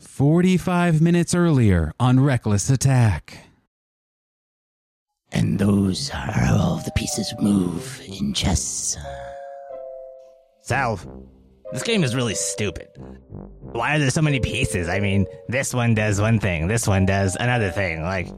45 0.00 1.02
minutes 1.02 1.34
earlier 1.34 1.92
on 2.00 2.20
Reckless 2.20 2.70
Attack. 2.70 3.38
And 5.30 5.58
those 5.58 6.10
are 6.10 6.32
how 6.32 6.56
all 6.56 6.76
the 6.78 6.90
pieces 6.92 7.34
move 7.38 8.00
in 8.06 8.32
chess. 8.32 8.96
Salve, 10.62 11.06
this 11.72 11.82
game 11.82 12.02
is 12.02 12.16
really 12.16 12.34
stupid. 12.34 12.88
Why 13.60 13.94
are 13.94 13.98
there 13.98 14.10
so 14.10 14.22
many 14.22 14.40
pieces? 14.40 14.88
I 14.88 15.00
mean, 15.00 15.26
this 15.48 15.74
one 15.74 15.94
does 15.94 16.18
one 16.18 16.40
thing, 16.40 16.66
this 16.66 16.88
one 16.88 17.04
does 17.04 17.36
another 17.38 17.70
thing. 17.70 18.02
Like, 18.02 18.28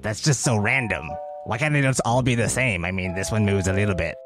that's 0.00 0.22
just 0.22 0.40
so 0.40 0.56
random. 0.56 1.08
Why 1.44 1.58
can't 1.58 1.74
they 1.74 1.82
just 1.82 2.00
all 2.06 2.22
be 2.22 2.34
the 2.34 2.48
same? 2.48 2.86
I 2.86 2.90
mean, 2.90 3.14
this 3.14 3.30
one 3.30 3.44
moves 3.44 3.68
a 3.68 3.72
little 3.74 3.94
bit. 3.94 4.16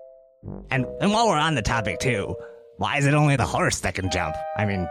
And 0.70 0.86
and 1.00 1.12
while 1.12 1.26
we're 1.26 1.36
on 1.36 1.56
the 1.56 1.62
topic 1.62 1.98
too, 1.98 2.34
why 2.78 2.96
is 2.96 3.06
it 3.06 3.12
only 3.12 3.36
the 3.36 3.44
horse 3.44 3.80
that 3.80 3.94
can 3.94 4.08
jump? 4.10 4.36
I 4.56 4.64
mean, 4.64 4.88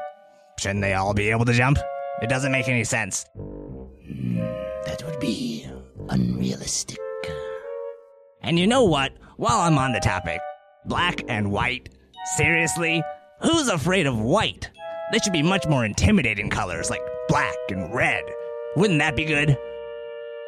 shouldn't 0.60 0.82
they 0.82 0.94
all 0.94 1.14
be 1.14 1.32
able 1.32 1.46
to 1.46 1.54
jump? 1.54 1.80
It 2.22 2.30
doesn't 2.30 2.52
make 2.52 2.68
any 2.68 2.84
sense. 2.84 3.26
Hmm, 3.36 4.38
that 4.86 5.04
would 5.06 5.20
be 5.20 5.68
unrealistic. 6.10 7.00
And 8.42 8.60
you 8.60 8.68
know 8.68 8.84
what? 8.84 9.14
While 9.38 9.60
I'm 9.60 9.78
on 9.78 9.94
the 9.94 10.00
topic, 10.00 10.40
black 10.86 11.22
and 11.28 11.52
white, 11.52 11.90
seriously? 12.36 13.02
Who's 13.42 13.70
afraid 13.70 14.06
of 14.06 14.20
white? 14.20 14.70
They 15.12 15.20
should 15.20 15.34
be 15.34 15.44
much 15.44 15.66
more 15.68 15.86
intimidating 15.86 16.50
colors 16.50 16.90
like 16.90 17.02
black 17.30 17.56
and 17.70 17.94
red. 17.94 18.24
Wouldn't 18.76 19.00
that 19.00 19.16
be 19.16 19.26
good? 19.26 19.58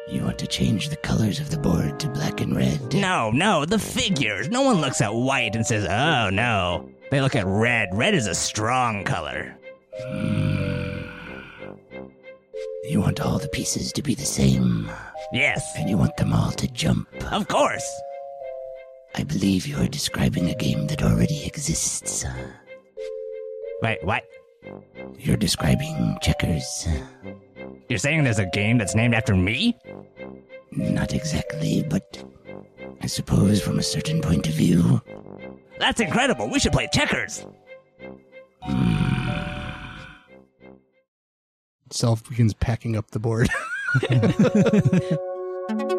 You 0.08 0.22
want 0.24 0.38
to 0.40 0.46
change 0.46 0.88
the 0.88 0.96
colors 0.96 1.40
of 1.40 1.50
the 1.50 1.58
board 1.58 2.00
to 2.00 2.08
black 2.08 2.40
and 2.40 2.54
red? 2.54 2.92
No, 2.94 3.30
no, 3.30 3.64
the 3.64 3.78
figures. 3.78 4.48
No 4.48 4.62
one 4.62 4.80
looks 4.80 5.00
at 5.00 5.14
white 5.14 5.54
and 5.54 5.66
says, 5.66 5.86
oh 5.86 6.28
no. 6.30 6.90
They 7.10 7.20
look 7.20 7.36
at 7.36 7.46
red. 7.46 7.88
Red 7.92 8.14
is 8.14 8.26
a 8.26 8.34
strong 8.34 9.04
color. 9.04 9.56
You 12.84 13.00
want 13.00 13.20
all 13.20 13.38
the 13.38 13.48
pieces 13.52 13.92
to 13.92 14.02
be 14.02 14.14
the 14.14 14.24
same, 14.24 14.90
Yes, 15.32 15.64
and 15.76 15.88
you 15.88 15.96
want 15.96 16.16
them 16.16 16.32
all 16.32 16.50
to 16.52 16.68
jump. 16.68 17.08
of 17.32 17.48
course. 17.48 17.88
I 19.14 19.22
believe 19.24 19.66
you 19.66 19.76
are 19.78 19.86
describing 19.88 20.48
a 20.50 20.54
game 20.54 20.86
that 20.88 21.02
already 21.02 21.44
exists. 21.46 22.24
Wait, 23.82 23.98
what? 24.04 24.24
You're 25.18 25.36
describing 25.36 26.16
checkers. 26.22 26.88
You're 27.88 27.98
saying 27.98 28.24
there's 28.24 28.38
a 28.38 28.46
game 28.46 28.78
that's 28.78 28.94
named 28.94 29.14
after 29.14 29.36
me? 29.36 29.78
Not 30.72 31.12
exactly, 31.12 31.84
but 31.88 32.24
I 33.02 33.06
suppose 33.06 33.60
from 33.60 33.78
a 33.78 33.82
certain 33.82 34.20
point 34.22 34.48
of 34.48 34.54
view. 34.54 35.02
That's 35.78 36.00
incredible. 36.00 36.48
We 36.48 36.58
should 36.58 36.72
play 36.72 36.88
checkers. 36.92 37.44
Hmm. 38.62 39.21
Self 41.92 42.28
begins 42.28 42.54
packing 42.54 42.96
up 42.96 43.10
the 43.10 43.18
board. 43.18 43.48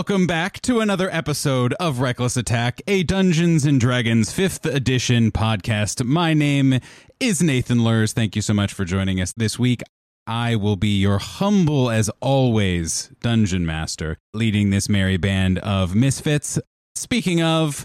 Welcome 0.00 0.26
back 0.26 0.62
to 0.62 0.80
another 0.80 1.10
episode 1.12 1.74
of 1.74 2.00
Reckless 2.00 2.34
Attack, 2.34 2.80
a 2.86 3.02
Dungeons 3.02 3.66
and 3.66 3.78
Dragons 3.78 4.32
5th 4.32 4.64
edition 4.74 5.30
podcast. 5.30 6.02
My 6.06 6.32
name 6.32 6.80
is 7.20 7.42
Nathan 7.42 7.84
Lurs. 7.84 8.14
Thank 8.14 8.34
you 8.34 8.40
so 8.40 8.54
much 8.54 8.72
for 8.72 8.86
joining 8.86 9.20
us 9.20 9.34
this 9.36 9.58
week. 9.58 9.82
I 10.26 10.56
will 10.56 10.76
be 10.76 10.98
your 10.98 11.18
humble 11.18 11.90
as 11.90 12.08
always 12.20 13.10
dungeon 13.20 13.66
master, 13.66 14.16
leading 14.32 14.70
this 14.70 14.88
merry 14.88 15.18
band 15.18 15.58
of 15.58 15.94
misfits. 15.94 16.58
Speaking 16.94 17.42
of, 17.42 17.84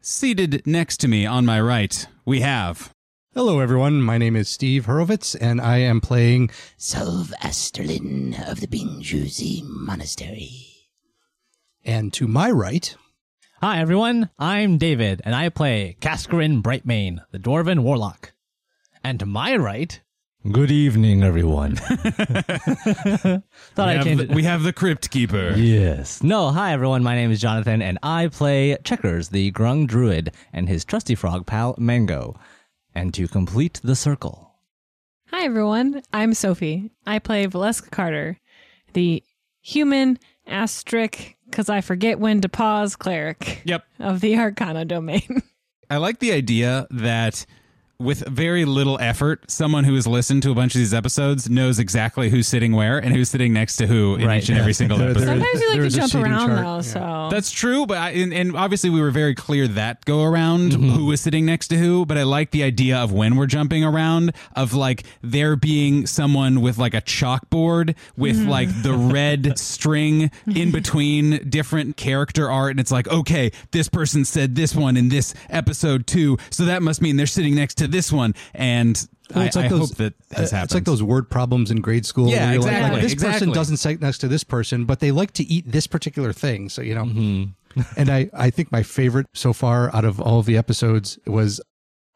seated 0.00 0.66
next 0.66 1.00
to 1.00 1.08
me 1.08 1.26
on 1.26 1.44
my 1.44 1.60
right, 1.60 2.06
we 2.24 2.40
have 2.40 2.94
Hello, 3.34 3.60
everyone. 3.60 4.00
My 4.00 4.16
name 4.16 4.36
is 4.36 4.48
Steve 4.48 4.86
Horowitz, 4.86 5.34
and 5.34 5.60
I 5.60 5.78
am 5.78 6.00
playing. 6.00 6.48
Salve 6.78 7.34
Asterlin 7.42 8.50
of 8.50 8.60
the 8.60 8.66
Bingjuzi 8.66 9.62
Monastery. 9.64 10.71
And 11.84 12.12
to 12.14 12.26
my 12.28 12.50
right, 12.50 12.94
Hi 13.60 13.80
everyone, 13.80 14.30
I'm 14.38 14.76
David, 14.78 15.20
and 15.24 15.34
I 15.34 15.48
play 15.48 15.96
Cascarin 16.00 16.62
Brightmane, 16.62 17.20
the 17.30 17.38
Dwarven 17.38 17.80
Warlock. 17.80 18.32
And 19.04 19.18
to 19.20 19.26
my 19.26 19.56
right, 19.56 20.00
Good 20.50 20.72
evening, 20.72 21.22
everyone. 21.22 21.76
thought 21.76 23.42
we 23.76 23.82
I'd 23.84 23.96
have, 23.98 24.04
change 24.04 24.18
the, 24.18 24.24
it. 24.24 24.34
we 24.34 24.42
have 24.42 24.64
the 24.64 24.72
Crypt 24.72 25.08
Keeper. 25.10 25.54
yes. 25.56 26.20
no, 26.22 26.50
hi 26.50 26.72
everyone, 26.72 27.02
my 27.04 27.14
name 27.14 27.30
is 27.30 27.40
Jonathan, 27.40 27.80
and 27.82 27.98
I 28.02 28.26
play 28.28 28.76
Checkers, 28.82 29.28
the 29.28 29.52
Grung 29.52 29.86
Druid, 29.86 30.32
and 30.52 30.68
his 30.68 30.84
trusty 30.84 31.14
frog 31.14 31.46
pal 31.46 31.74
Mango. 31.78 32.36
And 32.94 33.14
to 33.14 33.26
complete 33.28 33.80
the 33.82 33.96
circle, 33.96 34.50
Hi, 35.30 35.44
everyone. 35.46 36.02
I'm 36.12 36.34
Sophie. 36.34 36.90
I 37.06 37.18
play 37.18 37.46
Valeska 37.46 37.90
Carter, 37.90 38.38
the 38.92 39.22
human 39.62 40.18
asterisk, 40.46 41.34
because 41.52 41.68
I 41.68 41.80
forget 41.82 42.18
when 42.18 42.40
to 42.40 42.48
pause 42.48 42.96
cleric 42.96 43.62
Yep. 43.64 43.84
of 44.00 44.20
the 44.20 44.36
Arcana 44.38 44.84
domain. 44.84 45.42
I 45.90 45.98
like 45.98 46.18
the 46.18 46.32
idea 46.32 46.86
that 46.90 47.44
with 48.02 48.26
very 48.28 48.64
little 48.64 48.98
effort, 49.00 49.50
someone 49.50 49.84
who 49.84 49.94
has 49.94 50.06
listened 50.06 50.42
to 50.44 50.50
a 50.50 50.54
bunch 50.54 50.74
of 50.74 50.80
these 50.80 50.92
episodes 50.94 51.48
knows 51.48 51.78
exactly 51.78 52.30
who's 52.30 52.48
sitting 52.48 52.72
where 52.72 52.98
and 52.98 53.14
who's 53.14 53.28
sitting 53.28 53.52
next 53.52 53.76
to 53.76 53.86
who 53.86 54.16
in 54.16 54.26
Right. 54.26 54.42
each 54.42 54.48
and 54.48 54.58
every 54.58 54.72
single 54.82 55.00
episode. 55.00 55.26
Sometimes 55.26 55.60
we 55.60 55.68
like 55.80 55.90
to 55.90 55.90
jump 55.90 56.14
around, 56.14 56.48
chart. 56.48 56.58
though, 56.60 56.74
Yeah. 56.76 56.80
so. 56.80 57.28
That's 57.30 57.50
true, 57.50 57.86
but 57.86 57.98
I, 57.98 58.10
and, 58.10 58.34
and 58.34 58.56
obviously 58.56 58.90
we 58.90 59.00
were 59.00 59.10
very 59.10 59.34
clear 59.34 59.68
that 59.68 60.04
go 60.04 60.22
around 60.24 60.72
who 60.72 61.06
was 61.06 61.20
sitting 61.20 61.46
next 61.46 61.68
to 61.68 61.76
who. 61.78 62.04
But 62.06 62.18
I 62.18 62.24
like 62.24 62.50
the 62.50 62.62
idea 62.62 62.98
of 62.98 63.12
when 63.12 63.36
we're 63.36 63.46
jumping 63.46 63.84
around 63.84 64.32
of 64.56 64.74
like 64.74 65.04
there 65.22 65.56
being 65.56 66.06
someone 66.06 66.60
with 66.60 66.78
like 66.78 66.94
a 66.94 67.00
chalkboard 67.00 67.94
with 68.16 68.36
mm. 68.36 68.48
like 68.48 68.68
the 68.82 68.92
red 68.94 69.58
string 69.58 70.30
in 70.54 70.70
between 70.72 71.48
different 71.48 71.96
character 71.96 72.50
art, 72.50 72.72
and 72.72 72.80
it's 72.80 72.92
like 72.92 73.08
okay, 73.08 73.52
this 73.70 73.88
person 73.88 74.24
said 74.24 74.54
this 74.54 74.74
one 74.74 74.96
in 74.96 75.08
this 75.08 75.34
episode 75.50 76.06
too, 76.06 76.36
so 76.50 76.64
that 76.64 76.82
must 76.82 77.00
mean 77.02 77.16
they're 77.16 77.26
sitting 77.26 77.54
next 77.54 77.74
to 77.76 77.86
this 77.92 78.10
one, 78.10 78.34
and 78.54 79.06
Well, 79.34 79.44
I, 79.44 79.46
it's 79.46 79.56
like 79.56 79.66
I 79.66 79.68
those- 79.68 79.90
hope 79.90 79.98
that 79.98 80.14
uh, 80.34 80.40
has 80.40 80.50
happened. 80.50 80.64
it's 80.66 80.74
like 80.74 80.84
those 80.84 81.02
word 81.02 81.30
problems 81.30 81.70
in 81.70 81.80
grade 81.80 82.04
school. 82.06 82.28
Yeah, 82.28 82.44
where 82.46 82.52
you're 82.54 82.62
like, 82.62 82.70
exactly, 82.72 82.98
"Oh, 82.98 83.02
this 83.02 83.12
exactly. 83.12 83.32
person 83.34 83.52
doesn't 83.54 83.76
sit 83.78 84.00
next 84.00 84.18
to 84.18 84.28
this 84.28 84.42
person, 84.44 84.84
but 84.84 85.00
they 85.00 85.10
like 85.12 85.32
to 85.34 85.44
eat 85.44 85.70
this 85.70 85.86
particular 85.86 86.32
thing. 86.32 86.68
So 86.68 86.82
you 86.82 86.94
know. 86.94 87.04
Mm-hmm. 87.04 87.80
and 87.96 88.10
I, 88.10 88.28
I 88.34 88.50
think 88.50 88.70
my 88.70 88.82
favorite 88.82 89.26
so 89.32 89.54
far 89.54 89.94
out 89.96 90.04
of 90.04 90.20
all 90.20 90.38
of 90.40 90.44
the 90.46 90.58
episodes 90.58 91.18
was 91.26 91.58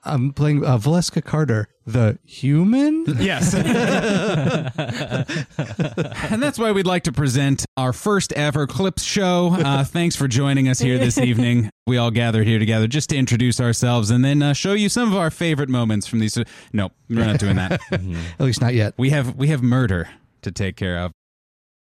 I'm 0.07 0.33
playing 0.33 0.65
uh, 0.65 0.79
Valeska 0.79 1.23
Carter, 1.23 1.69
the 1.85 2.19
human. 2.25 3.05
Yes. 3.19 3.55
and 6.31 6.43
that's 6.43 6.59
why 6.59 6.73
we'd 6.73 6.87
like 6.87 7.05
to 7.05 7.13
present 7.13 7.65
our 7.77 7.93
first 7.93 8.33
ever 8.35 8.67
Clips 8.67 9.03
show. 9.03 9.57
Uh, 9.59 9.85
thanks 9.85 10.17
for 10.17 10.29
joining 10.29 10.69
us 10.69 10.79
here 10.79 10.99
this 10.99 11.19
evening. 11.19 11.71
We 11.87 11.99
all 11.99 12.11
gathered 12.11 12.47
here 12.47 12.59
together 12.59 12.87
just 12.87 13.11
to 13.11 13.17
introduce 13.17 13.61
ourselves 13.61 14.11
and 14.11 14.25
then 14.25 14.43
uh, 14.43 14.53
show 14.53 14.73
you 14.73 14.89
some 14.89 15.09
of 15.09 15.17
our 15.17 15.31
favorite 15.31 15.69
moments 15.69 16.07
from 16.07 16.21
these. 16.21 16.39
No, 16.73 16.91
we're 17.09 17.25
not 17.25 17.41
doing 17.41 17.57
that. 17.57 17.81
At 17.91 18.41
least 18.41 18.61
not 18.61 18.75
yet. 18.75 18.95
we 18.97 19.11
have 19.11 19.37
we 19.37 19.49
have 19.49 19.63
murder 19.63 20.09
to 20.43 20.53
take 20.53 20.77
care 20.77 20.99
of. 20.99 21.13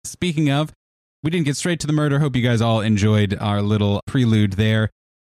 Speaking 0.04 0.52
of, 0.52 0.72
we 1.24 1.32
didn't 1.32 1.46
get 1.46 1.58
straight 1.58 1.80
to 1.80 1.88
the 1.88 1.94
murder. 1.94 2.20
Hope 2.20 2.36
you 2.36 2.44
guys 2.44 2.62
all 2.62 2.82
enjoyed 2.82 3.36
our 3.40 3.62
little 3.62 4.02
prelude 4.06 4.54
there. 4.54 4.90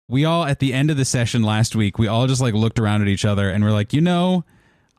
We 0.10 0.26
all 0.26 0.46
at 0.46 0.60
the 0.60 0.74
end 0.74 0.90
of 0.90 0.98
the 0.98 1.06
session 1.06 1.44
last 1.44 1.76
week, 1.76 2.00
we 2.00 2.08
all 2.08 2.28
just 2.28 2.42
like 2.42 2.54
looked 2.54 2.80
around 2.80 3.02
at 3.02 3.08
each 3.08 3.26
other 3.26 3.50
and 3.50 3.64
we're 3.64 3.72
like, 3.72 3.94
you 3.94 4.02
know, 4.02 4.46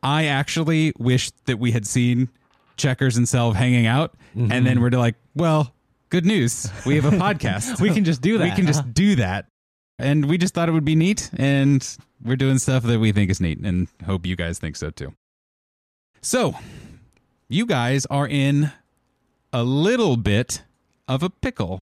I 0.03 0.25
actually 0.25 0.93
wish 0.97 1.31
that 1.45 1.59
we 1.59 1.71
had 1.71 1.85
seen 1.85 2.29
Checkers 2.77 3.17
and 3.17 3.27
Self 3.27 3.55
hanging 3.55 3.85
out, 3.85 4.15
and 4.33 4.49
then 4.49 4.65
mm-hmm. 4.65 4.81
we're 4.81 4.89
like, 4.91 5.15
well, 5.35 5.73
good 6.09 6.25
news, 6.25 6.71
we 6.85 6.95
have 6.95 7.05
a 7.05 7.09
podcast. 7.17 7.79
we 7.79 7.93
can 7.93 8.03
just 8.03 8.21
do 8.21 8.37
that. 8.37 8.43
We 8.43 8.51
can 8.51 8.65
just 8.65 8.93
do 8.93 9.15
that. 9.17 9.47
And 9.99 10.25
we 10.29 10.37
just 10.37 10.53
thought 10.53 10.69
it 10.69 10.71
would 10.71 10.85
be 10.85 10.95
neat, 10.95 11.29
and 11.35 11.85
we're 12.23 12.37
doing 12.37 12.57
stuff 12.57 12.83
that 12.83 12.99
we 12.99 13.11
think 13.11 13.29
is 13.29 13.41
neat, 13.41 13.59
and 13.59 13.89
hope 14.05 14.25
you 14.25 14.37
guys 14.37 14.57
think 14.57 14.77
so 14.77 14.89
too. 14.89 15.13
So, 16.21 16.55
you 17.49 17.65
guys 17.65 18.05
are 18.05 18.27
in 18.27 18.71
a 19.51 19.63
little 19.63 20.15
bit 20.15 20.63
of 21.07 21.21
a 21.21 21.29
pickle. 21.29 21.79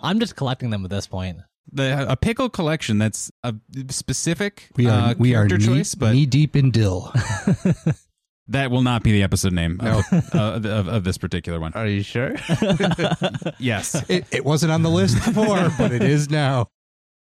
I'm 0.00 0.18
just 0.18 0.34
collecting 0.34 0.70
them 0.70 0.84
at 0.84 0.90
this 0.90 1.06
point. 1.06 1.38
The 1.72 2.10
a 2.10 2.16
pickle 2.16 2.48
collection 2.48 2.98
that's 2.98 3.30
a 3.42 3.54
specific 3.90 4.70
We 4.76 4.86
are 4.86 5.10
uh, 5.10 5.14
we 5.18 5.34
are 5.34 5.46
character 5.46 5.58
knee, 5.58 5.78
choice, 5.78 5.94
but 5.94 6.12
knee 6.14 6.26
deep 6.26 6.56
in 6.56 6.70
dill. 6.70 7.12
that 8.48 8.70
will 8.70 8.82
not 8.82 9.02
be 9.02 9.12
the 9.12 9.22
episode 9.22 9.52
name 9.52 9.78
of, 9.80 10.04
uh, 10.34 10.60
of, 10.64 10.88
of 10.88 11.04
this 11.04 11.18
particular 11.18 11.60
one. 11.60 11.72
Are 11.74 11.86
you 11.86 12.02
sure? 12.02 12.34
Yes. 13.58 14.08
it, 14.08 14.24
it 14.30 14.44
wasn't 14.44 14.72
on 14.72 14.82
the 14.82 14.88
list 14.90 15.16
before, 15.16 15.70
but 15.76 15.92
it 15.92 16.02
is 16.02 16.30
now. 16.30 16.68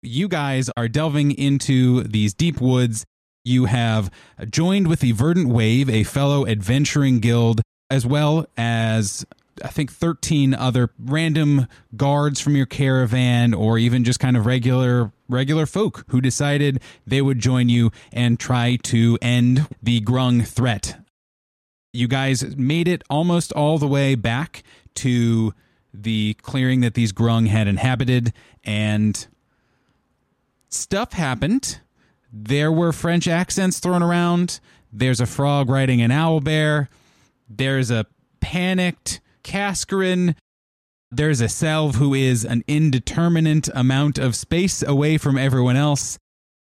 You 0.04 0.28
guys 0.28 0.70
are 0.78 0.88
delving 0.88 1.32
into 1.32 2.04
these 2.04 2.34
deep 2.34 2.62
woods. 2.62 3.06
You 3.44 3.66
have 3.66 4.12
joined 4.50 4.88
with 4.88 5.00
the 5.00 5.12
Verdant 5.14 5.50
Wave, 5.50 5.90
a 5.90 6.04
fellow 6.04 6.46
adventuring 6.46 7.20
guild, 7.20 7.62
as 7.90 8.06
well 8.06 8.46
as 8.56 9.26
I 9.64 9.70
think 9.70 9.92
13 9.92 10.54
other 10.54 10.92
random 11.00 11.68
guards 11.96 12.40
from 12.40 12.56
your 12.56 12.66
caravan 12.66 13.54
or 13.54 13.78
even 13.78 14.04
just 14.04 14.20
kind 14.20 14.38
of 14.38 14.46
regular 14.46 15.12
regular 15.30 15.66
folk 15.66 16.06
who 16.10 16.22
decided 16.22 16.82
they 17.06 17.22
would 17.22 17.40
join 17.40 17.70
you 17.70 17.92
and 18.14 18.40
try 18.40 18.78
to 18.84 19.18
end 19.22 19.68
the 19.82 20.00
grung 20.02 20.48
threat. 20.48 21.00
You 21.92 22.08
guys 22.08 22.56
made 22.56 22.88
it 22.88 23.04
almost 23.10 23.52
all 23.54 23.78
the 23.78 23.88
way 23.88 24.16
back 24.16 24.64
to 24.96 25.54
the 25.94 26.36
clearing 26.42 26.82
that 26.82 26.94
these 26.94 27.12
grung 27.12 27.48
had 27.48 27.68
inhabited 27.68 28.34
and 28.64 29.28
stuff 30.70 31.14
happened. 31.14 31.82
There 32.32 32.72
were 32.72 32.92
French 32.92 33.28
accents 33.28 33.80
thrown 33.80 34.04
around. 34.04 34.60
There's 34.92 35.20
a 35.20 35.26
frog 35.26 35.70
riding 35.70 36.02
an 36.02 36.12
owl 36.12 36.40
bear. 36.40 36.90
There's 37.50 37.92
a 37.92 38.06
panicked 38.40 39.20
Cascarin. 39.48 40.36
There's 41.10 41.40
a 41.40 41.48
Selv 41.48 41.96
who 41.96 42.14
is 42.14 42.44
an 42.44 42.64
indeterminate 42.68 43.70
amount 43.74 44.18
of 44.18 44.36
space 44.36 44.84
away 44.84 45.18
from 45.18 45.38
everyone 45.38 45.78
else. 45.78 46.20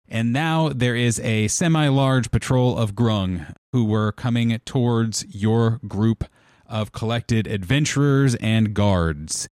And 0.07 0.35
now 0.35 0.69
there 0.69 0.95
is 0.95 1.19
a 1.21 1.49
semi 1.49 1.89
large 1.89 2.31
patrol 2.31 2.77
of 2.77 2.95
Grung 2.95 3.55
who 3.73 3.87
were 3.87 4.13
coming 4.13 4.61
towards 4.67 5.25
your 5.35 5.81
group 5.89 6.25
of 6.67 6.93
collected 6.93 7.47
adventurers 7.47 8.35
and 8.35 8.75
guards. 8.75 9.49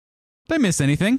Did 0.48 0.56
I 0.56 0.58
miss 0.58 0.80
anything? 0.80 1.18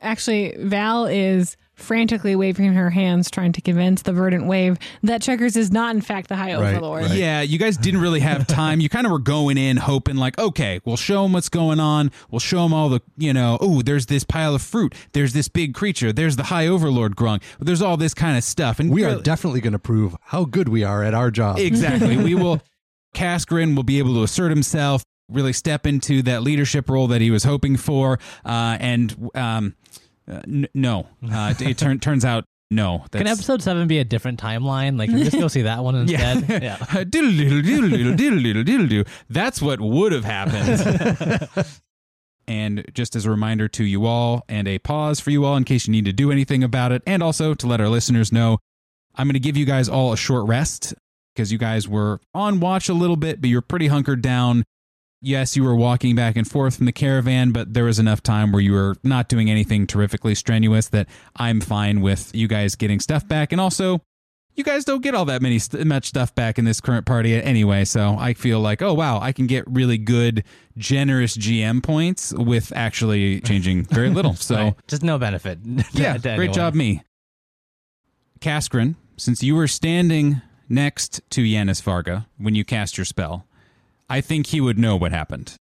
Actually, 0.00 0.54
Val 0.56 1.06
is 1.06 1.56
frantically 1.74 2.36
waving 2.36 2.72
her 2.74 2.90
hands, 2.90 3.30
trying 3.30 3.52
to 3.52 3.60
convince 3.60 4.02
the 4.02 4.12
Verdant 4.12 4.46
Wave 4.46 4.78
that 5.02 5.20
Checkers 5.22 5.56
is 5.56 5.70
not, 5.72 5.94
in 5.94 6.00
fact, 6.00 6.28
the 6.28 6.36
High 6.36 6.54
Right, 6.54 6.74
Overlord. 6.76 7.02
right. 7.04 7.18
Yeah, 7.18 7.40
you 7.42 7.58
guys 7.58 7.76
didn't 7.76 8.00
really 8.00 8.20
have 8.20 8.46
time. 8.48 8.80
You 8.80 8.88
kind 8.88 9.06
of 9.06 9.12
were 9.12 9.18
going 9.18 9.58
in 9.58 9.76
hoping, 9.76 10.16
like, 10.16 10.38
okay, 10.38 10.80
we'll 10.84 10.96
show 10.96 11.22
them 11.24 11.32
what's 11.32 11.48
going 11.48 11.80
on. 11.80 12.10
We'll 12.30 12.38
show 12.40 12.62
them 12.62 12.72
all 12.72 12.88
the, 12.88 13.00
you 13.16 13.32
know, 13.32 13.58
oh, 13.60 13.82
there's 13.82 14.06
this 14.06 14.24
pile 14.24 14.54
of 14.54 14.62
fruit. 14.62 14.94
There's 15.12 15.32
this 15.32 15.48
big 15.48 15.74
creature. 15.74 16.12
There's 16.12 16.36
the 16.36 16.44
High 16.44 16.66
Overlord 16.66 17.16
Grung. 17.16 17.42
There's 17.58 17.82
all 17.82 17.96
this 17.96 18.14
kind 18.14 18.36
of 18.38 18.44
stuff. 18.44 18.78
And 18.78 18.90
We 18.90 19.04
are 19.04 19.20
definitely 19.20 19.60
going 19.60 19.72
to 19.72 19.78
prove 19.78 20.16
how 20.22 20.44
good 20.44 20.68
we 20.68 20.84
are 20.84 21.02
at 21.02 21.14
our 21.14 21.30
job. 21.30 21.58
Exactly. 21.58 22.16
we 22.16 22.34
will. 22.36 22.60
Cascarin 23.14 23.76
will 23.76 23.84
be 23.84 23.98
able 23.98 24.14
to 24.14 24.22
assert 24.24 24.50
himself, 24.50 25.04
really 25.28 25.52
step 25.52 25.86
into 25.86 26.20
that 26.22 26.42
leadership 26.42 26.88
role 26.90 27.06
that 27.08 27.20
he 27.20 27.30
was 27.30 27.44
hoping 27.44 27.76
for. 27.76 28.18
Uh, 28.44 28.76
and 28.80 29.30
um, 29.34 29.74
uh, 30.30 30.40
n- 30.46 30.68
no, 30.74 31.08
uh, 31.30 31.54
it, 31.58 31.62
it 31.62 31.78
turn, 31.78 32.00
turns 32.00 32.24
out 32.24 32.44
no. 32.70 33.04
Can 33.12 33.26
episode 33.26 33.62
seven 33.62 33.86
be 33.86 33.98
a 33.98 34.04
different 34.04 34.40
timeline? 34.40 34.98
Like, 34.98 35.10
just 35.10 35.32
go 35.32 35.48
see 35.48 35.62
that 35.62 35.84
one 35.84 35.94
instead? 36.08 36.62
Yeah. 36.62 36.76
diddle 37.04 38.64
diddle 38.64 38.86
do. 38.86 39.04
That's 39.28 39.62
what 39.62 39.80
would 39.80 40.12
have 40.12 40.24
happened. 40.24 41.48
and 42.48 42.84
just 42.92 43.16
as 43.16 43.26
a 43.26 43.30
reminder 43.30 43.68
to 43.68 43.84
you 43.84 44.06
all, 44.06 44.44
and 44.48 44.66
a 44.66 44.78
pause 44.78 45.20
for 45.20 45.30
you 45.30 45.44
all 45.44 45.56
in 45.56 45.64
case 45.64 45.86
you 45.86 45.92
need 45.92 46.04
to 46.06 46.12
do 46.12 46.32
anything 46.32 46.64
about 46.64 46.92
it, 46.92 47.02
and 47.06 47.22
also 47.22 47.54
to 47.54 47.66
let 47.66 47.80
our 47.80 47.88
listeners 47.88 48.32
know, 48.32 48.58
I'm 49.14 49.26
going 49.26 49.34
to 49.34 49.40
give 49.40 49.56
you 49.56 49.64
guys 49.66 49.88
all 49.88 50.12
a 50.12 50.16
short 50.16 50.46
rest 50.46 50.94
because 51.34 51.52
you 51.52 51.58
guys 51.58 51.88
were 51.88 52.20
on 52.32 52.60
watch 52.60 52.88
a 52.88 52.94
little 52.94 53.16
bit, 53.16 53.40
but 53.40 53.50
you're 53.50 53.62
pretty 53.62 53.88
hunkered 53.88 54.22
down. 54.22 54.64
Yes, 55.26 55.56
you 55.56 55.64
were 55.64 55.74
walking 55.74 56.14
back 56.14 56.36
and 56.36 56.46
forth 56.46 56.76
from 56.76 56.84
the 56.86 56.92
caravan, 56.92 57.50
but 57.50 57.72
there 57.72 57.84
was 57.84 57.98
enough 57.98 58.22
time 58.22 58.52
where 58.52 58.60
you 58.60 58.72
were 58.72 58.94
not 59.02 59.28
doing 59.30 59.50
anything 59.50 59.86
terrifically 59.86 60.34
strenuous 60.34 60.88
that 60.88 61.08
I'm 61.36 61.62
fine 61.62 62.02
with 62.02 62.30
you 62.34 62.46
guys 62.46 62.74
getting 62.76 63.00
stuff 63.00 63.26
back. 63.26 63.50
And 63.50 63.58
also, 63.58 64.02
you 64.54 64.62
guys 64.64 64.84
don't 64.84 65.02
get 65.02 65.14
all 65.14 65.24
that 65.24 65.40
many 65.40 65.58
st- 65.58 65.86
much 65.86 66.08
stuff 66.08 66.34
back 66.34 66.58
in 66.58 66.66
this 66.66 66.78
current 66.78 67.06
party 67.06 67.34
anyway. 67.42 67.86
So 67.86 68.16
I 68.18 68.34
feel 68.34 68.60
like, 68.60 68.82
oh 68.82 68.92
wow, 68.92 69.18
I 69.18 69.32
can 69.32 69.46
get 69.46 69.64
really 69.66 69.96
good, 69.96 70.44
generous 70.76 71.36
GM 71.38 71.82
points 71.82 72.34
with 72.34 72.70
actually 72.76 73.40
changing 73.48 73.84
very 73.84 74.10
little. 74.10 74.34
So 74.34 74.54
Right. 74.56 74.74
just 74.88 75.02
no 75.02 75.16
benefit. 75.18 75.58
yeah, 75.92 76.18
great 76.18 76.26
anyone. 76.34 76.52
job, 76.52 76.74
me. 76.74 77.02
Kaskrin, 78.40 78.94
since 79.16 79.42
you 79.42 79.54
were 79.54 79.68
standing 79.68 80.42
next 80.68 81.20
to 81.30 81.42
Yanis 81.42 81.82
Varga 81.82 82.26
when 82.36 82.54
you 82.54 82.64
cast 82.64 82.98
your 82.98 83.04
spell, 83.06 83.46
I 84.08 84.20
think 84.20 84.48
he 84.48 84.60
would 84.60 84.78
know 84.78 84.96
what 84.96 85.12
happened. 85.12 85.56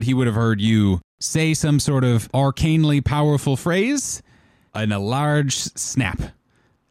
He 0.00 0.14
would 0.14 0.26
have 0.26 0.36
heard 0.36 0.60
you 0.60 1.00
say 1.20 1.54
some 1.54 1.78
sort 1.78 2.04
of 2.04 2.30
arcanely 2.32 3.04
powerful 3.04 3.56
phrase 3.56 4.22
and 4.74 4.92
a 4.92 4.98
large 4.98 5.54
snap. 5.56 6.20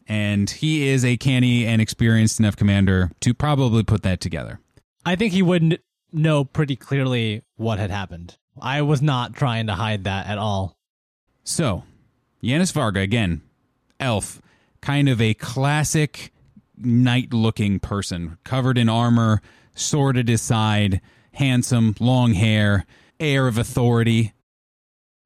And 0.07 0.50
he 0.50 0.88
is 0.88 1.06
a 1.06 1.18
canny 1.18 1.65
and 1.65 1.81
experienced 1.81 2.39
enough 2.39 2.56
commander 2.56 3.12
to 3.21 3.33
probably 3.33 3.83
put 3.83 4.03
that 4.03 4.19
together. 4.19 4.59
I 5.06 5.15
think 5.15 5.33
he 5.33 5.42
would 5.42 5.80
know 6.12 6.44
pretty 6.44 6.75
clearly 6.75 7.44
what 7.56 7.80
had 7.80 7.92
happened. 7.92 8.38
I 8.62 8.81
was 8.81 9.01
not 9.01 9.33
trying 9.33 9.68
to 9.68 9.74
hide 9.74 10.04
that 10.04 10.27
at 10.27 10.38
all. 10.38 10.75
So, 11.44 11.83
Yanis 12.44 12.74
Varga, 12.74 13.00
again, 13.00 13.42
elf, 14.00 14.42
kind 14.81 15.09
of 15.09 15.21
a 15.21 15.33
classic 15.33 16.31
knight 16.77 17.33
looking 17.33 17.80
person, 17.80 18.38
covered 18.44 18.77
in 18.77 18.89
armor, 18.89 19.42
sword 19.75 20.18
at 20.18 20.27
his 20.27 20.41
side, 20.41 21.01
handsome, 21.33 21.95
long 22.00 22.33
hair, 22.33 22.85
air 23.19 23.47
of 23.47 23.57
authority. 23.57 24.33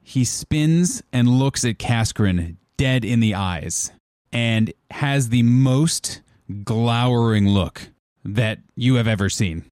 He 0.01 0.23
spins 0.23 1.01
and 1.11 1.27
looks 1.27 1.65
at 1.65 1.79
Kaskrin 1.79 2.57
dead 2.77 3.05
in 3.05 3.19
the 3.19 3.33
eyes 3.33 3.91
and 4.31 4.71
has 4.91 5.29
the 5.29 5.43
most 5.43 6.21
glowering 6.63 7.47
look 7.47 7.89
that 8.23 8.59
you 8.75 8.95
have 8.95 9.07
ever 9.07 9.29
seen. 9.29 9.65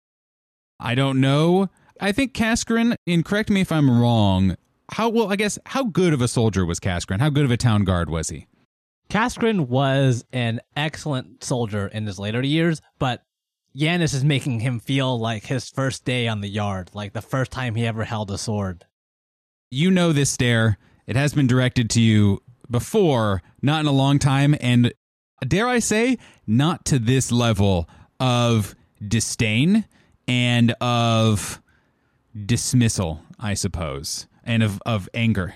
I 0.80 0.96
don't 0.96 1.22
know. 1.22 1.70
I 2.00 2.12
think 2.12 2.34
Kaskrin, 2.34 2.96
and 3.06 3.24
correct 3.24 3.50
me 3.50 3.62
if 3.62 3.72
I'm 3.72 3.90
wrong, 3.90 4.56
how 4.92 5.10
well, 5.10 5.31
I 5.31 5.36
guess, 5.36 5.60
how 5.66 5.84
good 5.84 6.14
of 6.14 6.22
a 6.22 6.28
soldier 6.28 6.66
was 6.66 6.80
Kaskrin? 6.80 7.20
How 7.20 7.30
good 7.30 7.46
of 7.46 7.52
a 7.52 7.58
town 7.58 7.84
guard 7.84 8.10
was 8.10 8.30
he? 8.30 8.48
Kaskrin 9.10 9.68
was 9.68 10.25
an 10.34 10.60
excellent 10.75 11.44
soldier 11.44 11.88
in 11.88 12.06
his 12.06 12.20
later 12.20 12.42
years, 12.42 12.81
but 13.00 13.24
Yanis 13.75 14.14
is 14.14 14.24
making 14.24 14.60
him 14.60 14.80
feel 14.80 15.18
like 15.20 15.46
his 15.46 15.70
first 15.70 16.06
day 16.06 16.28
on 16.28 16.42
the 16.42 16.48
yard, 16.48 16.92
like 16.94 17.14
the 17.14 17.22
first 17.22 17.52
time 17.52 17.75
he 17.75 17.88
ever 17.88 18.04
held 18.04 18.30
a 18.30 18.38
sword. 18.38 18.86
You 19.72 19.90
know 19.90 20.14
this 20.14 20.30
stare. 20.30 20.78
It 21.08 21.16
has 21.16 21.34
been 21.34 21.48
directed 21.48 21.90
to 21.92 22.02
you 22.02 22.42
before, 22.70 23.42
not 23.62 23.80
in 23.80 23.88
a 23.88 23.92
long 23.92 24.20
time, 24.20 24.56
and 24.62 24.94
dare 25.48 25.68
I 25.68 25.80
say, 25.80 26.18
not 26.46 26.86
to 26.86 27.00
this 27.00 27.32
level 27.32 27.89
of 28.20 28.75
disdain 29.06 29.86
and 30.27 30.72
of 30.80 31.62
dismissal, 32.46 33.22
I 33.39 33.56
suppose, 33.56 34.27
and 34.44 34.62
of, 34.62 34.82
of 34.86 35.10
anger. 35.13 35.56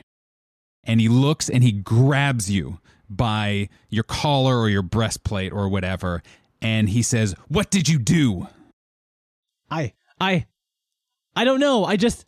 And 0.83 0.99
he 0.99 1.07
looks 1.07 1.49
and 1.49 1.63
he 1.63 1.71
grabs 1.71 2.49
you 2.49 2.79
by 3.09 3.69
your 3.89 4.03
collar 4.03 4.57
or 4.57 4.69
your 4.69 4.81
breastplate 4.81 5.53
or 5.53 5.69
whatever, 5.69 6.23
and 6.61 6.89
he 6.89 7.01
says, 7.01 7.35
What 7.47 7.69
did 7.69 7.87
you 7.89 7.99
do? 7.99 8.47
I, 9.69 9.93
I, 10.19 10.45
I 11.35 11.43
don't 11.43 11.59
know. 11.59 11.83
I 11.85 11.97
just, 11.97 12.25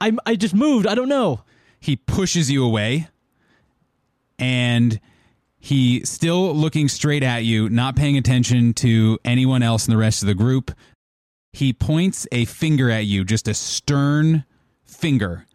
I, 0.00 0.12
I 0.26 0.36
just 0.36 0.54
moved. 0.54 0.86
I 0.86 0.94
don't 0.94 1.08
know. 1.08 1.42
he 1.80 1.96
pushes 1.96 2.50
you 2.50 2.64
away 2.64 3.08
and 4.38 5.00
he 5.58 6.04
still 6.04 6.54
looking 6.54 6.88
straight 6.88 7.22
at 7.22 7.44
you 7.44 7.68
not 7.68 7.96
paying 7.96 8.16
attention 8.16 8.72
to 8.74 9.18
anyone 9.24 9.62
else 9.62 9.86
in 9.86 9.92
the 9.92 9.98
rest 9.98 10.22
of 10.22 10.26
the 10.26 10.34
group 10.34 10.70
he 11.52 11.72
points 11.72 12.26
a 12.32 12.44
finger 12.46 12.90
at 12.90 13.04
you 13.06 13.24
just 13.24 13.48
a 13.48 13.54
stern 13.54 14.44
finger 14.84 15.46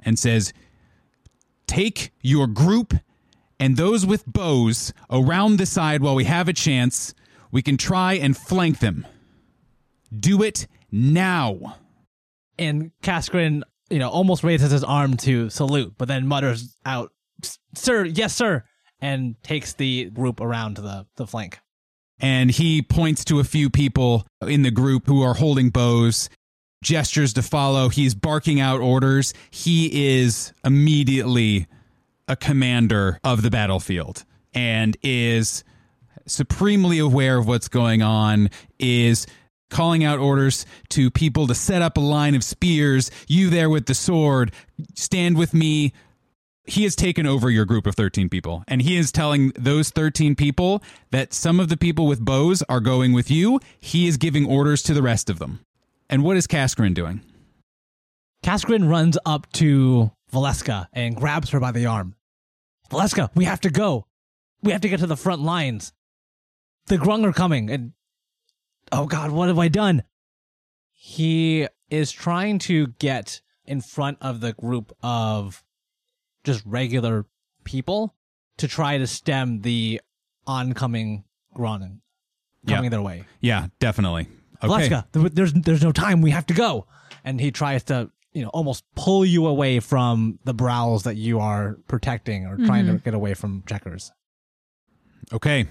and 0.00 0.18
says 0.18 0.52
take 1.66 2.12
your 2.22 2.46
group 2.46 2.94
and 3.62 3.76
those 3.76 4.04
with 4.04 4.26
bows 4.26 4.92
around 5.08 5.56
the 5.58 5.66
side 5.66 6.02
while 6.02 6.16
we 6.16 6.24
have 6.24 6.48
a 6.48 6.52
chance 6.52 7.14
we 7.52 7.62
can 7.62 7.76
try 7.76 8.14
and 8.14 8.36
flank 8.36 8.80
them. 8.80 9.06
Do 10.12 10.42
it 10.42 10.66
now. 10.90 11.76
And 12.58 12.90
Kaskrin, 13.02 13.62
you 13.88 14.00
know, 14.00 14.08
almost 14.08 14.42
raises 14.42 14.72
his 14.72 14.82
arm 14.82 15.16
to 15.18 15.48
salute, 15.48 15.94
but 15.96 16.08
then 16.08 16.26
mutters 16.26 16.76
out, 16.84 17.12
"Sir, 17.74 18.04
yes, 18.04 18.34
sir," 18.34 18.64
and 19.00 19.36
takes 19.44 19.74
the 19.74 20.10
group 20.10 20.40
around 20.40 20.76
the 20.76 21.06
the 21.16 21.26
flank. 21.26 21.60
and 22.18 22.52
he 22.52 22.82
points 22.82 23.24
to 23.24 23.40
a 23.40 23.44
few 23.44 23.68
people 23.68 24.24
in 24.46 24.62
the 24.62 24.70
group 24.70 25.06
who 25.06 25.22
are 25.22 25.34
holding 25.34 25.70
bows 25.70 26.28
gestures 26.82 27.32
to 27.32 27.42
follow. 27.42 27.88
He's 27.88 28.14
barking 28.14 28.60
out 28.60 28.80
orders. 28.80 29.34
He 29.50 30.14
is 30.20 30.52
immediately 30.64 31.66
a 32.28 32.36
commander 32.36 33.18
of 33.24 33.42
the 33.42 33.50
battlefield 33.50 34.24
and 34.54 34.96
is 35.02 35.64
supremely 36.26 36.98
aware 36.98 37.38
of 37.38 37.46
what's 37.46 37.68
going 37.68 38.02
on 38.02 38.50
is 38.78 39.26
calling 39.70 40.04
out 40.04 40.18
orders 40.18 40.66
to 40.90 41.10
people 41.10 41.46
to 41.46 41.54
set 41.54 41.82
up 41.82 41.96
a 41.96 42.00
line 42.00 42.34
of 42.34 42.44
spears. 42.44 43.10
You 43.26 43.50
there 43.50 43.70
with 43.70 43.86
the 43.86 43.94
sword 43.94 44.52
stand 44.94 45.36
with 45.36 45.54
me. 45.54 45.92
He 46.64 46.84
has 46.84 46.94
taken 46.94 47.26
over 47.26 47.50
your 47.50 47.64
group 47.64 47.86
of 47.86 47.96
13 47.96 48.28
people 48.28 48.62
and 48.68 48.82
he 48.82 48.96
is 48.96 49.10
telling 49.10 49.52
those 49.56 49.90
13 49.90 50.36
people 50.36 50.82
that 51.10 51.32
some 51.32 51.58
of 51.58 51.68
the 51.68 51.76
people 51.76 52.06
with 52.06 52.24
bows 52.24 52.62
are 52.68 52.80
going 52.80 53.12
with 53.12 53.30
you. 53.30 53.58
He 53.80 54.06
is 54.06 54.16
giving 54.16 54.46
orders 54.46 54.82
to 54.84 54.94
the 54.94 55.02
rest 55.02 55.28
of 55.28 55.38
them. 55.38 55.60
And 56.08 56.22
what 56.22 56.36
is 56.36 56.46
Kaskrin 56.46 56.94
doing? 56.94 57.22
Kaskrin 58.44 58.88
runs 58.88 59.16
up 59.24 59.50
to 59.54 60.10
Valeska 60.32 60.86
and 60.92 61.16
grabs 61.16 61.50
her 61.50 61.60
by 61.60 61.72
the 61.72 61.86
arm. 61.86 62.14
Valeska, 62.90 63.30
we 63.34 63.44
have 63.44 63.60
to 63.60 63.70
go. 63.70 64.06
We 64.62 64.72
have 64.72 64.80
to 64.82 64.88
get 64.88 65.00
to 65.00 65.06
the 65.06 65.16
front 65.16 65.42
lines. 65.42 65.92
The 66.86 66.96
Grung 66.96 67.24
are 67.24 67.32
coming, 67.32 67.70
and 67.70 67.92
oh 68.90 69.06
god, 69.06 69.30
what 69.30 69.48
have 69.48 69.58
I 69.58 69.68
done? 69.68 70.02
He 70.92 71.66
is 71.90 72.12
trying 72.12 72.58
to 72.60 72.88
get 72.98 73.40
in 73.64 73.80
front 73.80 74.18
of 74.20 74.40
the 74.40 74.52
group 74.52 74.96
of 75.02 75.62
just 76.44 76.62
regular 76.64 77.26
people 77.64 78.14
to 78.58 78.68
try 78.68 78.98
to 78.98 79.06
stem 79.06 79.60
the 79.62 80.00
oncoming 80.46 81.24
Grung 81.56 81.98
coming 82.66 82.84
Yeah. 82.84 82.88
their 82.90 83.02
way. 83.02 83.24
yeah 83.40 83.66
definitely 83.78 84.26
okay 84.62 84.88
Valeska, 84.88 85.06
there's 85.34 85.52
there's 85.52 85.82
no 85.82 85.92
time. 85.92 86.20
We 86.22 86.30
have 86.30 86.46
to 86.46 86.54
go. 86.54 86.86
And 87.24 87.40
he 87.40 87.50
tries 87.52 87.84
to, 87.84 88.10
you 88.32 88.42
know, 88.42 88.48
almost 88.48 88.84
pull 88.94 89.24
you 89.24 89.46
away 89.46 89.80
from 89.80 90.38
the 90.44 90.54
brows 90.54 91.02
that 91.02 91.16
you 91.16 91.40
are 91.40 91.78
protecting 91.86 92.46
or 92.46 92.56
trying 92.56 92.86
to 92.86 92.92
mm-hmm. 92.92 93.04
get 93.04 93.14
away 93.14 93.34
from 93.34 93.62
checkers. 93.66 94.12
okay 95.32 95.66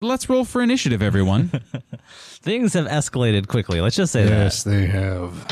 let's 0.00 0.28
roll 0.28 0.44
for 0.44 0.62
initiative 0.62 1.02
everyone 1.02 1.50
Things 2.40 2.74
have 2.74 2.86
escalated 2.86 3.48
quickly. 3.48 3.80
Let's 3.80 3.96
just 3.96 4.12
say 4.12 4.24
Yes, 4.24 4.62
they 4.62 4.86
have. 4.86 5.46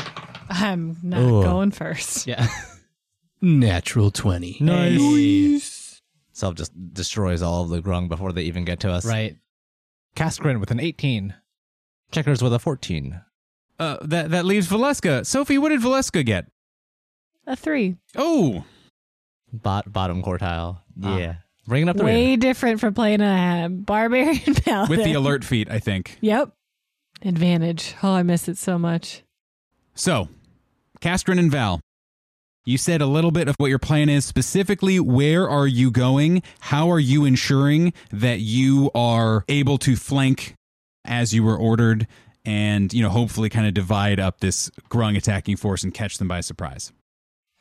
I'm 0.49 0.97
not 1.03 1.21
Ooh. 1.21 1.43
going 1.43 1.71
first. 1.71 2.25
Yeah. 2.25 2.47
Natural 3.41 4.09
20. 4.09 4.57
that. 4.59 4.63
Nice. 4.63 6.01
Self 6.31 6.55
just 6.55 6.71
destroys 6.93 7.41
all 7.41 7.63
of 7.63 7.69
the 7.69 7.81
grung 7.81 8.07
before 8.07 8.31
they 8.31 8.43
even 8.43 8.65
get 8.65 8.79
to 8.81 8.91
us. 8.91 9.05
right. 9.05 9.35
Kaskrin 10.15 10.59
with 10.59 10.71
an 10.71 10.79
18. 10.79 11.35
Checkers 12.11 12.41
with 12.41 12.53
a 12.53 12.59
14. 12.59 13.21
Uh, 13.79 13.97
that 14.01 14.31
that 14.31 14.45
leaves 14.45 14.67
Valeska 14.67 15.25
Sophie 15.25 15.57
what 15.57 15.69
did 15.69 15.81
Valeska 15.81 16.25
get 16.25 16.47
A 17.45 17.55
three. 17.55 17.95
oh 18.15 18.63
Bot- 19.53 19.91
bottom 19.91 20.21
quartile. 20.21 20.79
Ah. 21.03 21.17
Yeah. 21.17 21.35
Bringing 21.67 21.89
up 21.89 21.97
the 21.97 22.03
Way 22.03 22.27
rear. 22.27 22.37
different 22.37 22.79
from 22.79 22.93
playing 22.93 23.21
a 23.21 23.67
barbarian 23.69 24.55
paladin. 24.55 24.89
with 24.95 25.05
the 25.05 25.13
alert 25.13 25.43
feat 25.43 25.69
I 25.69 25.79
think 25.79 26.17
Yep. 26.21 26.51
Advantage. 27.23 27.95
Oh, 28.03 28.11
I 28.13 28.23
miss 28.23 28.47
it 28.47 28.57
so 28.57 28.77
much. 28.77 29.23
So, 29.95 30.29
Castrin 31.01 31.39
and 31.39 31.51
Val, 31.51 31.79
you 32.63 32.77
said 32.77 33.01
a 33.01 33.07
little 33.07 33.31
bit 33.31 33.47
of 33.47 33.55
what 33.57 33.67
your 33.71 33.79
plan 33.79 34.07
is. 34.07 34.23
Specifically, 34.25 34.99
where 34.99 35.49
are 35.49 35.65
you 35.65 35.89
going? 35.89 36.43
How 36.59 36.91
are 36.91 36.99
you 36.99 37.25
ensuring 37.25 37.93
that 38.11 38.39
you 38.41 38.91
are 38.93 39.43
able 39.47 39.79
to 39.79 39.95
flank 39.95 40.53
as 41.05 41.33
you 41.33 41.43
were 41.43 41.57
ordered 41.57 42.05
and, 42.47 42.93
you 42.93 43.03
know, 43.03 43.09
hopefully 43.09 43.49
kind 43.49 43.67
of 43.67 43.73
divide 43.73 44.21
up 44.21 44.39
this 44.39 44.69
grung 44.89 45.17
attacking 45.17 45.57
force 45.57 45.83
and 45.83 45.93
catch 45.93 46.17
them 46.17 46.29
by 46.29 46.39
surprise? 46.39 46.93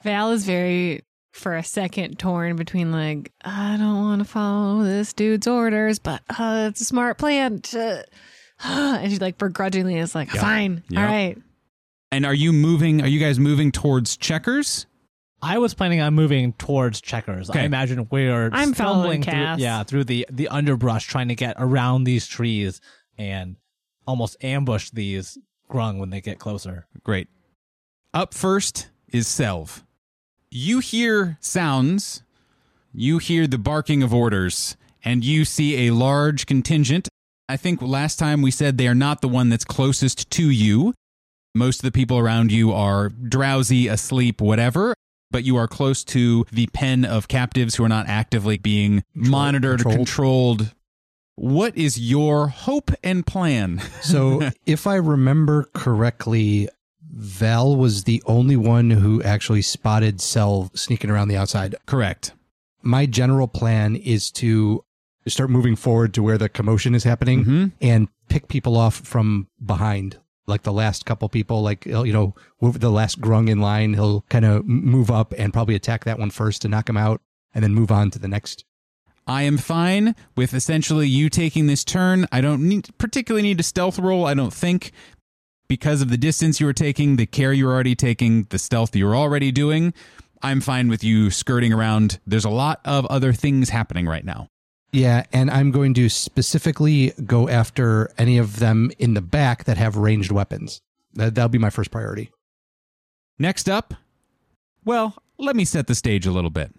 Val 0.04 0.30
is 0.30 0.44
very, 0.46 1.02
for 1.32 1.56
a 1.56 1.64
second, 1.64 2.20
torn 2.20 2.54
between 2.54 2.92
like, 2.92 3.32
I 3.44 3.76
don't 3.78 3.96
want 4.02 4.20
to 4.20 4.24
follow 4.24 4.84
this 4.84 5.12
dude's 5.12 5.48
orders, 5.48 5.98
but 5.98 6.22
uh, 6.38 6.68
it's 6.70 6.80
a 6.80 6.84
smart 6.84 7.18
plan. 7.18 7.60
To, 7.62 8.04
and 8.64 9.10
she 9.12 9.18
like 9.18 9.38
begrudgingly 9.38 9.96
is 9.96 10.14
like, 10.14 10.30
fine, 10.30 10.84
Yep. 10.88 11.00
all 11.00 11.04
right. 11.06 11.36
And 12.12 12.24
are 12.24 12.32
you 12.34 12.52
moving? 12.52 13.02
Are 13.02 13.08
you 13.08 13.18
guys 13.18 13.40
moving 13.40 13.72
towards 13.72 14.16
checkers? 14.16 14.86
I 15.42 15.58
was 15.58 15.74
planning 15.74 16.00
on 16.00 16.14
moving 16.14 16.52
towards 16.52 17.00
checkers. 17.00 17.50
Okay. 17.50 17.60
I 17.60 17.64
imagine 17.64 18.06
we're 18.10 18.48
I'm 18.52 18.72
following 18.72 19.22
stumbling 19.22 19.56
through, 19.56 19.62
yeah, 19.64 19.82
through 19.82 20.04
the, 20.04 20.26
the 20.30 20.46
underbrush 20.48 21.06
trying 21.08 21.28
to 21.28 21.34
get 21.34 21.56
around 21.58 22.04
these 22.04 22.26
trees 22.28 22.80
and 23.18 23.56
almost 24.06 24.42
ambush 24.42 24.90
these 24.90 25.38
grung 25.70 25.98
when 25.98 26.10
they 26.10 26.20
get 26.20 26.38
closer. 26.38 26.86
Great. 27.02 27.28
Up 28.14 28.32
first 28.32 28.88
is 29.12 29.26
Selv. 29.26 29.82
You 30.50 30.78
hear 30.78 31.36
sounds, 31.40 32.22
you 32.92 33.18
hear 33.18 33.46
the 33.46 33.58
barking 33.58 34.02
of 34.02 34.14
orders, 34.14 34.76
and 35.04 35.24
you 35.24 35.44
see 35.44 35.86
a 35.86 35.92
large 35.92 36.46
contingent. 36.46 37.08
I 37.48 37.56
think 37.56 37.82
last 37.82 38.18
time 38.18 38.42
we 38.42 38.50
said 38.50 38.78
they 38.78 38.88
are 38.88 38.94
not 38.94 39.20
the 39.20 39.28
one 39.28 39.48
that's 39.48 39.64
closest 39.64 40.30
to 40.30 40.50
you. 40.50 40.94
Most 41.54 41.80
of 41.80 41.82
the 41.82 41.92
people 41.92 42.18
around 42.18 42.52
you 42.52 42.72
are 42.72 43.08
drowsy, 43.08 43.88
asleep, 43.88 44.40
whatever, 44.40 44.94
but 45.30 45.44
you 45.44 45.56
are 45.56 45.68
close 45.68 46.04
to 46.04 46.44
the 46.52 46.66
pen 46.68 47.04
of 47.04 47.28
captives 47.28 47.74
who 47.74 47.84
are 47.84 47.88
not 47.88 48.08
actively 48.08 48.58
being 48.58 49.04
monitored 49.14 49.80
or 49.82 49.90
controlled. 49.90 50.74
What 51.36 51.76
is 51.76 51.98
your 51.98 52.48
hope 52.48 52.90
and 53.04 53.26
plan? 53.26 53.80
So, 54.02 54.50
if 54.64 54.86
I 54.86 54.94
remember 54.96 55.68
correctly, 55.74 56.68
Val 57.10 57.74
was 57.76 58.04
the 58.04 58.22
only 58.26 58.56
one 58.56 58.90
who 58.90 59.22
actually 59.22 59.62
spotted 59.62 60.20
Cell 60.20 60.70
sneaking 60.74 61.10
around 61.10 61.28
the 61.28 61.36
outside. 61.36 61.74
Correct. 61.86 62.32
My 62.82 63.04
general 63.06 63.48
plan 63.48 63.96
is 63.96 64.30
to 64.32 64.84
start 65.26 65.50
moving 65.50 65.74
forward 65.76 66.14
to 66.14 66.22
where 66.22 66.38
the 66.38 66.48
commotion 66.48 66.94
is 66.94 67.02
happening 67.04 67.44
Mhm. 67.44 67.72
and 67.80 68.08
pick 68.28 68.46
people 68.48 68.76
off 68.76 68.94
from 68.94 69.48
behind. 69.64 70.18
Like 70.46 70.62
the 70.62 70.72
last 70.72 71.04
couple 71.04 71.28
people, 71.28 71.62
like, 71.62 71.84
you 71.86 72.12
know, 72.12 72.34
the 72.60 72.90
last 72.92 73.20
grung 73.20 73.50
in 73.50 73.60
line, 73.60 73.94
he'll 73.94 74.20
kind 74.28 74.44
of 74.44 74.64
move 74.66 75.10
up 75.10 75.34
and 75.36 75.52
probably 75.52 75.74
attack 75.74 76.04
that 76.04 76.18
one 76.20 76.30
first 76.30 76.62
to 76.62 76.68
knock 76.68 76.88
him 76.88 76.96
out 76.96 77.20
and 77.52 77.64
then 77.64 77.74
move 77.74 77.90
on 77.90 78.10
to 78.12 78.20
the 78.20 78.28
next. 78.28 78.64
I 79.26 79.42
am 79.42 79.58
fine 79.58 80.14
with 80.36 80.54
essentially 80.54 81.08
you 81.08 81.28
taking 81.28 81.66
this 81.66 81.84
turn. 81.84 82.26
I 82.30 82.40
don't 82.40 82.62
need, 82.68 82.88
particularly 82.98 83.42
need 83.42 83.60
a 83.60 83.64
stealth 83.64 83.98
roll, 83.98 84.24
I 84.24 84.34
don't 84.34 84.52
think, 84.52 84.92
because 85.68 86.00
of 86.00 86.10
the 86.10 86.16
distance 86.16 86.60
you 86.60 86.66
were 86.66 86.72
taking, 86.72 87.16
the 87.16 87.26
care 87.26 87.52
you 87.52 87.66
were 87.66 87.72
already 87.72 87.96
taking, 87.96 88.44
the 88.44 88.58
stealth 88.58 88.94
you 88.94 89.04
were 89.06 89.16
already 89.16 89.50
doing. 89.50 89.92
I'm 90.42 90.60
fine 90.60 90.88
with 90.88 91.02
you 91.02 91.30
skirting 91.30 91.72
around. 91.72 92.20
There's 92.26 92.44
a 92.44 92.50
lot 92.50 92.80
of 92.84 93.04
other 93.06 93.32
things 93.32 93.70
happening 93.70 94.06
right 94.06 94.24
now. 94.24 94.48
Yeah, 94.92 95.24
and 95.32 95.50
I'm 95.50 95.72
going 95.72 95.94
to 95.94 96.08
specifically 96.08 97.12
go 97.24 97.48
after 97.48 98.12
any 98.16 98.38
of 98.38 98.60
them 98.60 98.92
in 98.98 99.14
the 99.14 99.20
back 99.20 99.64
that 99.64 99.76
have 99.76 99.96
ranged 99.96 100.30
weapons. 100.30 100.80
That, 101.14 101.34
that'll 101.34 101.48
be 101.48 101.58
my 101.58 101.70
first 101.70 101.90
priority. 101.90 102.30
Next 103.38 103.68
up, 103.68 103.94
well, 104.84 105.16
let 105.36 105.56
me 105.56 105.64
set 105.64 105.88
the 105.88 105.94
stage 105.94 106.26
a 106.26 106.30
little 106.30 106.50
bit. 106.50 106.72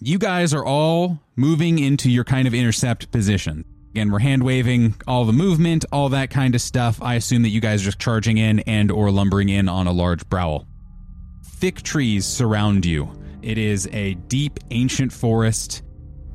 You 0.00 0.20
guys 0.20 0.54
are 0.54 0.64
all 0.64 1.18
moving 1.34 1.80
into 1.80 2.08
your 2.08 2.22
kind 2.22 2.46
of 2.46 2.54
intercept 2.54 3.10
position. 3.10 3.64
Again, 3.90 4.12
we're 4.12 4.20
hand 4.20 4.44
waving 4.44 4.94
all 5.08 5.24
the 5.24 5.32
movement, 5.32 5.84
all 5.90 6.10
that 6.10 6.30
kind 6.30 6.54
of 6.54 6.60
stuff. 6.60 7.02
I 7.02 7.16
assume 7.16 7.42
that 7.42 7.48
you 7.48 7.60
guys 7.60 7.82
are 7.82 7.86
just 7.86 7.98
charging 7.98 8.38
in 8.38 8.60
and 8.60 8.92
or 8.92 9.10
lumbering 9.10 9.48
in 9.48 9.68
on 9.68 9.88
a 9.88 9.92
large 9.92 10.24
browl. 10.28 10.68
Thick 11.44 11.82
trees 11.82 12.24
surround 12.24 12.86
you. 12.86 13.10
It 13.42 13.58
is 13.58 13.88
a 13.92 14.14
deep 14.14 14.60
ancient 14.70 15.12
forest, 15.12 15.82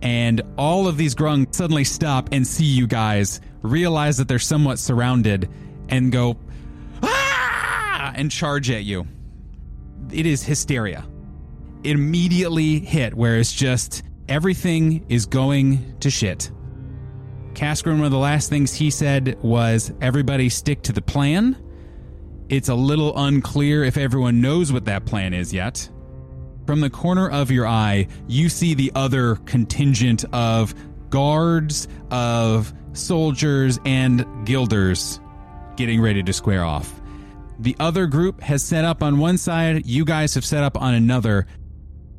and 0.02 0.42
all 0.58 0.86
of 0.86 0.98
these 0.98 1.16
grung 1.16 1.56
suddenly 1.56 1.86
stop 1.86 2.34
and 2.34 2.46
see 2.46 2.66
you 2.66 2.86
guys, 2.86 3.40
realize 3.62 4.18
that 4.18 4.28
they're 4.28 4.40
somewhat 4.40 4.78
surrounded, 4.78 5.50
and 5.88 6.12
go 6.12 6.36
ah! 7.02 8.12
and 8.14 8.30
charge 8.30 8.70
at 8.70 8.84
you. 8.84 9.08
It 10.12 10.26
is 10.26 10.44
hysteria. 10.44 11.06
Immediately 11.84 12.80
hit 12.80 13.14
where 13.14 13.38
it's 13.38 13.54
just 13.54 14.04
everything 14.30 15.06
is 15.10 15.26
going 15.26 16.00
to 16.00 16.10
shit. 16.10 16.52
Kaskrin, 17.54 17.98
one 17.98 18.06
of 18.06 18.12
the 18.12 18.18
last 18.18 18.50
things 18.50 18.74
he 18.74 18.90
said 18.90 19.38
was, 19.44 19.92
Everybody 20.02 20.50
stick 20.50 20.82
to 20.84 20.94
the 20.94 21.02
plan. 21.02 21.58
It's 22.50 22.70
a 22.70 22.76
little 22.76 23.18
unclear 23.18 23.84
if 23.84 23.98
everyone 23.98 24.42
knows 24.42 24.72
what 24.72 24.86
that 24.86 25.06
plan 25.06 25.34
is 25.34 25.54
yet. 25.54 25.90
From 26.66 26.80
the 26.80 26.90
corner 26.90 27.30
of 27.30 27.52
your 27.52 27.68
eye, 27.68 28.08
you 28.28 28.50
see 28.50 28.74
the 28.74 28.92
other 28.96 29.36
contingent 29.36 30.26
of 30.34 30.74
guards, 31.10 31.88
of 32.10 32.74
soldiers, 32.94 33.80
and 33.86 34.26
guilders 34.46 35.20
getting 35.76 36.02
ready 36.02 36.24
to 36.24 36.34
square 36.34 36.64
off. 36.64 37.02
The 37.60 37.76
other 37.80 38.08
group 38.08 38.42
has 38.42 38.64
set 38.64 38.86
up 38.86 39.04
on 39.04 39.20
one 39.20 39.38
side, 39.38 39.86
you 39.86 40.06
guys 40.06 40.34
have 40.36 40.46
set 40.46 40.64
up 40.64 40.80
on 40.82 40.94
another. 40.94 41.48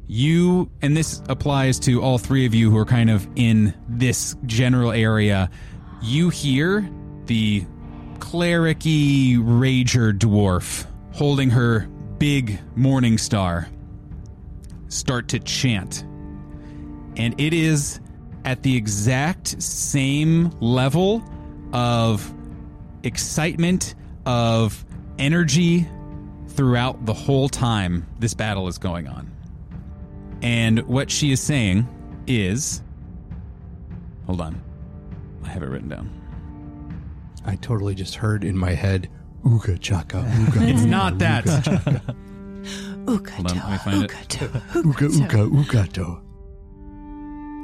You, 0.07 0.71
and 0.83 0.97
this 0.97 1.23
applies 1.29 1.79
to 1.81 2.03
all 2.03 2.19
three 2.19 2.47
of 2.47 2.55
you 2.55 2.71
who 2.71 2.79
are 2.79 2.85
kind 2.85 3.11
of 3.11 3.27
in 3.37 3.75
this 3.89 4.37
general 4.47 4.93
area, 4.93 5.51
you 6.03 6.29
hear 6.29 6.89
the 7.27 7.65
clericy 8.19 9.37
rager 9.37 10.17
dwarf 10.17 10.87
holding 11.13 11.51
her 11.51 11.89
big 12.19 12.59
morning 12.77 13.19
star 13.19 13.69
start 14.89 15.29
to 15.29 15.39
chant. 15.39 16.05
And 17.17 17.39
it 17.41 17.53
is 17.53 18.01
at 18.45 18.63
the 18.63 18.77
exact 18.77 19.63
same 19.63 20.51
level 20.61 21.25
of 21.73 22.33
excitement, 23.03 23.95
of 24.27 24.85
energy 25.19 25.89
throughout 26.49 27.05
the 27.07 27.15
whole 27.15 27.49
time 27.49 28.07
this 28.19 28.35
battle 28.35 28.69
is 28.69 28.79
going 28.79 29.09
on. 29.09 29.34
And 30.43 30.81
what 30.87 31.11
she 31.11 31.33
is 31.33 31.41
saying 31.41 31.89
is 32.27 32.83
Hold 34.27 34.41
on. 34.41 34.63
I 35.45 35.49
have 35.49 35.63
it 35.63 35.69
written 35.69 35.89
down. 35.89 36.11
I 37.45 37.57
totally 37.57 37.95
just 37.95 38.15
heard 38.15 38.43
in 38.43 38.57
my 38.57 38.73
head, 38.73 39.11
ooga 39.45 39.79
chaka, 39.79 40.25
ooga. 40.27 40.67
It's 40.69 40.85
not 40.85 41.19
that. 41.19 41.45
Ugato, 41.45 42.01
Hold 43.07 43.51
on, 43.51 43.57
let 43.59 43.71
me 43.71 43.79
find 43.79 44.03
it. 44.05 44.11
Ugato, 44.11 44.49
ooga, 44.83 45.29
Ugato. 45.29 45.51
ooga, 45.51 45.65
oogato. 45.65 46.21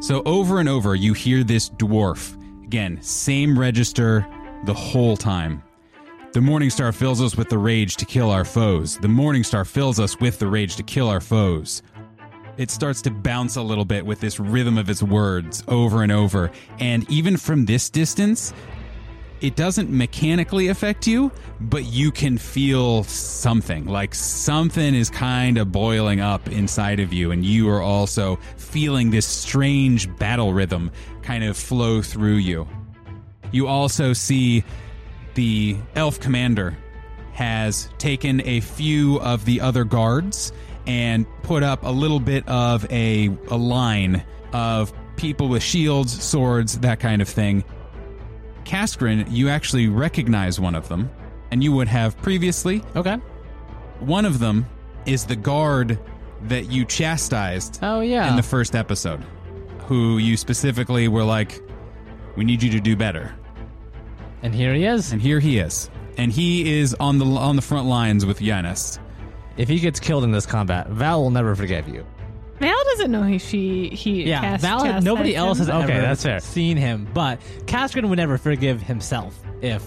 So 0.04 0.22
over 0.24 0.60
and 0.60 0.68
over, 0.68 0.94
you 0.94 1.12
hear 1.14 1.42
this 1.44 1.70
dwarf. 1.70 2.36
Again, 2.64 3.00
same 3.02 3.58
register 3.58 4.26
the 4.64 4.74
whole 4.74 5.16
time. 5.16 5.62
The 6.32 6.40
Morning 6.40 6.70
Star 6.70 6.92
fills 6.92 7.20
us 7.20 7.36
with 7.36 7.48
the 7.48 7.58
rage 7.58 7.96
to 7.96 8.04
kill 8.04 8.30
our 8.30 8.44
foes. 8.44 8.98
The 8.98 9.08
Morning 9.08 9.42
Star 9.42 9.64
fills 9.64 9.98
us 9.98 10.20
with 10.20 10.38
the 10.38 10.46
rage 10.46 10.76
to 10.76 10.82
kill 10.82 11.08
our 11.08 11.20
foes. 11.20 11.82
It 12.60 12.70
starts 12.70 13.00
to 13.02 13.10
bounce 13.10 13.56
a 13.56 13.62
little 13.62 13.86
bit 13.86 14.04
with 14.04 14.20
this 14.20 14.38
rhythm 14.38 14.76
of 14.76 14.90
its 14.90 15.02
words 15.02 15.64
over 15.66 16.02
and 16.02 16.12
over. 16.12 16.50
And 16.78 17.10
even 17.10 17.38
from 17.38 17.64
this 17.64 17.88
distance, 17.88 18.52
it 19.40 19.56
doesn't 19.56 19.88
mechanically 19.88 20.68
affect 20.68 21.06
you, 21.06 21.32
but 21.58 21.86
you 21.86 22.10
can 22.10 22.36
feel 22.36 23.02
something. 23.04 23.86
Like 23.86 24.14
something 24.14 24.94
is 24.94 25.08
kind 25.08 25.56
of 25.56 25.72
boiling 25.72 26.20
up 26.20 26.50
inside 26.50 27.00
of 27.00 27.14
you, 27.14 27.30
and 27.30 27.46
you 27.46 27.66
are 27.70 27.80
also 27.80 28.36
feeling 28.58 29.10
this 29.10 29.24
strange 29.24 30.14
battle 30.18 30.52
rhythm 30.52 30.90
kind 31.22 31.42
of 31.42 31.56
flow 31.56 32.02
through 32.02 32.36
you. 32.36 32.68
You 33.52 33.68
also 33.68 34.12
see 34.12 34.64
the 35.32 35.78
elf 35.94 36.20
commander 36.20 36.76
has 37.32 37.88
taken 37.96 38.42
a 38.42 38.60
few 38.60 39.18
of 39.20 39.46
the 39.46 39.62
other 39.62 39.84
guards 39.84 40.52
and 40.90 41.24
put 41.44 41.62
up 41.62 41.84
a 41.84 41.88
little 41.88 42.18
bit 42.18 42.46
of 42.48 42.84
a, 42.90 43.28
a 43.48 43.56
line 43.56 44.24
of 44.52 44.92
people 45.16 45.46
with 45.48 45.62
shields, 45.62 46.20
swords, 46.20 46.80
that 46.80 46.98
kind 46.98 47.22
of 47.22 47.28
thing. 47.28 47.62
Kaskrin, 48.64 49.26
you 49.30 49.48
actually 49.48 49.86
recognize 49.88 50.58
one 50.58 50.74
of 50.74 50.88
them, 50.88 51.08
and 51.52 51.62
you 51.62 51.70
would 51.72 51.86
have 51.86 52.16
previously. 52.22 52.82
Okay. 52.96 53.14
One 54.00 54.24
of 54.24 54.40
them 54.40 54.66
is 55.06 55.26
the 55.26 55.36
guard 55.36 55.96
that 56.48 56.70
you 56.70 56.84
chastised 56.84 57.78
Oh 57.82 58.00
yeah. 58.00 58.28
in 58.28 58.36
the 58.36 58.42
first 58.42 58.74
episode, 58.74 59.22
who 59.86 60.18
you 60.18 60.36
specifically 60.36 61.06
were 61.06 61.24
like, 61.24 61.60
"We 62.36 62.44
need 62.44 62.62
you 62.62 62.70
to 62.70 62.80
do 62.80 62.96
better." 62.96 63.32
and 64.42 64.54
here 64.54 64.72
he 64.74 64.86
is. 64.86 65.12
And 65.12 65.20
here 65.22 65.38
he 65.38 65.58
is, 65.58 65.88
and 66.16 66.32
he 66.32 66.78
is 66.80 66.94
on 66.98 67.18
the 67.18 67.26
on 67.26 67.54
the 67.56 67.62
front 67.62 67.86
lines 67.86 68.24
with 68.26 68.40
Yanis. 68.40 68.98
If 69.60 69.68
he 69.68 69.78
gets 69.78 70.00
killed 70.00 70.24
in 70.24 70.30
this 70.32 70.46
combat, 70.46 70.88
Val 70.88 71.22
will 71.22 71.30
never 71.30 71.54
forgive 71.54 71.86
you. 71.86 72.06
Val 72.60 72.76
doesn't 72.84 73.10
know 73.10 73.22
he 73.22 73.38
she 73.38 73.88
he 73.90 74.24
Yeah, 74.24 74.40
cast, 74.40 74.62
Val. 74.62 74.80
chastised 74.82 75.04
Nobody 75.04 75.36
else 75.36 75.58
has 75.58 75.68
him. 75.68 75.76
Okay, 75.76 75.92
ever 75.94 76.02
that's 76.02 76.22
fair. 76.22 76.40
seen 76.40 76.76
him, 76.76 77.06
but 77.12 77.40
Kaskrin 77.66 78.08
would 78.08 78.16
never 78.16 78.38
forgive 78.38 78.80
himself 78.82 79.38
if 79.62 79.86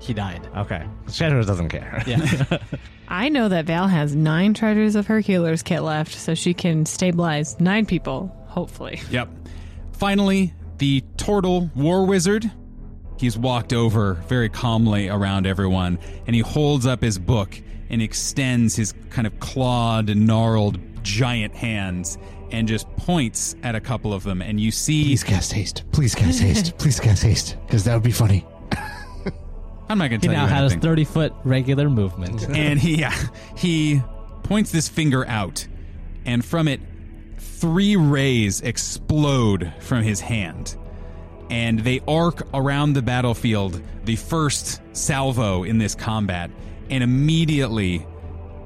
he 0.00 0.12
died. 0.12 0.40
Okay. 0.56 0.84
Shadows 1.10 1.46
doesn't 1.46 1.68
care. 1.68 2.02
Yeah. 2.06 2.58
I 3.08 3.28
know 3.28 3.48
that 3.48 3.66
Val 3.66 3.86
has 3.86 4.16
nine 4.16 4.54
treasures 4.54 4.96
of 4.96 5.06
Hercules 5.06 5.62
kit 5.62 5.82
left, 5.82 6.14
so 6.14 6.34
she 6.34 6.52
can 6.54 6.84
stabilize 6.86 7.60
nine 7.60 7.86
people. 7.86 8.34
Hopefully, 8.48 9.00
Yep. 9.10 9.28
Finally, 9.92 10.52
the 10.78 11.02
turtle 11.16 11.70
war 11.76 12.04
wizard. 12.06 12.50
He's 13.18 13.38
walked 13.38 13.72
over 13.72 14.14
very 14.28 14.48
calmly 14.48 15.08
around 15.08 15.46
everyone, 15.46 15.98
and 16.26 16.34
he 16.34 16.42
holds 16.42 16.86
up 16.86 17.00
his 17.02 17.18
book 17.20 17.60
and 17.92 18.02
extends 18.02 18.74
his 18.74 18.94
kind 19.10 19.26
of 19.26 19.38
clawed, 19.38 20.14
gnarled, 20.16 20.80
giant 21.04 21.54
hands 21.54 22.18
and 22.50 22.68
just 22.68 22.88
points 22.96 23.56
at 23.62 23.74
a 23.74 23.80
couple 23.80 24.12
of 24.12 24.22
them. 24.24 24.42
And 24.42 24.60
you 24.60 24.70
see, 24.70 25.04
Please 25.04 25.24
cast 25.24 25.52
haste. 25.52 25.84
Please 25.92 26.14
cast 26.14 26.40
haste. 26.40 26.76
Please 26.78 27.00
cast 27.00 27.22
haste. 27.22 27.56
Because 27.66 27.84
that 27.84 27.94
would 27.94 28.02
be 28.02 28.12
funny. 28.12 28.46
I'm 29.88 29.98
not 29.98 30.08
going 30.08 30.20
to 30.20 30.26
tell 30.26 30.34
now 30.34 30.44
you 30.44 30.48
has 30.48 30.72
anything. 30.72 30.80
30 30.80 31.04
foot 31.04 31.32
regular 31.44 31.90
movement. 31.90 32.48
and 32.56 32.78
he 32.78 32.96
yeah, 32.96 33.14
he 33.56 34.00
points 34.42 34.72
this 34.72 34.88
finger 34.88 35.26
out, 35.26 35.66
and 36.24 36.42
from 36.44 36.66
it, 36.66 36.80
three 37.38 37.96
rays 37.96 38.62
explode 38.62 39.72
from 39.80 40.02
his 40.02 40.20
hand, 40.20 40.76
and 41.50 41.80
they 41.80 42.00
arc 42.08 42.46
around 42.54 42.94
the 42.94 43.02
battlefield. 43.02 43.82
The 44.04 44.16
first 44.16 44.80
salvo 44.92 45.62
in 45.64 45.76
this 45.76 45.94
combat, 45.94 46.50
and 46.92 47.02
immediately 47.02 48.06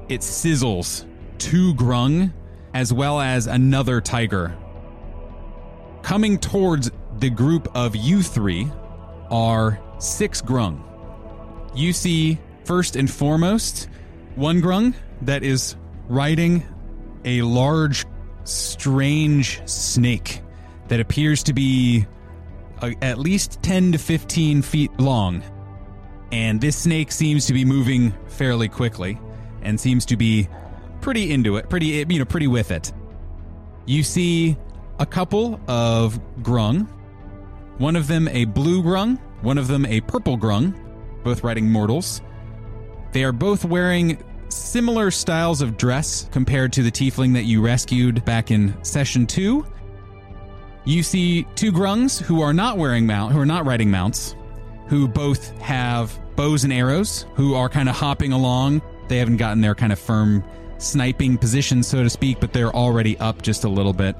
it 0.07 0.21
sizzles 0.21 1.07
two 1.39 1.73
grung 1.73 2.31
as 2.75 2.93
well 2.93 3.19
as 3.19 3.47
another 3.47 3.99
tiger. 3.99 4.55
Coming 6.03 6.37
towards 6.37 6.91
the 7.17 7.31
group 7.31 7.67
of 7.75 7.95
you 7.95 8.21
three 8.21 8.71
are 9.31 9.79
six 9.97 10.43
grung 10.43 10.83
you 11.77 11.93
see 11.93 12.39
first 12.65 12.95
and 12.95 13.09
foremost 13.09 13.87
one 14.35 14.61
grung 14.61 14.93
that 15.21 15.43
is 15.43 15.75
riding 16.09 16.65
a 17.25 17.41
large, 17.41 18.05
strange 18.43 19.61
snake 19.67 20.41
that 20.87 20.99
appears 20.99 21.43
to 21.43 21.53
be 21.53 22.05
uh, 22.81 22.91
at 23.01 23.17
least 23.17 23.61
10 23.63 23.91
to 23.93 23.97
15 23.97 24.61
feet 24.61 24.99
long. 24.99 25.43
And 26.31 26.59
this 26.59 26.75
snake 26.75 27.11
seems 27.11 27.45
to 27.47 27.53
be 27.53 27.63
moving 27.63 28.13
fairly 28.27 28.67
quickly 28.67 29.19
and 29.61 29.79
seems 29.79 30.05
to 30.07 30.17
be 30.17 30.49
pretty 31.01 31.31
into 31.31 31.57
it, 31.57 31.69
pretty, 31.69 32.05
you 32.09 32.19
know, 32.19 32.25
pretty 32.25 32.47
with 32.47 32.71
it. 32.71 32.91
You 33.85 34.03
see 34.03 34.57
a 34.99 35.05
couple 35.05 35.59
of 35.67 36.19
grung, 36.41 36.87
one 37.77 37.95
of 37.95 38.07
them 38.07 38.27
a 38.27 38.45
blue 38.45 38.83
grung, 38.83 39.19
one 39.41 39.57
of 39.57 39.67
them 39.67 39.85
a 39.85 40.01
purple 40.01 40.37
grung, 40.37 40.75
both 41.23 41.43
riding 41.43 41.71
mortals. 41.71 42.21
They 43.11 43.23
are 43.23 43.31
both 43.31 43.63
wearing 43.63 44.23
similar 44.49 45.11
styles 45.11 45.61
of 45.61 45.77
dress 45.77 46.27
compared 46.31 46.73
to 46.73 46.83
the 46.83 46.91
tiefling 46.91 47.33
that 47.33 47.43
you 47.43 47.61
rescued 47.61 48.25
back 48.25 48.51
in 48.51 48.75
session 48.83 49.25
2. 49.27 49.65
You 50.85 51.03
see 51.03 51.43
two 51.55 51.71
grungs 51.71 52.19
who 52.19 52.41
are 52.41 52.53
not 52.53 52.77
wearing 52.77 53.05
mount 53.05 53.33
who 53.33 53.39
are 53.39 53.45
not 53.45 53.65
riding 53.65 53.91
mounts, 53.91 54.35
who 54.87 55.07
both 55.07 55.57
have 55.59 56.17
bows 56.35 56.63
and 56.63 56.71
arrows, 56.71 57.25
who 57.35 57.55
are 57.55 57.69
kind 57.69 57.89
of 57.89 57.95
hopping 57.95 58.31
along. 58.31 58.81
They 59.07 59.17
haven't 59.17 59.37
gotten 59.37 59.61
their 59.61 59.75
kind 59.75 59.91
of 59.91 59.99
firm 59.99 60.43
sniping 60.77 61.37
position 61.37 61.83
so 61.83 62.03
to 62.03 62.09
speak, 62.09 62.39
but 62.39 62.53
they're 62.53 62.75
already 62.75 63.17
up 63.17 63.41
just 63.41 63.63
a 63.63 63.69
little 63.69 63.93
bit. 63.93 64.15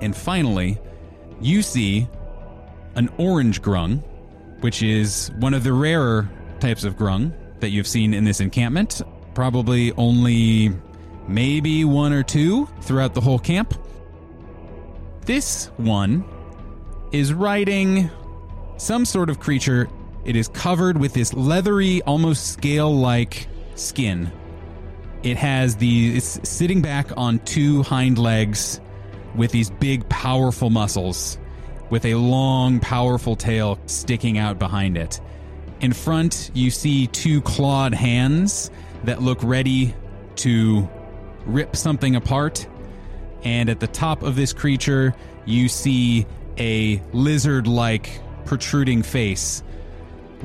And 0.00 0.16
finally, 0.16 0.78
you 1.40 1.62
see 1.62 2.08
an 2.94 3.08
orange 3.18 3.62
grung, 3.62 4.02
which 4.60 4.82
is 4.82 5.30
one 5.38 5.54
of 5.54 5.64
the 5.64 5.72
rarer 5.72 6.28
types 6.60 6.84
of 6.84 6.96
grung 6.96 7.32
that 7.60 7.70
you've 7.70 7.86
seen 7.86 8.14
in 8.14 8.24
this 8.24 8.40
encampment. 8.40 9.02
Probably 9.34 9.92
only 9.92 10.70
maybe 11.26 11.84
one 11.84 12.12
or 12.12 12.22
two 12.22 12.66
throughout 12.82 13.14
the 13.14 13.20
whole 13.20 13.38
camp. 13.38 13.74
This 15.24 15.66
one 15.76 16.24
is 17.12 17.32
riding 17.32 18.10
some 18.82 19.04
sort 19.04 19.30
of 19.30 19.38
creature. 19.38 19.88
It 20.24 20.34
is 20.34 20.48
covered 20.48 20.98
with 20.98 21.14
this 21.14 21.32
leathery, 21.32 22.02
almost 22.02 22.48
scale 22.48 22.94
like 22.94 23.46
skin. 23.76 24.30
It 25.22 25.36
has 25.36 25.76
the 25.76 26.16
it's 26.16 26.40
sitting 26.48 26.82
back 26.82 27.16
on 27.16 27.38
two 27.40 27.84
hind 27.84 28.18
legs 28.18 28.80
with 29.36 29.52
these 29.52 29.70
big 29.70 30.08
powerful 30.08 30.68
muscles 30.68 31.38
with 31.90 32.04
a 32.04 32.16
long 32.16 32.80
powerful 32.80 33.36
tail 33.36 33.78
sticking 33.86 34.36
out 34.36 34.58
behind 34.58 34.96
it. 34.96 35.20
In 35.80 35.92
front, 35.92 36.50
you 36.52 36.70
see 36.70 37.06
two 37.06 37.40
clawed 37.42 37.94
hands 37.94 38.70
that 39.04 39.22
look 39.22 39.42
ready 39.42 39.94
to 40.36 40.88
rip 41.46 41.76
something 41.76 42.16
apart. 42.16 42.66
And 43.44 43.68
at 43.68 43.78
the 43.78 43.86
top 43.86 44.22
of 44.22 44.34
this 44.34 44.52
creature, 44.52 45.14
you 45.44 45.68
see 45.68 46.26
a 46.58 47.00
lizard 47.12 47.66
like 47.66 48.20
protruding 48.44 49.02
face 49.02 49.62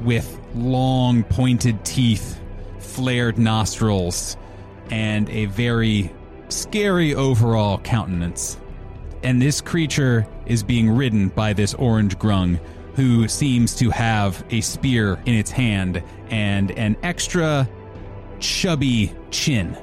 with 0.04 0.40
long 0.56 1.24
pointed 1.24 1.84
teeth, 1.84 2.40
flared 2.80 3.38
nostrils, 3.38 4.38
and 4.90 5.30
a 5.30 5.46
very 5.46 6.14
scary 6.50 7.14
overall 7.14 7.78
countenance. 7.80 8.58
And 9.24 9.42
this 9.42 9.62
creature 9.62 10.28
is 10.46 10.64
being 10.64 10.90
ridden 10.90 11.30
by 11.30 11.54
this 11.54 11.74
orange 11.74 12.18
grung 12.18 12.60
who 12.96 13.28
seems 13.28 13.76
to 13.76 13.90
have 13.90 14.44
a 14.50 14.62
spear 14.62 15.20
in 15.26 15.36
its 15.36 15.52
hand 15.52 16.02
and 16.30 16.72
an 16.72 16.96
extra 17.04 17.68
chubby 18.40 19.14
chin, 19.32 19.78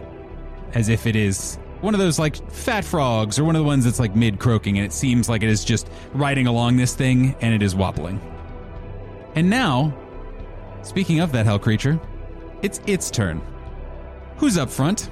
as 0.73 0.89
if 0.89 1.07
it 1.07 1.17
is 1.17 1.59
one 1.85 1.95
of 1.95 2.01
those 2.01 2.19
like 2.19 2.37
fat 2.51 2.85
frogs 2.85 3.39
or 3.39 3.45
one 3.45 3.55
of 3.55 3.61
the 3.61 3.67
ones 3.67 3.85
that's 3.85 4.01
like 4.01 4.17
mid 4.17 4.41
croaking, 4.41 4.79
and 4.79 4.87
it 4.87 4.93
seems 4.93 5.29
like 5.29 5.43
it 5.43 5.49
is 5.49 5.65
just 5.65 5.89
riding 6.13 6.47
along 6.47 6.77
this 6.77 6.95
thing 6.95 7.37
and 7.41 7.55
it 7.55 7.63
is 7.63 7.75
wobbling. 7.75 8.21
And 9.37 9.49
now, 9.51 9.97
speaking 10.83 11.21
of 11.21 11.31
that 11.33 11.47
hell 11.47 11.59
creature, 11.59 12.01
it's 12.63 12.81
its 12.87 13.11
turn. 13.11 13.41
Who's 14.39 14.59
up 14.59 14.71
front? 14.71 15.11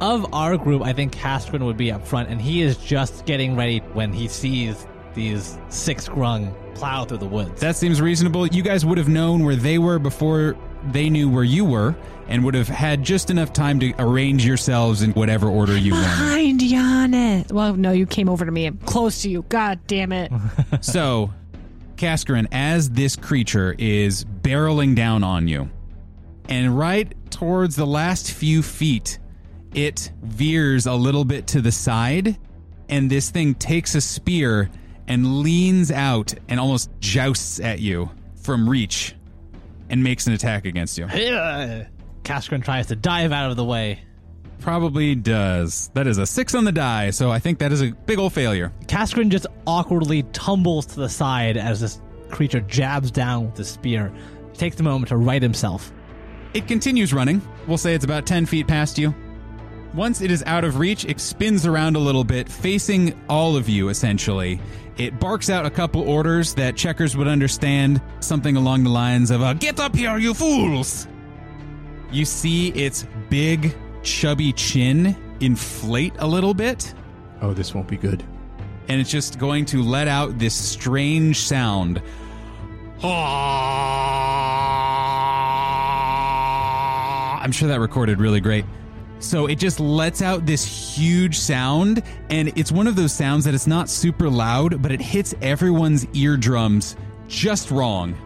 of 0.00 0.32
our 0.32 0.56
group, 0.56 0.82
I 0.82 0.92
think 0.92 1.14
Caskrin 1.14 1.64
would 1.64 1.76
be 1.76 1.90
up 1.90 2.06
front, 2.06 2.28
and 2.28 2.40
he 2.40 2.62
is 2.62 2.76
just 2.76 3.24
getting 3.26 3.56
ready 3.56 3.78
when 3.92 4.12
he 4.12 4.28
sees 4.28 4.86
these 5.14 5.58
six 5.68 6.08
grung 6.08 6.54
plow 6.74 7.04
through 7.04 7.18
the 7.18 7.26
woods. 7.26 7.60
That 7.60 7.76
seems 7.76 8.00
reasonable. 8.00 8.46
You 8.46 8.62
guys 8.62 8.86
would 8.86 8.98
have 8.98 9.08
known 9.08 9.44
where 9.44 9.56
they 9.56 9.78
were 9.78 9.98
before 9.98 10.56
they 10.84 11.10
knew 11.10 11.28
where 11.28 11.44
you 11.44 11.64
were 11.64 11.96
and 12.28 12.44
would 12.44 12.54
have 12.54 12.68
had 12.68 13.02
just 13.02 13.30
enough 13.30 13.52
time 13.52 13.80
to 13.80 13.94
arrange 13.98 14.44
yourselves 14.44 15.02
in 15.02 15.12
whatever 15.12 15.48
order 15.48 15.76
you 15.76 15.92
wanted. 15.92 16.06
Behind 16.06 16.60
Yanis. 16.60 17.52
Well, 17.52 17.74
no, 17.74 17.90
you 17.90 18.06
came 18.06 18.28
over 18.28 18.44
to 18.44 18.52
me. 18.52 18.66
I'm 18.66 18.78
close 18.78 19.22
to 19.22 19.30
you. 19.30 19.44
God 19.48 19.80
damn 19.86 20.12
it. 20.12 20.30
so, 20.82 21.32
Kaskarin, 21.96 22.46
as 22.52 22.90
this 22.90 23.16
creature 23.16 23.74
is 23.78 24.24
barreling 24.24 24.94
down 24.94 25.24
on 25.24 25.48
you, 25.48 25.70
and 26.48 26.78
right 26.78 27.14
towards 27.30 27.76
the 27.76 27.86
last 27.86 28.32
few 28.32 28.62
feet, 28.62 29.18
it 29.74 30.12
veers 30.22 30.86
a 30.86 30.94
little 30.94 31.24
bit 31.24 31.46
to 31.48 31.60
the 31.60 31.72
side, 31.72 32.38
and 32.88 33.10
this 33.10 33.30
thing 33.30 33.54
takes 33.54 33.94
a 33.94 34.00
spear 34.00 34.70
and 35.06 35.40
leans 35.40 35.90
out 35.90 36.34
and 36.48 36.60
almost 36.60 36.90
jousts 37.00 37.60
at 37.60 37.80
you 37.80 38.10
from 38.36 38.68
reach 38.68 39.14
and 39.90 40.02
makes 40.02 40.26
an 40.26 40.32
attack 40.32 40.64
against 40.64 40.98
you. 40.98 41.06
Caskrin 42.24 42.62
tries 42.62 42.86
to 42.88 42.96
dive 42.96 43.32
out 43.32 43.50
of 43.50 43.56
the 43.56 43.64
way. 43.64 44.00
Probably 44.60 45.14
does. 45.14 45.88
That 45.94 46.06
is 46.06 46.18
a 46.18 46.26
six 46.26 46.54
on 46.54 46.64
the 46.64 46.72
die, 46.72 47.10
so 47.10 47.30
I 47.30 47.38
think 47.38 47.58
that 47.60 47.72
is 47.72 47.80
a 47.80 47.92
big 47.92 48.18
old 48.18 48.32
failure. 48.32 48.72
Caskrin 48.86 49.28
just 49.28 49.46
awkwardly 49.66 50.24
tumbles 50.32 50.86
to 50.86 50.96
the 50.96 51.08
side 51.08 51.56
as 51.56 51.80
this 51.80 52.00
creature 52.30 52.60
jabs 52.60 53.10
down 53.10 53.46
with 53.46 53.54
the 53.54 53.64
spear. 53.64 54.12
He 54.52 54.58
takes 54.58 54.78
a 54.80 54.82
moment 54.82 55.08
to 55.08 55.16
right 55.16 55.42
himself. 55.42 55.92
It 56.54 56.66
continues 56.66 57.14
running. 57.14 57.40
We'll 57.66 57.78
say 57.78 57.94
it's 57.94 58.04
about 58.04 58.26
10 58.26 58.46
feet 58.46 58.66
past 58.66 58.98
you. 58.98 59.14
Once 59.94 60.20
it 60.20 60.30
is 60.30 60.42
out 60.46 60.64
of 60.64 60.78
reach, 60.78 61.04
it 61.06 61.18
spins 61.18 61.66
around 61.66 61.96
a 61.96 61.98
little 61.98 62.24
bit, 62.24 62.48
facing 62.48 63.14
all 63.28 63.56
of 63.56 63.68
you 63.68 63.88
essentially. 63.88 64.60
It 64.96 65.18
barks 65.18 65.48
out 65.48 65.64
a 65.64 65.70
couple 65.70 66.02
orders 66.02 66.54
that 66.54 66.76
checkers 66.76 67.16
would 67.16 67.28
understand, 67.28 68.00
something 68.20 68.56
along 68.56 68.84
the 68.84 68.90
lines 68.90 69.30
of, 69.30 69.42
uh, 69.42 69.54
Get 69.54 69.80
up 69.80 69.94
here, 69.94 70.18
you 70.18 70.34
fools! 70.34 71.06
You 72.10 72.24
see 72.24 72.68
its 72.70 73.06
big, 73.28 73.74
chubby 74.02 74.52
chin 74.52 75.16
inflate 75.40 76.14
a 76.18 76.26
little 76.26 76.54
bit, 76.54 76.94
Oh, 77.40 77.54
this 77.54 77.74
won't 77.74 77.86
be 77.88 77.96
good. 77.96 78.22
and 78.88 79.00
it's 79.00 79.10
just 79.10 79.38
going 79.38 79.64
to 79.66 79.82
let 79.82 80.08
out 80.08 80.38
this 80.38 80.54
strange 80.54 81.40
sound. 81.40 82.02
I'm 87.40 87.52
sure 87.52 87.68
that 87.68 87.80
recorded 87.80 88.20
really 88.20 88.40
great. 88.40 88.64
So 89.20 89.46
it 89.46 89.58
just 89.58 89.80
lets 89.80 90.22
out 90.22 90.46
this 90.46 90.64
huge 90.64 91.38
sound, 91.38 92.02
and 92.30 92.56
it's 92.56 92.70
one 92.70 92.86
of 92.86 92.96
those 92.96 93.12
sounds 93.12 93.44
that 93.44 93.54
it's 93.54 93.66
not 93.66 93.88
super 93.88 94.30
loud, 94.30 94.80
but 94.80 94.92
it 94.92 95.00
hits 95.00 95.34
everyone's 95.42 96.06
eardrums 96.14 96.96
just 97.26 97.70
wrong. 97.70 98.16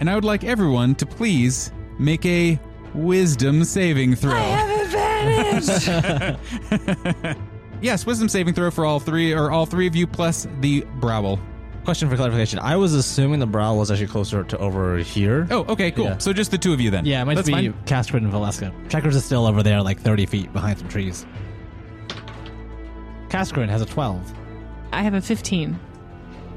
And 0.00 0.10
I 0.10 0.14
would 0.14 0.24
like 0.24 0.44
everyone 0.44 0.94
to 0.96 1.06
please 1.06 1.70
make 1.98 2.26
a 2.26 2.58
wisdom 2.92 3.64
saving 3.64 4.16
throw. 4.16 4.34
I 4.34 4.40
have 4.40 5.60
advantage. 5.60 7.36
yes, 7.80 8.04
wisdom 8.04 8.28
saving 8.28 8.54
throw 8.54 8.70
for 8.70 8.84
all 8.84 8.98
three, 9.00 9.32
or 9.32 9.50
all 9.50 9.66
three 9.66 9.86
of 9.86 9.94
you 9.94 10.06
plus 10.06 10.46
the 10.60 10.84
Browel. 10.96 11.38
Question 11.84 12.08
for 12.08 12.16
clarification. 12.16 12.58
I 12.58 12.76
was 12.76 12.94
assuming 12.94 13.40
the 13.40 13.46
brow 13.46 13.74
was 13.74 13.90
actually 13.90 14.06
closer 14.06 14.42
to 14.44 14.58
over 14.58 14.96
here. 14.96 15.46
Oh, 15.50 15.66
okay, 15.68 15.90
cool. 15.90 16.06
Yeah. 16.06 16.18
So 16.18 16.32
just 16.32 16.50
the 16.50 16.56
two 16.56 16.72
of 16.72 16.80
you 16.80 16.90
then. 16.90 17.04
Yeah, 17.04 17.20
it 17.20 17.26
might 17.26 17.34
That's 17.34 17.46
be 17.46 17.52
fine. 17.52 17.74
Caskrin 17.84 18.24
and 18.24 18.32
Valeska. 18.32 18.72
Checkers 18.88 19.14
is 19.14 19.24
still 19.24 19.46
over 19.46 19.62
there, 19.62 19.82
like 19.82 20.00
30 20.00 20.26
feet 20.26 20.52
behind 20.52 20.78
some 20.78 20.88
trees. 20.88 21.26
Caskrin 23.28 23.68
has 23.68 23.82
a 23.82 23.86
12. 23.86 24.32
I 24.92 25.02
have 25.02 25.12
a 25.12 25.20
15. 25.20 25.78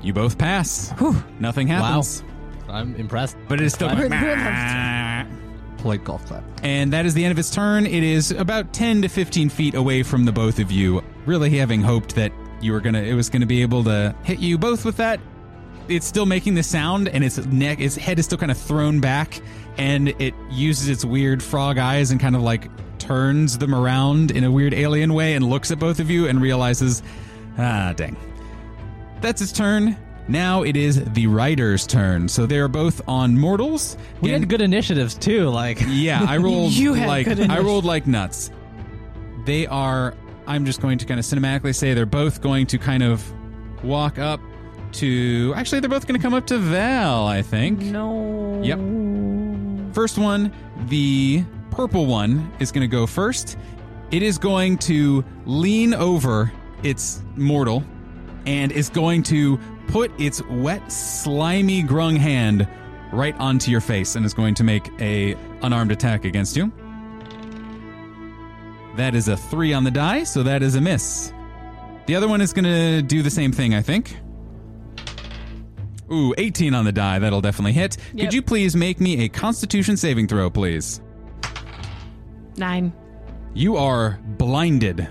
You 0.02 0.14
both 0.14 0.38
pass. 0.38 0.94
Nothing 1.40 1.68
happens. 1.68 2.24
I'm 2.70 2.96
impressed. 2.96 3.36
But 3.50 3.60
it 3.60 3.66
is 3.66 3.74
still. 3.74 3.90
Polite 3.90 6.04
golf 6.04 6.26
clap. 6.26 6.44
And 6.64 6.94
that 6.94 7.06
is 7.06 7.14
the 7.14 7.26
end 7.26 7.32
of 7.32 7.40
its 7.40 7.50
turn. 7.50 7.86
It 7.86 8.04
is 8.04 8.32
about 8.32 8.74
10 8.74 9.02
to 9.02 9.10
15 9.10 9.50
feet 9.50 9.76
away 9.76 10.04
from 10.04 10.24
the 10.24 10.32
both 10.32 10.60
of 10.60 10.72
you. 10.72 11.04
Really 11.26 11.58
having 11.58 11.82
hoped 11.82 12.16
that 12.16 12.32
you 12.62 12.72
were 12.72 12.82
gonna 12.82 13.02
it 13.02 13.14
was 13.14 13.30
gonna 13.30 13.46
be 13.46 13.62
able 13.62 13.84
to 13.86 14.16
hit 14.24 14.40
you 14.40 14.58
both 14.58 14.86
with 14.86 14.98
that. 14.98 15.20
It's 15.88 16.06
still 16.06 16.26
making 16.26 16.56
the 16.56 16.64
sound 16.64 17.08
and 17.08 17.24
its 17.24 17.38
neck 17.46 17.80
its 17.80 17.96
head 17.96 18.20
is 18.20 18.26
still 18.26 18.38
kind 18.38 18.52
of 18.52 18.58
thrown 18.58 19.00
back 19.00 19.40
and 19.78 20.10
it 20.20 20.34
uses 20.50 20.90
its 20.90 21.06
weird 21.06 21.42
frog 21.42 21.78
eyes 21.78 22.12
and 22.12 22.20
kind 22.20 22.36
of 22.36 22.42
like 22.42 22.70
turns 23.00 23.58
them 23.58 23.74
around 23.74 24.32
in 24.32 24.44
a 24.44 24.52
weird 24.52 24.74
alien 24.74 25.14
way 25.14 25.36
and 25.36 25.50
looks 25.50 25.72
at 25.72 25.80
both 25.80 26.00
of 26.00 26.10
you 26.10 26.28
and 26.28 26.42
realizes, 26.42 27.04
ah 27.58 27.94
dang. 27.96 28.18
That's 29.22 29.42
its 29.42 29.52
turn. 29.52 29.98
Now 30.28 30.64
it 30.64 30.76
is 30.76 31.04
the 31.14 31.28
rider's 31.28 31.88
turn. 31.88 32.28
So 32.28 32.46
they 32.46 32.58
are 32.60 32.68
both 32.68 33.02
on 33.08 33.38
mortals. 33.38 33.98
We 34.20 34.32
had 34.32 34.50
good 34.50 34.62
initiatives 34.62 35.16
too. 35.16 35.48
Like, 35.50 35.80
yeah, 35.88 36.26
I 36.28 36.38
rolled 36.38 36.74
You 36.74 36.94
had 36.94 37.08
like 37.08 37.26
good 37.28 37.50
I 37.50 37.60
rolled 37.60 37.86
like 37.86 38.08
nuts. 38.08 38.52
They 39.46 39.66
are 39.68 40.14
I'm 40.48 40.66
just 40.66 40.82
going 40.82 40.98
to 40.98 41.06
kind 41.06 41.20
of 41.20 41.26
cinematically 41.26 41.76
say 41.76 41.94
they're 41.94 42.06
both 42.06 42.42
going 42.42 42.66
to 42.68 42.78
kind 42.78 43.04
of 43.04 43.24
walk 43.84 44.18
up 44.18 44.40
to 44.94 45.54
Actually, 45.56 45.82
they're 45.82 45.90
both 45.90 46.08
going 46.08 46.20
to 46.20 46.24
come 46.24 46.34
up 46.34 46.48
to 46.48 46.58
Val, 46.58 47.28
I 47.28 47.42
think. 47.42 47.82
No. 47.82 48.62
Yep. 48.64 49.94
First 49.94 50.18
one, 50.18 50.52
the 50.88 51.44
purple 51.72 52.06
one 52.06 52.52
is 52.60 52.72
going 52.72 52.82
to 52.82 52.88
go 52.88 53.06
first. 53.06 53.58
It 54.12 54.24
is 54.24 54.38
going 54.38 54.78
to 54.80 55.24
lean 55.46 55.94
over 55.94 56.52
its 56.82 57.22
mortal 57.36 57.84
and 58.46 58.72
is 58.72 58.90
going 58.90 59.24
to 59.24 59.60
put 59.88 60.12
its 60.20 60.42
wet, 60.44 60.92
slimy 60.92 61.84
grung 61.84 62.18
hand 62.18 62.68
right 63.12 63.36
onto 63.38 63.72
your 63.72 63.82
face 63.82 64.16
and 64.16 64.26
is 64.26 64.34
going 64.34 64.54
to 64.56 64.64
make 64.64 64.90
a 65.02 65.36
unarmed 65.62 65.92
attack 65.92 66.26
against 66.26 66.56
you. 66.56 66.72
That 68.98 69.16
is 69.16 69.28
a 69.28 69.38
3 69.38 69.74
on 69.74 69.84
the 69.84 69.92
die, 69.92 70.24
so 70.24 70.44
that 70.44 70.62
is 70.64 70.76
a 70.76 70.82
miss. 70.82 71.32
The 72.08 72.16
other 72.16 72.28
one 72.28 72.42
is 72.42 72.52
going 72.54 72.66
to 72.66 73.02
do 73.02 73.22
the 73.22 73.30
same 73.30 73.52
thing, 73.52 73.74
I 73.76 73.82
think. 73.82 74.18
Ooh, 76.12 76.34
18 76.38 76.74
on 76.74 76.86
the 76.86 76.92
die. 76.92 77.20
That'll 77.20 77.42
definitely 77.42 77.74
hit. 77.74 77.98
Yep. 78.14 78.26
Could 78.28 78.34
you 78.34 78.42
please 78.42 78.76
make 78.76 79.00
me 79.00 79.26
a 79.26 79.30
constitution 79.30 79.98
saving 79.98 80.28
throw, 80.28 80.50
please? 80.50 81.02
Nine. 82.56 82.94
You 83.54 83.76
are 83.78 84.20
blinded 84.38 85.08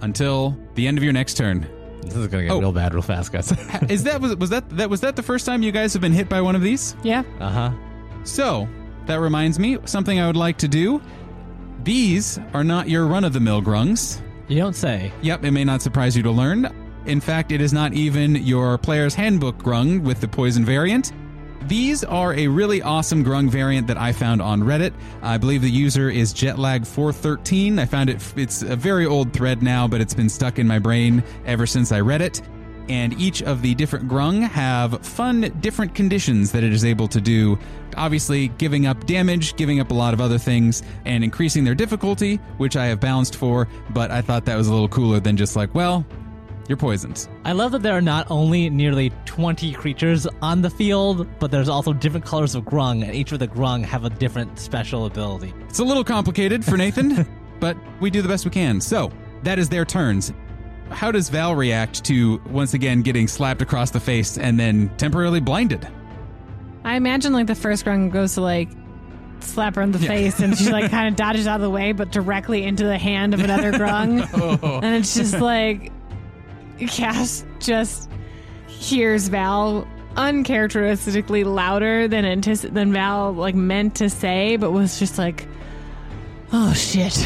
until 0.00 0.56
the 0.74 0.86
end 0.88 0.96
of 0.98 1.04
your 1.04 1.12
next 1.12 1.34
turn. 1.34 1.68
This 2.02 2.16
is 2.16 2.26
gonna 2.28 2.44
get 2.44 2.52
Oh. 2.52 2.58
real 2.60 2.72
bad 2.72 2.94
real 2.94 3.02
fast, 3.02 3.30
guys. 3.32 3.52
Is 3.90 4.04
that 4.04 4.20
was, 4.20 4.34
was 4.36 4.48
that 4.50 4.68
that 4.70 4.88
was 4.88 5.02
that 5.02 5.16
the 5.16 5.22
first 5.22 5.44
time 5.44 5.62
you 5.62 5.70
guys 5.72 5.92
have 5.92 6.00
been 6.00 6.12
hit 6.12 6.28
by 6.28 6.40
one 6.40 6.56
of 6.56 6.62
these? 6.62 6.96
Yeah. 7.02 7.22
uh 7.38 7.50
huh. 7.50 7.70
So, 8.24 8.66
that 9.06 9.20
reminds 9.20 9.58
me 9.58 9.76
something 9.84 10.18
I 10.18 10.26
would 10.26 10.36
like 10.36 10.56
to 10.58 10.68
do. 10.68 11.02
These 11.84 12.38
are 12.52 12.64
not 12.64 12.88
your 12.88 13.06
run 13.06 13.24
of 13.24 13.32
the 13.32 13.40
mill 13.40 13.60
grungs. 13.60 14.20
you 14.48 14.58
don't 14.58 14.76
say. 14.76 15.12
Yep, 15.22 15.44
it 15.44 15.50
may 15.52 15.64
not 15.64 15.80
surprise 15.80 16.16
you 16.16 16.22
to 16.24 16.30
learn. 16.30 16.68
In 17.06 17.20
fact, 17.20 17.52
it 17.52 17.60
is 17.60 17.72
not 17.72 17.94
even 17.94 18.34
your 18.36 18.76
player's 18.76 19.14
handbook 19.14 19.56
grung 19.58 20.02
with 20.02 20.20
the 20.20 20.28
poison 20.28 20.64
variant. 20.64 21.12
These 21.66 22.04
are 22.04 22.34
a 22.34 22.48
really 22.48 22.82
awesome 22.82 23.24
grung 23.24 23.48
variant 23.48 23.86
that 23.86 23.96
I 23.96 24.12
found 24.12 24.42
on 24.42 24.62
Reddit. 24.62 24.92
I 25.22 25.38
believe 25.38 25.62
the 25.62 25.70
user 25.70 26.10
is 26.10 26.34
Jetlag413. 26.34 27.78
I 27.78 27.86
found 27.86 28.10
it, 28.10 28.32
it's 28.36 28.62
a 28.62 28.76
very 28.76 29.06
old 29.06 29.32
thread 29.32 29.62
now, 29.62 29.86
but 29.86 30.00
it's 30.00 30.14
been 30.14 30.28
stuck 30.28 30.58
in 30.58 30.66
my 30.66 30.78
brain 30.78 31.22
ever 31.46 31.66
since 31.66 31.92
I 31.92 32.00
read 32.00 32.20
it. 32.22 32.42
And 32.88 33.12
each 33.20 33.42
of 33.42 33.62
the 33.62 33.74
different 33.74 34.08
grung 34.08 34.42
have 34.42 35.06
fun, 35.06 35.42
different 35.60 35.94
conditions 35.94 36.50
that 36.52 36.64
it 36.64 36.72
is 36.72 36.84
able 36.84 37.08
to 37.08 37.20
do. 37.20 37.58
Obviously, 38.00 38.48
giving 38.48 38.86
up 38.86 39.04
damage, 39.04 39.56
giving 39.56 39.78
up 39.78 39.90
a 39.90 39.94
lot 39.94 40.14
of 40.14 40.22
other 40.22 40.38
things, 40.38 40.82
and 41.04 41.22
increasing 41.22 41.64
their 41.64 41.74
difficulty, 41.74 42.36
which 42.56 42.74
I 42.74 42.86
have 42.86 42.98
balanced 42.98 43.36
for. 43.36 43.68
But 43.90 44.10
I 44.10 44.22
thought 44.22 44.46
that 44.46 44.56
was 44.56 44.68
a 44.68 44.72
little 44.72 44.88
cooler 44.88 45.20
than 45.20 45.36
just 45.36 45.54
like, 45.54 45.74
well, 45.74 46.06
you're 46.66 46.78
poisoned. 46.78 47.28
I 47.44 47.52
love 47.52 47.72
that 47.72 47.82
there 47.82 47.94
are 47.94 48.00
not 48.00 48.26
only 48.30 48.70
nearly 48.70 49.12
20 49.26 49.72
creatures 49.74 50.26
on 50.40 50.62
the 50.62 50.70
field, 50.70 51.28
but 51.38 51.50
there's 51.50 51.68
also 51.68 51.92
different 51.92 52.24
colors 52.24 52.54
of 52.54 52.64
grung, 52.64 53.04
and 53.04 53.14
each 53.14 53.32
of 53.32 53.38
the 53.38 53.48
grung 53.48 53.84
have 53.84 54.06
a 54.06 54.10
different 54.10 54.58
special 54.58 55.04
ability. 55.04 55.52
It's 55.68 55.80
a 55.80 55.84
little 55.84 56.04
complicated 56.04 56.64
for 56.64 56.78
Nathan, 56.78 57.28
but 57.60 57.76
we 58.00 58.08
do 58.08 58.22
the 58.22 58.28
best 58.28 58.46
we 58.46 58.50
can. 58.50 58.80
So, 58.80 59.12
that 59.42 59.58
is 59.58 59.68
their 59.68 59.84
turns. 59.84 60.32
How 60.88 61.12
does 61.12 61.28
Val 61.28 61.54
react 61.54 62.02
to 62.04 62.40
once 62.46 62.72
again 62.72 63.02
getting 63.02 63.28
slapped 63.28 63.60
across 63.60 63.90
the 63.90 64.00
face 64.00 64.38
and 64.38 64.58
then 64.58 64.88
temporarily 64.96 65.40
blinded? 65.40 65.86
I 66.84 66.96
imagine 66.96 67.32
like 67.32 67.46
the 67.46 67.54
first 67.54 67.84
grung 67.84 68.10
goes 68.10 68.34
to 68.34 68.40
like 68.40 68.68
slap 69.40 69.74
her 69.76 69.82
in 69.82 69.92
the 69.92 69.98
face 69.98 70.40
and 70.40 70.56
she 70.56 70.70
like 70.70 70.90
kind 70.92 71.08
of 71.08 71.16
dodges 71.16 71.46
out 71.46 71.56
of 71.56 71.62
the 71.62 71.70
way, 71.70 71.92
but 71.92 72.10
directly 72.10 72.62
into 72.64 72.84
the 72.84 72.98
hand 72.98 73.34
of 73.34 73.40
another 73.40 73.72
grung. 73.72 74.20
Oh. 74.62 74.80
And 74.82 74.94
it's 74.96 75.14
just 75.14 75.40
like 75.40 75.92
Cass 76.88 77.44
just 77.58 78.10
hears 78.66 79.28
Val 79.28 79.86
uncharacteristically 80.16 81.44
louder 81.44 82.08
than 82.08 82.24
antici- 82.24 82.72
than 82.72 82.92
Val 82.92 83.32
like 83.32 83.54
meant 83.54 83.96
to 83.96 84.08
say, 84.10 84.56
but 84.56 84.70
was 84.70 84.98
just 84.98 85.18
like, 85.18 85.46
oh 86.52 86.72
shit. 86.72 87.16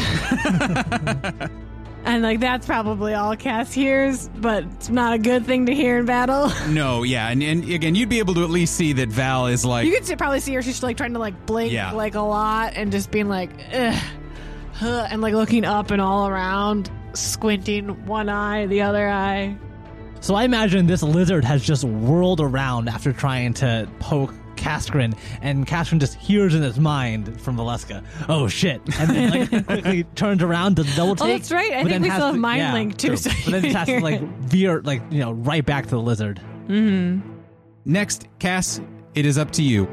and 2.05 2.23
like 2.23 2.39
that's 2.39 2.65
probably 2.65 3.13
all 3.13 3.35
Cass 3.35 3.73
hears, 3.73 4.29
but 4.37 4.63
it's 4.63 4.89
not 4.89 5.13
a 5.13 5.17
good 5.17 5.45
thing 5.45 5.65
to 5.65 5.73
hear 5.73 5.97
in 5.99 6.05
battle. 6.05 6.51
No, 6.69 7.03
yeah, 7.03 7.29
and, 7.29 7.41
and 7.43 7.69
again, 7.69 7.95
you'd 7.95 8.09
be 8.09 8.19
able 8.19 8.33
to 8.35 8.43
at 8.43 8.49
least 8.49 8.75
see 8.75 8.93
that 8.93 9.09
Val 9.09 9.47
is 9.47 9.65
like, 9.65 9.85
You 9.87 9.93
could 9.93 10.05
see, 10.05 10.15
probably 10.15 10.39
see 10.39 10.53
her. 10.55 10.61
She's 10.61 10.81
like 10.83 10.97
trying 10.97 11.13
to 11.13 11.19
like 11.19 11.45
blink 11.45 11.71
Yeah. 11.73 11.91
like 11.91 12.15
a 12.15 12.21
lot 12.21 12.73
and 12.75 12.91
just 12.91 13.11
being 13.11 13.27
like, 13.27 13.49
Ugh, 13.73 14.01
huh, 14.73 15.07
and 15.09 15.21
like 15.21 15.33
looking 15.33 15.65
up 15.65 15.91
and 15.91 16.01
all 16.01 16.27
around, 16.27 16.89
squinting 17.13 18.05
one 18.05 18.29
eye, 18.29 18.65
the 18.67 18.81
other 18.81 19.07
eye. 19.09 19.55
So 20.21 20.33
I 20.35 20.43
imagine 20.43 20.87
this 20.87 21.03
lizard 21.03 21.43
has 21.45 21.63
just 21.63 21.83
whirled 21.83 22.41
around 22.41 22.89
after 22.89 23.13
trying 23.13 23.53
to 23.55 23.87
poke 23.99 24.33
Kaskrin, 24.55 25.17
and 25.41 25.65
Kaskrin 25.67 25.99
just 25.99 26.15
hears 26.15 26.55
in 26.55 26.61
his 26.61 26.79
mind 26.79 27.39
from 27.41 27.57
Valeska, 27.57 28.03
"Oh 28.29 28.47
shit!" 28.47 28.81
and 28.99 29.09
then 29.09 29.29
like 29.49 29.65
quickly 29.67 30.03
turns 30.15 30.41
around, 30.43 30.75
does 30.77 30.91
a 30.91 30.95
double 30.95 31.15
take. 31.15 31.27
Oh, 31.27 31.31
that's 31.31 31.51
right. 31.51 31.71
I 31.73 31.77
think 31.77 31.89
then 31.89 32.01
we 32.01 32.07
has 32.09 32.17
still 32.17 32.25
have 32.27 32.35
to- 32.35 32.41
mind 32.41 32.59
yeah, 32.59 32.73
link 32.73 32.97
too. 32.97 33.07
true. 33.09 33.17
So 33.17 33.29
But 33.45 33.51
then 33.51 33.63
you 33.65 33.71
just 33.71 33.75
has 33.77 33.87
to 33.87 33.99
like 34.03 34.21
it. 34.21 34.27
veer, 34.39 34.81
like 34.81 35.01
you 35.11 35.19
know, 35.19 35.31
right 35.33 35.65
back 35.65 35.83
to 35.85 35.91
the 35.91 35.99
lizard. 36.01 36.41
Mm-hmm. 36.67 37.29
Next, 37.85 38.27
Cass, 38.39 38.81
it 39.13 39.25
is 39.25 39.37
up 39.37 39.51
to 39.51 39.63
you. 39.63 39.87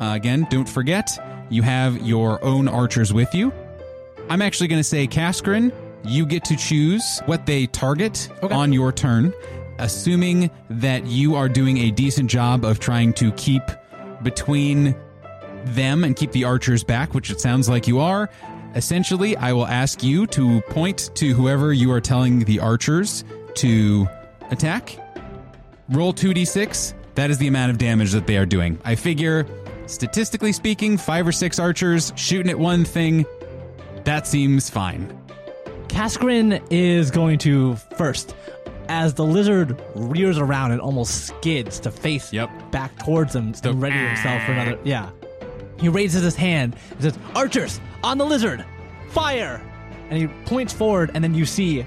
Uh, 0.00 0.14
again, 0.14 0.46
don't 0.50 0.68
forget, 0.68 1.08
you 1.50 1.62
have 1.62 2.00
your 2.06 2.42
own 2.44 2.68
archers 2.68 3.12
with 3.12 3.32
you. 3.34 3.52
I'm 4.28 4.42
actually 4.42 4.68
going 4.68 4.80
to 4.80 4.84
say, 4.84 5.06
Kaskrin, 5.06 5.72
you 6.04 6.26
get 6.26 6.44
to 6.46 6.56
choose 6.56 7.20
what 7.26 7.46
they 7.46 7.66
target 7.66 8.28
on 8.42 8.72
your 8.72 8.92
turn, 8.92 9.32
assuming 9.78 10.50
that 10.70 11.06
you 11.06 11.34
are 11.36 11.48
doing 11.48 11.78
a 11.78 11.90
decent 11.90 12.28
job 12.30 12.64
of 12.64 12.78
trying 12.80 13.12
to 13.14 13.32
keep 13.32 13.62
between 14.28 14.94
them 15.64 16.04
and 16.04 16.14
keep 16.14 16.32
the 16.32 16.44
archers 16.44 16.84
back, 16.84 17.14
which 17.14 17.30
it 17.30 17.40
sounds 17.40 17.66
like 17.66 17.88
you 17.88 17.98
are. 17.98 18.28
Essentially, 18.74 19.34
I 19.38 19.54
will 19.54 19.66
ask 19.66 20.02
you 20.02 20.26
to 20.28 20.60
point 20.68 21.10
to 21.14 21.32
whoever 21.32 21.72
you 21.72 21.90
are 21.92 22.00
telling 22.00 22.40
the 22.40 22.60
archers 22.60 23.24
to 23.54 24.06
attack. 24.50 24.98
Roll 25.88 26.12
2d6. 26.12 26.92
That 27.14 27.30
is 27.30 27.38
the 27.38 27.48
amount 27.48 27.70
of 27.70 27.78
damage 27.78 28.12
that 28.12 28.26
they 28.26 28.36
are 28.36 28.44
doing. 28.44 28.78
I 28.84 28.96
figure, 28.96 29.46
statistically 29.86 30.52
speaking, 30.52 30.98
five 30.98 31.26
or 31.26 31.32
six 31.32 31.58
archers 31.58 32.12
shooting 32.14 32.50
at 32.50 32.58
one 32.58 32.84
thing, 32.84 33.24
that 34.04 34.26
seems 34.26 34.68
fine. 34.68 35.18
Kaskrin 35.88 36.62
is 36.70 37.10
going 37.10 37.38
to 37.38 37.76
first. 37.96 38.36
As 38.88 39.14
the 39.14 39.24
lizard 39.24 39.80
rears 39.94 40.38
around 40.38 40.72
and 40.72 40.80
almost 40.80 41.26
skids 41.26 41.78
to 41.80 41.90
face 41.90 42.32
Yep. 42.32 42.70
back 42.70 42.96
towards 43.04 43.34
him 43.34 43.52
and 43.62 43.82
ready 43.82 43.96
himself 43.96 44.42
for 44.44 44.52
another. 44.52 44.78
Yeah. 44.84 45.10
He 45.78 45.88
raises 45.88 46.22
his 46.22 46.34
hand 46.34 46.74
and 46.92 47.02
says, 47.02 47.18
Archers, 47.34 47.80
on 48.02 48.18
the 48.18 48.24
lizard, 48.24 48.64
fire! 49.10 49.60
And 50.10 50.18
he 50.18 50.26
points 50.46 50.72
forward, 50.72 51.10
and 51.14 51.22
then 51.22 51.34
you 51.34 51.44
see 51.44 51.84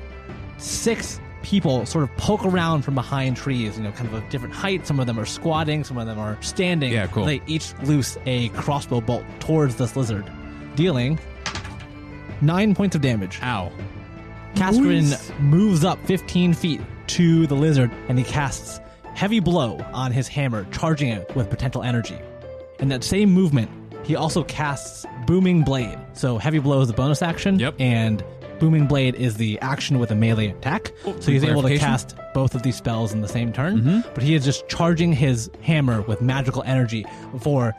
six 0.57 1.19
people 1.41 1.87
sort 1.87 2.03
of 2.03 2.15
poke 2.17 2.45
around 2.45 2.83
from 2.83 2.93
behind 2.93 3.35
trees, 3.35 3.77
you 3.77 3.83
know, 3.83 3.91
kind 3.91 4.07
of 4.07 4.13
a 4.13 4.29
different 4.29 4.53
height. 4.53 4.85
Some 4.85 4.99
of 4.99 5.07
them 5.07 5.19
are 5.19 5.25
squatting, 5.25 5.83
some 5.83 5.97
of 5.97 6.05
them 6.05 6.19
are 6.19 6.37
standing. 6.41 6.93
Yeah, 6.93 7.07
cool. 7.07 7.25
They 7.25 7.41
each 7.47 7.73
loose 7.83 8.15
a 8.27 8.49
crossbow 8.49 9.01
bolt 9.01 9.25
towards 9.39 9.75
this 9.75 9.95
lizard, 9.95 10.31
dealing 10.75 11.19
nine 12.41 12.75
points 12.75 12.95
of 12.95 13.01
damage. 13.01 13.39
Ow. 13.41 13.71
Kaskrin 14.55 15.39
moves 15.39 15.83
up 15.83 15.97
15 16.05 16.53
feet 16.53 16.81
to 17.15 17.47
the 17.47 17.56
lizard 17.56 17.91
and 18.10 18.17
he 18.17 18.24
casts 18.24 18.80
Heavy 19.15 19.39
Blow 19.39 19.78
on 19.93 20.12
his 20.12 20.28
hammer, 20.28 20.65
charging 20.71 21.10
it 21.10 21.36
with 21.36 21.50
potential 21.50 21.84
energy. 21.84 22.17
In 22.80 22.88
that 22.89 23.04
same 23.04 23.32
movement, 23.32 23.69
he 24.04 24.15
also 24.15 24.43
casts 24.45 25.06
Booming 25.28 25.63
Blade. 25.63 25.97
So 26.13 26.38
Heavy 26.38 26.60
Blow 26.60 26.82
is 26.82 26.88
the 26.88 26.93
bonus 26.93 27.21
action, 27.21 27.60
Yep. 27.60 27.76
and 27.80 28.24
Booming 28.60 28.88
Blade 28.88 29.15
is 29.15 29.36
the 29.38 29.60
action 29.60 30.00
with 30.00 30.12
a 30.12 30.15
melee 30.15 30.47
attack. 30.47 30.91
Oh, 31.06 31.19
so 31.19 31.32
he's 31.32 31.43
able 31.43 31.62
to 31.63 31.78
cast 31.78 32.15
both 32.34 32.56
of 32.56 32.63
these 32.63 32.76
spells 32.78 33.12
in 33.12 33.21
the 33.21 33.28
same 33.28 33.52
turn, 33.52 33.82
mm-hmm. 33.82 34.13
but 34.13 34.24
he 34.24 34.34
is 34.36 34.45
just 34.45 34.67
charging 34.69 35.12
his 35.13 35.50
hammer 35.62 36.02
with 36.04 36.21
magical 36.21 36.63
energy 36.65 37.06
for 37.41 37.76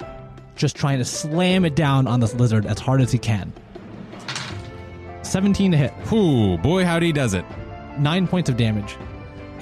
just 0.57 0.77
trying 0.77 0.99
to 0.99 1.05
slam 1.05 1.64
it 1.64 1.75
down 1.75 2.07
on 2.07 2.21
this 2.21 2.35
lizard 2.35 2.66
as 2.66 2.79
hard 2.79 3.01
as 3.01 3.11
he 3.11 3.18
can. 3.18 3.53
17 5.23 5.71
to 5.71 5.77
hit 5.77 5.90
Whew, 6.09 6.59
boy, 6.59 6.85
howdy 6.85 7.12
does 7.12 7.33
it. 7.35 7.45
nine 7.99 8.27
points 8.29 8.51
of 8.51 8.57
damage. 8.57 8.97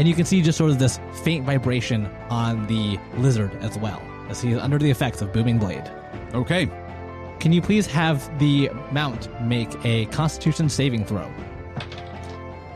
And 0.00 0.08
you 0.08 0.14
can 0.14 0.24
see 0.24 0.40
just 0.40 0.56
sort 0.56 0.70
of 0.70 0.78
this 0.78 0.98
faint 1.24 1.44
vibration 1.44 2.06
on 2.30 2.66
the 2.68 2.98
lizard 3.18 3.54
as 3.56 3.76
well, 3.76 4.00
as 4.30 4.40
he 4.40 4.52
is 4.52 4.58
under 4.58 4.78
the 4.78 4.90
effects 4.90 5.20
of 5.20 5.30
Booming 5.30 5.58
Blade. 5.58 5.92
Okay. 6.32 6.70
Can 7.38 7.52
you 7.52 7.60
please 7.60 7.86
have 7.88 8.26
the 8.38 8.70
mount 8.92 9.28
make 9.42 9.68
a 9.84 10.06
Constitution 10.06 10.70
saving 10.70 11.04
throw? 11.04 11.30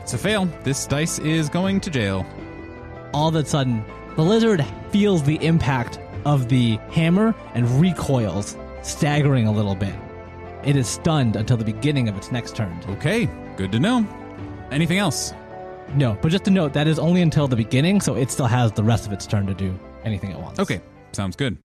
It's 0.01 0.13
a 0.13 0.19
fail. 0.19 0.45
This 0.63 0.85
dice 0.85 1.17
is 1.17 1.49
going 1.49 1.81
to 1.81 1.89
jail. 1.89 2.27
All 3.11 3.29
of 3.29 3.33
a 3.33 3.43
sudden, 3.43 3.83
the 4.15 4.21
lizard 4.21 4.63
feels 4.91 5.23
the 5.23 5.43
impact 5.43 5.97
of 6.25 6.47
the 6.47 6.77
hammer 6.91 7.33
and 7.55 7.67
recoils, 7.81 8.55
staggering 8.83 9.47
a 9.47 9.51
little 9.51 9.73
bit. 9.73 9.95
It 10.63 10.75
is 10.75 10.87
stunned 10.87 11.37
until 11.37 11.57
the 11.57 11.65
beginning 11.65 12.07
of 12.07 12.17
its 12.17 12.31
next 12.31 12.55
turn. 12.55 12.79
Okay, 12.87 13.27
good 13.57 13.71
to 13.71 13.79
know. 13.79 14.07
Anything 14.69 14.99
else? 14.99 15.33
No, 15.93 16.17
but 16.21 16.29
just 16.29 16.43
to 16.45 16.51
note, 16.51 16.73
that 16.73 16.87
is 16.87 16.99
only 16.99 17.21
until 17.21 17.47
the 17.47 17.55
beginning, 17.55 18.01
so 18.01 18.15
it 18.15 18.31
still 18.31 18.47
has 18.47 18.71
the 18.71 18.83
rest 18.83 19.05
of 19.05 19.13
its 19.13 19.25
turn 19.25 19.45
to 19.47 19.53
do 19.53 19.77
anything 20.03 20.31
it 20.31 20.39
wants. 20.39 20.59
Okay, 20.59 20.81
sounds 21.11 21.35
good. 21.35 21.57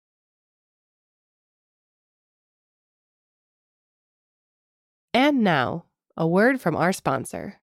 And 5.13 5.43
now, 5.43 5.85
a 6.15 6.27
word 6.27 6.61
from 6.61 6.75
our 6.75 6.93
sponsor. 6.93 7.59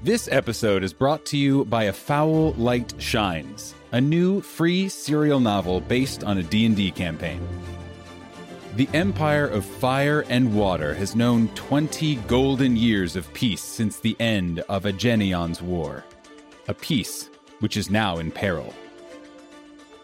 This 0.00 0.28
episode 0.30 0.84
is 0.84 0.92
brought 0.92 1.26
to 1.26 1.36
you 1.36 1.64
by 1.64 1.84
A 1.84 1.92
Foul 1.92 2.52
Light 2.52 2.94
Shines, 2.98 3.74
a 3.90 4.00
new 4.00 4.40
free 4.40 4.88
serial 4.88 5.40
novel 5.40 5.80
based 5.80 6.22
on 6.22 6.38
a 6.38 6.42
D&D 6.42 6.92
campaign. 6.92 7.40
The 8.78 8.88
Empire 8.94 9.48
of 9.48 9.64
Fire 9.64 10.24
and 10.28 10.54
Water 10.54 10.94
has 10.94 11.16
known 11.16 11.48
20 11.56 12.14
golden 12.28 12.76
years 12.76 13.16
of 13.16 13.34
peace 13.34 13.60
since 13.60 13.98
the 13.98 14.14
end 14.20 14.60
of 14.68 14.84
Agenion's 14.84 15.60
War, 15.60 16.04
a 16.68 16.74
peace 16.74 17.28
which 17.58 17.76
is 17.76 17.90
now 17.90 18.18
in 18.18 18.30
peril. 18.30 18.72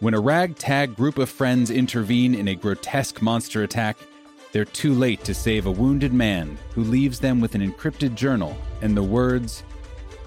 When 0.01 0.13
a 0.13 0.19
ragtag 0.19 0.97
group 0.97 1.19
of 1.19 1.31
friends 1.31 1.71
intervene 1.71 2.35
in 2.35 2.49
a 2.49 2.57
grotesque 2.57 3.23
monster 3.23 3.63
attack, 3.63 3.97
they're 4.51 4.65
too 4.65 4.93
late 4.93 5.23
to 5.23 5.35
save 5.35 5.67
a 5.67 5.71
wounded 5.71 6.13
man 6.13 6.59
who 6.73 6.83
leaves 6.83 7.21
them 7.21 7.41
with 7.41 7.55
an 7.55 7.61
encrypted 7.61 8.17
journal 8.17 8.57
and 8.83 8.97
the 8.97 9.05
words, 9.05 9.63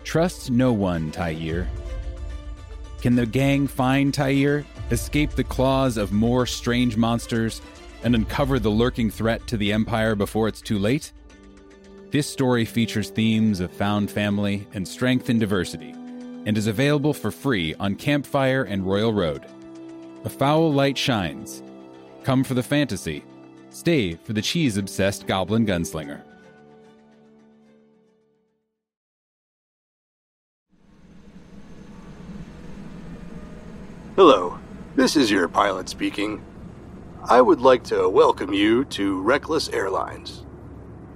Trust 0.05 0.51
no 0.51 0.71
one, 0.71 1.12
Tyir. 1.12 1.67
Can 3.01 3.15
the 3.15 3.25
gang 3.25 3.67
find 3.67 4.13
Tyir, 4.13 4.63
escape 4.89 5.31
the 5.31 5.43
claws 5.43 5.97
of 5.97 6.13
more 6.13 6.45
strange 6.45 6.95
monsters, 6.95 7.62
and 8.03 8.15
uncover 8.15 8.60
the 8.60 8.69
lurking 8.69 9.10
threat 9.10 9.45
to 9.47 9.57
the 9.57 9.73
Empire 9.73 10.15
before 10.15 10.47
it's 10.47 10.62
too 10.62 10.79
late? 10.79 11.12
This 12.12 12.29
story 12.29 12.65
features 12.65 13.10
themes 13.10 13.60
of 13.60 13.71
found 13.71 14.10
family 14.10 14.67
and 14.73 14.88
strength 14.88 15.29
in 15.29 15.39
diversity, 15.39 15.91
and 16.45 16.57
is 16.57 16.67
available 16.67 17.13
for 17.13 17.31
free 17.31 17.75
on 17.75 17.95
Campfire 17.95 18.63
and 18.63 18.88
Royal 18.88 19.13
Road. 19.13 19.45
A 20.23 20.29
foul 20.29 20.71
light 20.71 20.97
shines. 20.97 21.62
Come 22.23 22.43
for 22.43 22.53
the 22.53 22.63
fantasy. 22.63 23.23
Stay 23.69 24.15
for 24.15 24.33
the 24.33 24.41
cheese 24.41 24.77
obsessed 24.77 25.27
goblin 25.27 25.65
gunslinger. 25.65 26.21
Hello, 34.15 34.57
this 34.95 35.15
is 35.15 35.29
your 35.29 35.47
pilot 35.47 35.89
speaking. 35.89 36.41
I 37.23 37.41
would 37.41 37.60
like 37.60 37.84
to 37.86 38.08
welcome 38.08 38.53
you 38.53 38.86
to 38.86 39.19
Reckless 39.21 39.69
Airlines. 39.69 40.45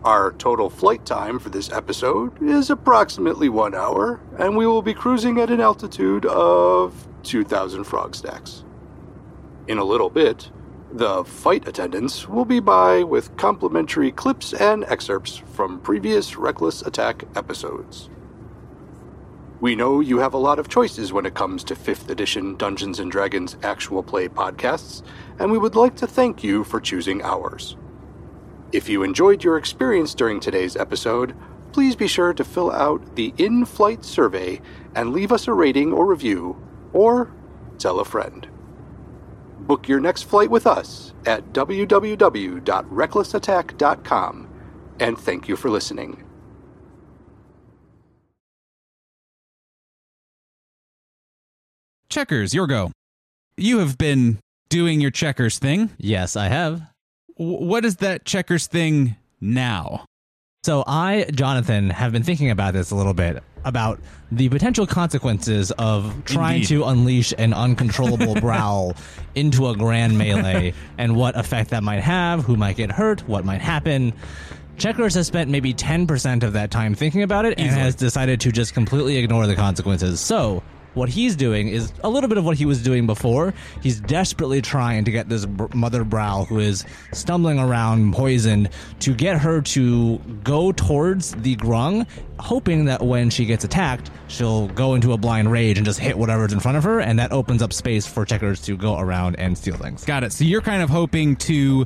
Our 0.04 0.34
total 0.34 0.70
flight 0.70 1.06
time 1.06 1.40
for 1.40 1.50
this 1.50 1.72
episode 1.72 2.42
is 2.42 2.70
approximately 2.70 3.48
one 3.50 3.76
hour, 3.76 4.20
and 4.38 4.58
we 4.58 4.66
will 4.66 4.82
be 4.82 4.94
cruising 4.94 5.40
at 5.40 5.52
an 5.52 5.62
altitude 5.62 6.26
of 6.26 7.08
2,000 7.24 7.84
frog 7.86 8.16
stacks. 8.16 8.66
In 9.68 9.78
a 9.78 9.86
little 9.86 10.10
bit, 10.10 10.50
the 10.92 11.24
flight 11.24 11.68
attendants 11.68 12.28
will 12.28 12.46
be 12.46 12.60
by 12.60 13.04
with 13.04 13.38
complimentary 13.38 14.12
clips 14.12 14.54
and 14.54 14.84
excerpts 14.86 15.38
from 15.38 15.80
previous 15.80 16.36
Reckless 16.36 16.82
Attack 16.82 17.24
episodes. 17.36 18.10
We 19.62 19.76
know 19.76 20.00
you 20.00 20.17
have 20.17 20.34
a 20.34 20.39
lot 20.39 20.58
of 20.58 20.69
choices 20.69 21.13
when 21.13 21.28
it 21.28 21.36
comes 21.36 21.63
to 21.65 21.76
5th 21.76 22.10
edition 22.10 22.56
Dungeons 22.56 23.00
and 23.00 23.12
Dragons 23.12 23.58
actual 23.62 24.02
play 24.02 24.28
podcasts, 24.28 25.04
and 25.38 25.52
we 25.52 25.60
would 25.60 25.76
like 25.76 25.95
to 25.97 26.08
thank 26.08 26.43
you 26.43 26.63
for 26.63 26.82
choosing 26.82 27.21
ours. 27.21 27.78
If 28.71 28.89
you 28.89 29.04
enjoyed 29.04 29.43
your 29.43 29.58
experience 29.58 30.15
during 30.15 30.39
today's 30.39 30.76
episode, 30.76 31.36
please 31.74 31.95
be 31.95 32.08
sure 32.08 32.34
to 32.34 32.43
fill 32.43 32.71
out 32.71 33.15
the 33.15 33.36
in 33.38 33.65
flight 33.65 34.04
survey 34.04 34.60
and 34.95 35.13
leave 35.13 35.32
us 35.32 35.47
a 35.47 35.54
rating 35.54 35.93
or 35.93 36.08
review, 36.08 36.60
or 36.91 37.32
tell 37.78 38.00
a 38.00 38.06
friend. 38.06 38.47
Book 39.60 39.88
your 39.88 40.00
next 40.00 40.24
flight 40.24 40.50
with 40.50 40.65
us 40.65 41.13
at 41.28 41.54
www.recklessattack.com. 41.54 44.47
And 45.00 45.19
thank 45.19 45.47
you 45.47 45.56
for 45.56 45.69
listening. 45.69 46.24
Checkers, 52.12 52.54
your 52.54 52.67
go. 52.67 52.91
You 53.56 53.80
have 53.80 53.97
been 53.97 54.39
doing 54.67 55.00
your 55.00 55.12
checkers 55.12 55.58
thing. 55.60 55.89
Yes, 55.97 56.36
I 56.36 56.50
have. 56.50 56.82
W- 57.38 57.65
what 57.65 57.86
is 57.86 57.95
that 57.97 58.26
checkers 58.26 58.67
thing 58.67 59.15
now? 59.39 60.04
So 60.63 60.84
I, 60.86 61.26
Jonathan, 61.32 61.89
have 61.89 62.12
been 62.12 62.24
thinking 62.24 62.52
about 62.52 62.74
this 62.74 62.91
a 62.91 62.95
little 62.95 63.13
bit 63.13 63.41
about 63.63 64.00
the 64.30 64.50
potential 64.50 64.86
consequences 64.86 65.71
of 65.71 66.26
trying 66.26 66.58
Indeed. 66.58 66.67
to 66.67 66.84
unleash 66.84 67.34
an 67.38 67.54
uncontrollable 67.54 68.36
growl 68.41 68.95
into 69.34 69.69
a 69.69 69.76
grand 69.76 70.17
melee 70.17 70.74
and 70.97 71.15
what 71.15 71.38
effect 71.38 71.69
that 71.69 71.82
might 71.82 72.02
have, 72.02 72.43
who 72.43 72.58
might 72.58 72.76
get 72.76 72.91
hurt, 72.91 73.26
what 73.28 73.45
might 73.45 73.62
happen. 73.62 74.12
Checkers 74.78 75.13
has 75.13 75.28
spent 75.28 75.50
maybe 75.50 75.74
10% 75.74 76.43
of 76.43 76.54
that 76.54 76.71
time 76.71 76.93
thinking 76.93 77.24
about 77.24 77.45
it 77.45 77.58
and 77.58 77.69
has 77.69 77.95
decided 77.95 78.41
to 78.41 78.52
just 78.52 78.74
completely 78.74 79.15
ignore 79.17 79.47
the 79.47 79.56
consequences. 79.56 80.19
So, 80.19 80.62
what 80.93 81.10
he's 81.10 81.36
doing 81.36 81.67
is 81.69 81.93
a 82.04 82.10
little 82.10 82.27
bit 82.27 82.38
of 82.38 82.45
what 82.45 82.58
he 82.58 82.65
was 82.65 82.84
doing 82.84 83.06
before. 83.06 83.54
He's 83.82 83.99
desperately 84.01 84.62
trying 84.62 85.06
to 85.06 85.12
get 85.12 85.30
this 85.30 85.45
br- 85.45 85.65
mother 85.73 86.04
brow 86.04 86.45
who 86.45 86.60
is 86.60 86.84
stumbling 87.13 87.60
around 87.60 88.13
poisoned 88.13 88.69
to 88.99 89.13
get 89.13 89.38
her 89.39 89.62
to 89.62 90.17
go 90.43 90.71
towards 90.71 91.34
the 91.36 91.56
grung, 91.56 92.06
hoping 92.39 92.86
that 92.86 93.01
when 93.01 93.30
she 93.30 93.45
gets 93.45 93.63
attacked, 93.63 94.12
she'll 94.27 94.67
go 94.69 94.93
into 94.95 95.13
a 95.13 95.17
blind 95.17 95.51
rage 95.51 95.77
and 95.77 95.86
just 95.86 95.99
hit 95.99 96.17
whatever's 96.17 96.51
in 96.54 96.60
front 96.60 96.77
of 96.77 96.84
her, 96.84 96.99
and 96.99 97.17
that 97.19 97.32
opens 97.32 97.62
up 97.62 97.71
space 97.71 98.06
for 98.06 98.25
checkers 98.25 98.60
to 98.62 98.75
go 98.75 98.99
around 98.99 99.36
and 99.38 99.58
steal 99.58 99.77
things. 99.77 100.04
Got 100.04 100.23
it. 100.23 100.34
So 100.34 100.43
you're 100.43 100.62
kind 100.62 100.82
of 100.82 100.89
hoping 100.89 101.36
to 101.38 101.86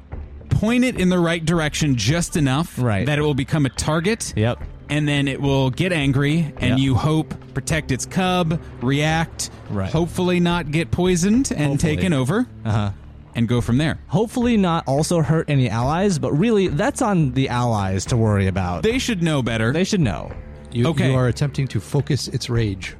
point 0.49 0.83
it 0.85 0.99
in 0.99 1.09
the 1.09 1.19
right 1.19 1.43
direction 1.43 1.95
just 1.95 2.37
enough 2.37 2.79
Right. 2.79 3.05
that 3.05 3.19
it 3.19 3.21
will 3.21 3.33
become 3.33 3.65
a 3.65 3.69
target. 3.69 4.33
Yep. 4.35 4.63
And 4.89 5.07
then 5.07 5.27
it 5.27 5.41
will 5.41 5.71
get 5.71 5.91
angry, 5.91 6.53
and 6.57 6.71
Yep. 6.71 6.79
you 6.79 6.95
hope 6.95 7.33
protect 7.55 7.91
its 7.91 8.05
cub, 8.05 8.59
react, 8.81 9.49
Right. 9.69 9.91
hopefully 9.91 10.39
not 10.39 10.69
get 10.71 10.91
poisoned 10.91 11.51
and 11.51 11.71
Hopefully. 11.71 11.95
taken 11.95 12.13
over, 12.13 12.45
Uh 12.63 12.71
huh. 12.71 12.89
and 13.33 13.47
go 13.47 13.61
from 13.61 13.77
there. 13.77 13.97
Hopefully, 14.07 14.57
not 14.57 14.83
also 14.87 15.21
hurt 15.21 15.49
any 15.49 15.69
allies, 15.69 16.19
but 16.19 16.31
really, 16.37 16.67
that's 16.67 17.01
on 17.01 17.31
the 17.33 17.49
allies 17.49 18.05
to 18.05 18.17
worry 18.17 18.45
about. 18.47 18.83
They 18.83 18.99
should 18.99 19.23
know 19.23 19.41
better. 19.41 19.73
They 19.73 19.83
should 19.85 20.01
know. 20.01 20.31
You, 20.71 20.87
Okay. 20.87 21.09
you 21.11 21.17
are 21.17 21.27
attempting 21.27 21.67
to 21.69 21.79
focus 21.79 22.27
its 22.27 22.49
rage. 22.49 22.95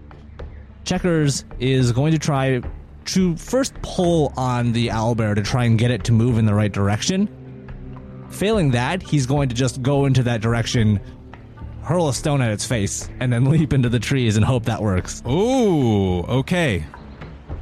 Checkers 0.86 1.46
is 1.60 1.92
going 1.92 2.12
to 2.14 2.20
try 2.20 2.62
to 3.06 3.36
first 3.38 3.74
pull 3.84 4.34
on 4.38 4.72
the 4.72 4.88
owlbear 4.88 5.36
to 5.36 5.42
try 5.44 5.66
and 5.66 5.78
get 5.78 5.92
it 5.92 6.04
to 6.06 6.12
move 6.12 6.38
in 6.40 6.46
the 6.46 6.54
right 6.56 6.72
direction. 6.72 7.28
Failing 8.30 8.72
that, 8.72 9.02
he's 9.04 9.26
going 9.26 9.50
to 9.50 9.56
just 9.56 9.82
go 9.82 10.06
into 10.06 10.24
that 10.24 10.42
direction, 10.42 11.00
hurl 11.86 12.10
a 12.10 12.14
stone 12.14 12.42
at 12.42 12.52
its 12.52 12.66
face, 12.66 13.10
and 13.20 13.32
then 13.32 13.46
leap 13.46 13.72
into 13.72 13.90
the 13.90 14.00
trees 14.00 14.38
and 14.38 14.46
hope 14.46 14.66
that 14.66 14.82
works. 14.82 15.22
Oh, 15.26 16.24
okay. 16.40 16.84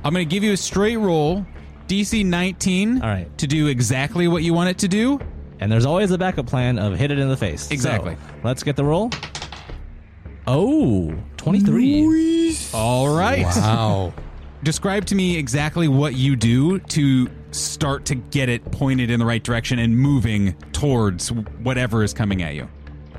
I'm 0.04 0.14
going 0.14 0.28
to 0.28 0.34
give 0.34 0.44
you 0.44 0.54
a 0.54 0.58
straight 0.58 0.98
roll, 0.98 1.46
DC 1.88 2.26
19, 2.26 3.02
All 3.02 3.10
right. 3.10 3.38
to 3.38 3.48
do 3.48 3.68
exactly 3.68 4.28
what 4.28 4.44
you 4.44 4.54
want 4.54 4.70
it 4.70 4.78
to 4.80 4.88
do. 4.88 5.20
And 5.60 5.72
there's 5.72 5.86
always 5.86 6.12
a 6.12 6.18
backup 6.18 6.48
plan 6.48 6.80
of 6.80 6.98
hit 6.98 7.12
it 7.12 7.20
in 7.20 7.30
the 7.30 7.38
face. 7.38 7.70
Exactly. 7.72 8.16
So, 8.16 8.22
let's 8.44 8.64
get 8.64 8.76
the 8.76 8.84
roll. 8.84 9.12
Oh, 10.48 11.14
23. 11.38 12.58
All 12.74 13.16
right. 13.16 13.44
Wow. 13.44 14.14
Describe 14.64 15.06
to 15.06 15.16
me 15.16 15.38
exactly 15.38 15.88
what 15.90 16.16
you 16.16 16.36
do 16.36 16.80
to 16.80 17.30
start 17.52 18.06
to 18.06 18.16
get 18.16 18.50
it 18.50 18.72
pointed 18.72 19.10
in 19.10 19.20
the 19.20 19.26
right 19.26 19.44
direction 19.44 19.80
and 19.80 19.98
moving 19.98 20.54
towards 20.72 21.32
whatever 21.32 22.04
is 22.04 22.14
coming 22.14 22.42
at 22.42 22.56
you. 22.56 22.68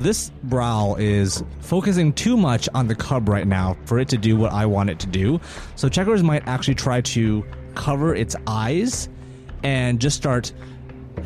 This 0.01 0.31
brow 0.43 0.97
is 0.99 1.45
focusing 1.61 2.13
too 2.13 2.37
much 2.37 2.69
on 2.75 2.89
the 2.89 2.95
cub 2.95 3.29
right 3.29 3.47
now 3.47 3.77
for 3.85 3.99
it 3.99 4.09
to 4.09 4.17
do 4.17 4.37
what 4.37 4.53
I 4.53 4.67
want 4.67 4.91
it 4.91 4.99
to 5.01 5.07
do. 5.07 5.41
So 5.77 5.89
checkers 5.89 6.23
might 6.23 6.47
actually 6.47 6.75
try 6.75 7.01
to 7.03 7.45
cover 7.75 8.15
its 8.15 8.35
eyes 8.47 9.09
and 9.63 10.01
just 10.01 10.17
start 10.17 10.53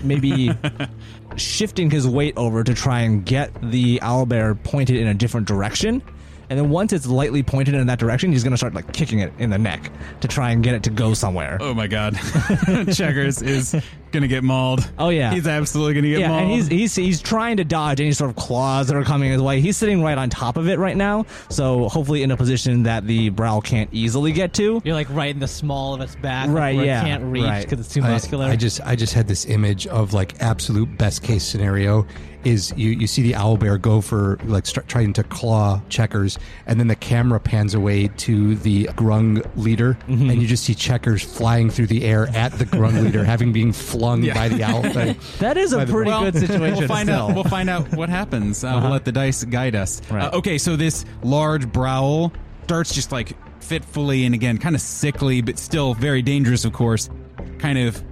maybe 0.03 0.51
shifting 1.37 1.91
his 1.91 2.07
weight 2.07 2.35
over 2.37 2.63
to 2.63 2.75
try 2.75 3.01
and 3.01 3.25
get 3.25 3.53
the 3.71 4.01
owlbear 4.01 4.63
pointed 4.65 4.97
in 4.97 5.09
a 5.09 5.15
different 5.15 5.47
direction. 5.49 6.03
And 6.51 6.59
then 6.59 6.71
once 6.71 6.93
it's 6.93 7.07
lightly 7.07 7.43
pointed 7.43 7.75
in 7.75 7.87
that 7.89 7.99
direction, 7.99 8.33
he's 8.33 8.43
going 8.43 8.53
to 8.53 8.57
start 8.57 8.75
like 8.75 8.93
kicking 8.93 9.19
it 9.19 9.33
in 9.39 9.51
the 9.51 9.59
neck 9.59 9.91
to 10.21 10.29
try 10.29 10.51
and 10.51 10.63
get 10.63 10.75
it 10.75 10.83
to 10.85 10.91
go 10.91 11.13
somewhere. 11.15 11.59
Oh 11.61 11.75
my 11.75 11.87
god. 11.87 12.15
Checkers 12.93 13.43
is 13.43 13.73
going 14.13 14.23
to 14.23 14.29
get 14.29 14.43
mauled. 14.43 14.91
Oh, 14.99 15.11
yeah. 15.11 15.33
He's 15.33 15.47
absolutely 15.47 15.93
going 15.95 16.05
to 16.05 16.11
get 16.11 16.21
yeah, 16.21 16.29
mauled. 16.29 16.43
and 16.45 16.51
he's 16.51 16.67
he's 16.69 16.95
he's 16.97 17.21
trying 17.21 17.59
to 17.59 17.65
dodge 17.65 18.01
any 18.01 18.13
sort 18.13 18.31
of 18.31 18.37
claws 18.37 18.89
that 18.89 18.97
are 18.97 19.05
coming 19.05 19.31
his 19.31 19.43
way. 19.43 19.61
He's 19.61 19.77
sitting 19.77 20.03
right 20.03 20.17
on 20.17 20.31
top 20.31 20.57
of 20.57 20.69
it 20.69 20.79
right 20.79 20.97
now, 20.97 21.27
so 21.51 21.89
hopefully 21.89 22.23
in 22.23 22.31
a 22.31 22.37
position 22.37 22.85
that 22.85 23.07
the 23.07 23.29
brow 23.29 23.61
can't 23.61 23.91
easily 23.93 24.33
get 24.33 24.55
to. 24.55 24.81
You're 24.85 24.95
like 24.95 25.11
right 25.11 25.35
in 25.35 25.41
the 25.41 25.49
small 25.49 25.95
of 25.95 26.01
its 26.01 26.17
back, 26.17 26.49
Right, 26.49 26.77
Where 26.77 26.87
yeah, 26.87 27.03
it 27.03 27.05
can't 27.05 27.25
reach 27.25 27.45
right. 27.45 27.65
because 27.65 27.81
it's 27.85 27.93
too 27.93 28.03
I- 28.03 28.09
muscular. 28.11 28.47
I, 28.47 28.57
just 28.57 28.81
I 28.83 28.97
just 28.97 29.13
had 29.13 29.29
this 29.29 29.45
image 29.45 29.87
of 29.89 30.15
like 30.15 30.41
absolute 30.41 30.97
best 30.97 31.23
case 31.23 31.45
scenario 31.45 32.07
is 32.45 32.73
you 32.77 32.91
you 32.91 33.07
see 33.07 33.23
the 33.23 33.35
owl 33.35 33.57
bear 33.57 33.77
go 33.79 34.01
for 34.01 34.39
like 34.45 34.65
start 34.65 34.87
trying 34.87 35.13
to 35.13 35.25
claw 35.25 35.81
checkers 35.89 36.39
and 36.67 36.79
then 36.79 36.87
the 36.87 36.95
camera 36.95 37.41
pans 37.41 37.75
away 37.75 38.09
to 38.17 38.55
the 38.57 38.85
grung 38.93 39.45
leader 39.57 39.99
Mm-hmm. 40.09 40.31
and 40.31 40.41
you 40.41 40.47
just 40.47 40.63
see 40.65 40.75
checkers 40.75 41.23
flying 41.23 41.69
through 41.69 41.89
the 41.89 42.05
air 42.05 42.29
at 42.37 42.53
the 42.53 42.65
grung 42.65 43.03
leader 43.03 43.25
having 43.35 43.53
been 43.53 43.73
flung 43.73 44.23
Yeah. 44.23 44.35
by 44.35 44.49
the 44.49 44.63
owl 44.63 44.83
thing. 44.93 45.17
That 45.41 45.57
is 45.57 45.73
a 45.73 45.79
By 45.79 45.85
the- 45.87 45.93
pretty 45.93 46.11
Well, 46.11 46.23
good 46.31 46.37
situation. 46.39 46.79
We'll 46.79 46.89
find 46.89 47.09
still. 47.09 47.27
out. 47.29 47.35
We'll 47.35 47.45
find 47.45 47.69
out 47.69 47.93
what 47.95 48.09
happens. 48.09 48.63
Uh, 48.63 48.79
We'll 48.81 48.93
let 48.93 49.05
the 49.05 49.13
dice 49.13 49.43
guide 49.45 49.75
us. 49.75 50.01
Right. 50.11 50.33
Uh, 50.33 50.37
okay, 50.39 50.59
so 50.59 50.77
this 50.77 51.05
large 51.23 51.71
browl 51.73 52.33
starts 52.65 52.95
just 52.95 53.11
like 53.13 53.33
fitfully 53.61 54.25
and 54.25 54.35
again 54.35 54.59
kind 54.59 54.75
of 54.77 54.81
sickly, 54.81 55.43
but 55.43 55.59
still 55.59 55.95
very 55.95 56.23
dangerous, 56.23 56.65
of 56.65 56.73
course. 56.73 57.11
Kind 57.59 57.79
of 57.79 58.03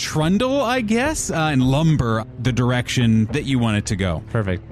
trundle, 0.00 0.62
I 0.62 0.80
guess, 0.80 1.30
uh, 1.30 1.34
and 1.52 1.62
lumber 1.62 2.24
the 2.42 2.52
direction 2.52 3.26
that 3.26 3.44
you 3.44 3.58
want 3.58 3.76
it 3.76 3.86
to 3.86 3.96
go. 3.96 4.22
Perfect. 4.30 4.64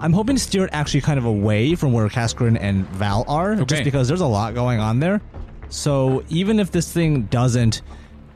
I'm 0.00 0.12
hoping 0.12 0.36
to 0.36 0.42
steer 0.42 0.64
it 0.64 0.70
actually 0.74 1.00
kind 1.00 1.18
of 1.18 1.24
away 1.24 1.74
from 1.74 1.92
where 1.94 2.06
Kaskrin 2.08 2.58
and 2.60 2.86
Val 2.90 3.24
are, 3.26 3.52
Okay. 3.52 3.64
just 3.64 3.84
because 3.84 4.06
there's 4.08 4.20
a 4.20 4.26
lot 4.26 4.54
going 4.54 4.78
on 4.78 5.00
there. 5.00 5.22
So 5.70 6.22
even 6.28 6.60
if 6.60 6.70
this 6.70 6.92
thing 6.92 7.22
doesn't 7.22 7.80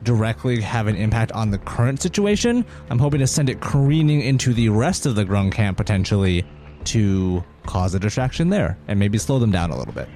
directly 0.03 0.59
have 0.61 0.87
an 0.87 0.95
impact 0.95 1.31
on 1.33 1.51
the 1.51 1.59
current 1.59 2.01
situation, 2.01 2.65
I'm 2.89 2.97
hoping 2.97 3.19
to 3.19 3.27
send 3.27 3.49
it 3.49 3.61
careening 3.61 4.21
into 4.21 4.53
the 4.53 4.69
rest 4.69 5.05
of 5.05 5.13
the 5.13 5.23
Grung 5.23 5.51
camp 5.51 5.77
potentially 5.77 6.43
to 6.85 7.43
cause 7.67 7.93
a 7.93 7.99
distraction 7.99 8.49
there 8.49 8.75
and 8.87 8.99
maybe 8.99 9.19
slow 9.19 9.37
them 9.37 9.51
down 9.51 9.69
a 9.69 9.77
little 9.77 9.93
bit. 9.93 10.09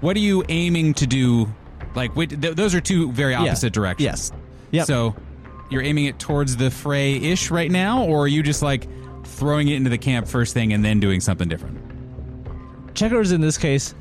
What 0.00 0.16
are 0.16 0.20
you 0.20 0.42
aiming 0.48 0.94
to 0.94 1.06
do? 1.06 1.52
Like, 1.94 2.16
wait, 2.16 2.30
th- 2.40 2.54
those 2.56 2.74
are 2.74 2.80
two 2.80 3.12
very 3.12 3.34
opposite 3.34 3.74
directions. 3.74 4.02
Yes. 4.06 4.32
Yep. 4.70 4.86
So 4.86 5.14
you're 5.72 5.82
aiming 5.82 6.04
it 6.04 6.18
towards 6.18 6.56
the 6.56 6.70
fray 6.70 7.16
ish 7.16 7.50
right 7.50 7.70
now, 7.70 8.04
or 8.04 8.24
are 8.24 8.28
you 8.28 8.42
just 8.42 8.62
like 8.62 8.86
throwing 9.24 9.68
it 9.68 9.74
into 9.76 9.90
the 9.90 9.98
camp 9.98 10.28
first 10.28 10.54
thing 10.54 10.72
and 10.72 10.84
then 10.84 11.00
doing 11.00 11.20
something 11.20 11.48
different? 11.48 11.78
Checkers 12.94 13.32
in 13.32 13.40
this 13.40 13.56
case, 13.56 13.94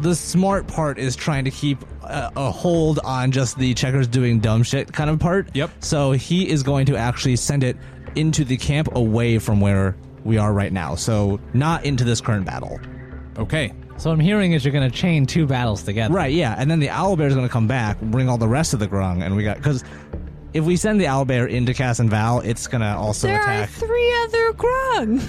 the 0.00 0.14
smart 0.14 0.66
part 0.66 0.98
is 0.98 1.16
trying 1.16 1.44
to 1.44 1.50
keep 1.50 1.82
a, 2.02 2.30
a 2.36 2.50
hold 2.50 2.98
on 3.04 3.30
just 3.30 3.58
the 3.58 3.74
checkers 3.74 4.06
doing 4.06 4.40
dumb 4.40 4.62
shit 4.62 4.92
kind 4.92 5.10
of 5.10 5.18
part. 5.18 5.54
Yep. 5.54 5.70
So 5.80 6.12
he 6.12 6.48
is 6.48 6.62
going 6.62 6.86
to 6.86 6.96
actually 6.96 7.36
send 7.36 7.64
it 7.64 7.76
into 8.14 8.44
the 8.44 8.56
camp 8.56 8.88
away 8.94 9.38
from 9.38 9.60
where 9.60 9.96
we 10.24 10.38
are 10.38 10.52
right 10.52 10.72
now. 10.72 10.94
So 10.94 11.40
not 11.54 11.84
into 11.84 12.04
this 12.04 12.20
current 12.20 12.46
battle. 12.46 12.80
Okay. 13.38 13.72
so 13.98 14.10
what 14.10 14.14
I'm 14.14 14.20
hearing 14.20 14.52
is 14.52 14.64
you're 14.64 14.72
going 14.72 14.90
to 14.90 14.96
chain 14.96 15.26
two 15.26 15.46
battles 15.46 15.82
together. 15.82 16.12
Right, 16.12 16.32
yeah. 16.32 16.54
And 16.58 16.70
then 16.70 16.80
the 16.80 16.88
owl 16.88 17.16
bear 17.16 17.28
is 17.28 17.34
going 17.34 17.46
to 17.46 17.52
come 17.52 17.68
back, 17.68 18.00
bring 18.00 18.28
all 18.28 18.38
the 18.38 18.48
rest 18.48 18.72
of 18.74 18.80
the 18.80 18.88
grung, 18.88 19.22
and 19.22 19.36
we 19.36 19.44
got 19.44 19.58
because 19.58 19.84
if 20.52 20.64
we 20.64 20.76
send 20.76 21.00
the 21.00 21.04
owlbear 21.04 21.48
into 21.48 21.74
Cass 21.74 21.98
and 21.98 22.10
Val, 22.10 22.40
it's 22.40 22.66
going 22.66 22.80
to 22.80 22.88
also 22.96 23.26
there 23.26 23.40
attack. 23.40 23.68
are 23.68 23.72
three 23.72 24.14
other 24.24 24.52
grung. 24.52 25.26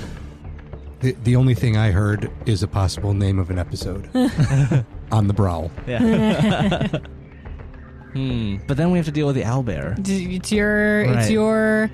The, 0.99 1.11
the 1.23 1.35
only 1.35 1.53
thing 1.53 1.77
I 1.77 1.91
heard 1.91 2.31
is 2.45 2.63
a 2.63 2.67
possible 2.67 3.13
name 3.13 3.37
of 3.37 3.51
an 3.51 3.59
episode 3.59 4.09
on 5.11 5.27
the 5.27 5.33
Brawl. 5.33 5.71
yeah. 5.85 6.87
hmm. 8.13 8.57
But 8.67 8.77
then 8.77 8.91
we 8.91 8.97
have 8.97 9.05
to 9.05 9.11
deal 9.11 9.27
with 9.27 9.35
the 9.35 9.43
owlbear. 9.43 9.95
It's 10.07 10.51
your 10.51 11.01
it's 11.01 11.29
your 11.29 11.91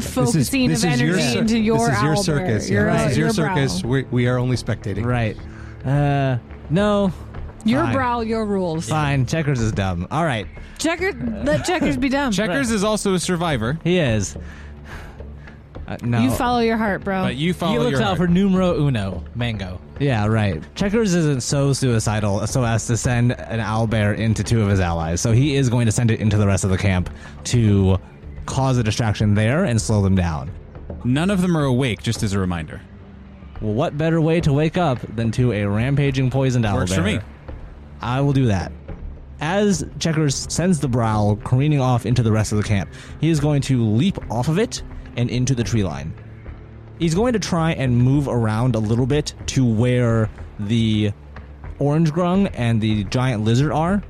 focusing 0.00 0.72
of 0.72 0.82
energy 0.84 1.20
cir- 1.20 1.38
into 1.40 1.58
your 1.58 1.88
this 1.88 1.96
is 1.96 2.02
your 2.02 2.14
owlbear, 2.14 2.24
circus. 2.24 2.70
Yeah, 2.70 2.74
your, 2.74 2.92
this 2.92 3.10
is 3.12 3.18
your, 3.18 3.32
brow. 3.34 3.54
circus. 3.54 3.84
We, 3.84 4.02
we 4.04 4.26
are 4.26 4.38
only 4.38 4.56
spectating. 4.56 5.04
Right. 5.04 5.36
Uh, 5.84 6.38
no. 6.70 7.12
Your 7.64 7.84
Fine. 7.84 7.92
brow, 7.94 8.20
your 8.20 8.44
rules. 8.44 8.88
Fine. 8.88 9.26
Checkers 9.26 9.60
is 9.60 9.72
dumb. 9.72 10.06
All 10.10 10.24
right. 10.24 10.46
Checker, 10.78 11.12
let 11.44 11.64
checkers 11.64 11.96
be 11.96 12.08
dumb. 12.08 12.32
Checkers 12.32 12.70
is 12.70 12.84
also 12.84 13.14
a 13.14 13.18
survivor. 13.18 13.78
He 13.82 13.98
is. 13.98 14.36
Uh, 15.86 15.96
no. 16.02 16.20
You 16.20 16.30
follow 16.30 16.60
your 16.60 16.76
heart, 16.76 17.04
bro. 17.04 17.22
But 17.22 17.36
you 17.36 17.52
follow 17.52 17.72
he 17.72 17.78
looks 17.78 17.92
your 17.92 18.00
out 18.02 18.06
heart. 18.06 18.18
for 18.18 18.26
numero 18.26 18.74
uno, 18.86 19.22
mango. 19.34 19.80
Yeah, 20.00 20.26
right. 20.26 20.62
Checkers 20.74 21.14
isn't 21.14 21.42
so 21.42 21.72
suicidal 21.72 22.46
so 22.46 22.64
as 22.64 22.86
to 22.86 22.96
send 22.96 23.32
an 23.32 23.60
owlbear 23.60 24.16
into 24.16 24.42
two 24.42 24.62
of 24.62 24.68
his 24.68 24.80
allies. 24.80 25.20
So 25.20 25.32
he 25.32 25.56
is 25.56 25.68
going 25.68 25.86
to 25.86 25.92
send 25.92 26.10
it 26.10 26.20
into 26.20 26.36
the 26.38 26.46
rest 26.46 26.64
of 26.64 26.70
the 26.70 26.78
camp 26.78 27.10
to 27.44 27.98
cause 28.46 28.78
a 28.78 28.82
distraction 28.82 29.34
there 29.34 29.64
and 29.64 29.80
slow 29.80 30.02
them 30.02 30.14
down. 30.14 30.50
None 31.04 31.30
of 31.30 31.42
them 31.42 31.56
are 31.56 31.64
awake, 31.64 32.02
just 32.02 32.22
as 32.22 32.32
a 32.32 32.38
reminder. 32.38 32.80
Well, 33.60 33.74
what 33.74 33.96
better 33.96 34.20
way 34.20 34.40
to 34.40 34.52
wake 34.52 34.76
up 34.78 34.98
than 35.14 35.30
to 35.32 35.52
a 35.52 35.64
rampaging 35.66 36.30
poisoned 36.30 36.64
owlbear? 36.64 36.74
Works 36.76 36.94
for 36.94 37.02
me. 37.02 37.20
I 38.04 38.20
will 38.20 38.34
do 38.34 38.46
that. 38.46 38.70
As 39.40 39.84
Checkers 39.98 40.46
sends 40.52 40.78
the 40.78 40.88
Browl 40.88 41.36
careening 41.36 41.80
off 41.80 42.04
into 42.04 42.22
the 42.22 42.30
rest 42.30 42.52
of 42.52 42.58
the 42.58 42.64
camp, 42.64 42.92
he 43.20 43.30
is 43.30 43.40
going 43.40 43.62
to 43.62 43.82
leap 43.82 44.18
off 44.30 44.48
of 44.48 44.58
it 44.58 44.82
and 45.16 45.30
into 45.30 45.54
the 45.54 45.64
tree 45.64 45.82
line. 45.82 46.14
He's 46.98 47.14
going 47.14 47.32
to 47.32 47.38
try 47.38 47.72
and 47.72 47.96
move 47.96 48.28
around 48.28 48.74
a 48.74 48.78
little 48.78 49.06
bit 49.06 49.34
to 49.46 49.64
where 49.64 50.30
the 50.60 51.12
orange 51.78 52.12
grung 52.12 52.50
and 52.54 52.80
the 52.80 53.04
giant 53.04 53.42
lizard 53.42 53.72
are. 53.72 54.02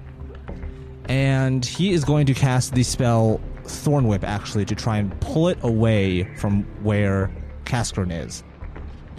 And 1.08 1.64
he 1.64 1.92
is 1.92 2.04
going 2.04 2.26
to 2.26 2.34
cast 2.34 2.74
the 2.74 2.82
spell 2.82 3.40
Thorn 3.64 4.08
Whip 4.08 4.24
actually 4.24 4.64
to 4.66 4.74
try 4.74 4.98
and 4.98 5.18
pull 5.20 5.48
it 5.48 5.58
away 5.62 6.24
from 6.36 6.64
where 6.82 7.30
Cascarin 7.64 8.10
is. 8.10 8.42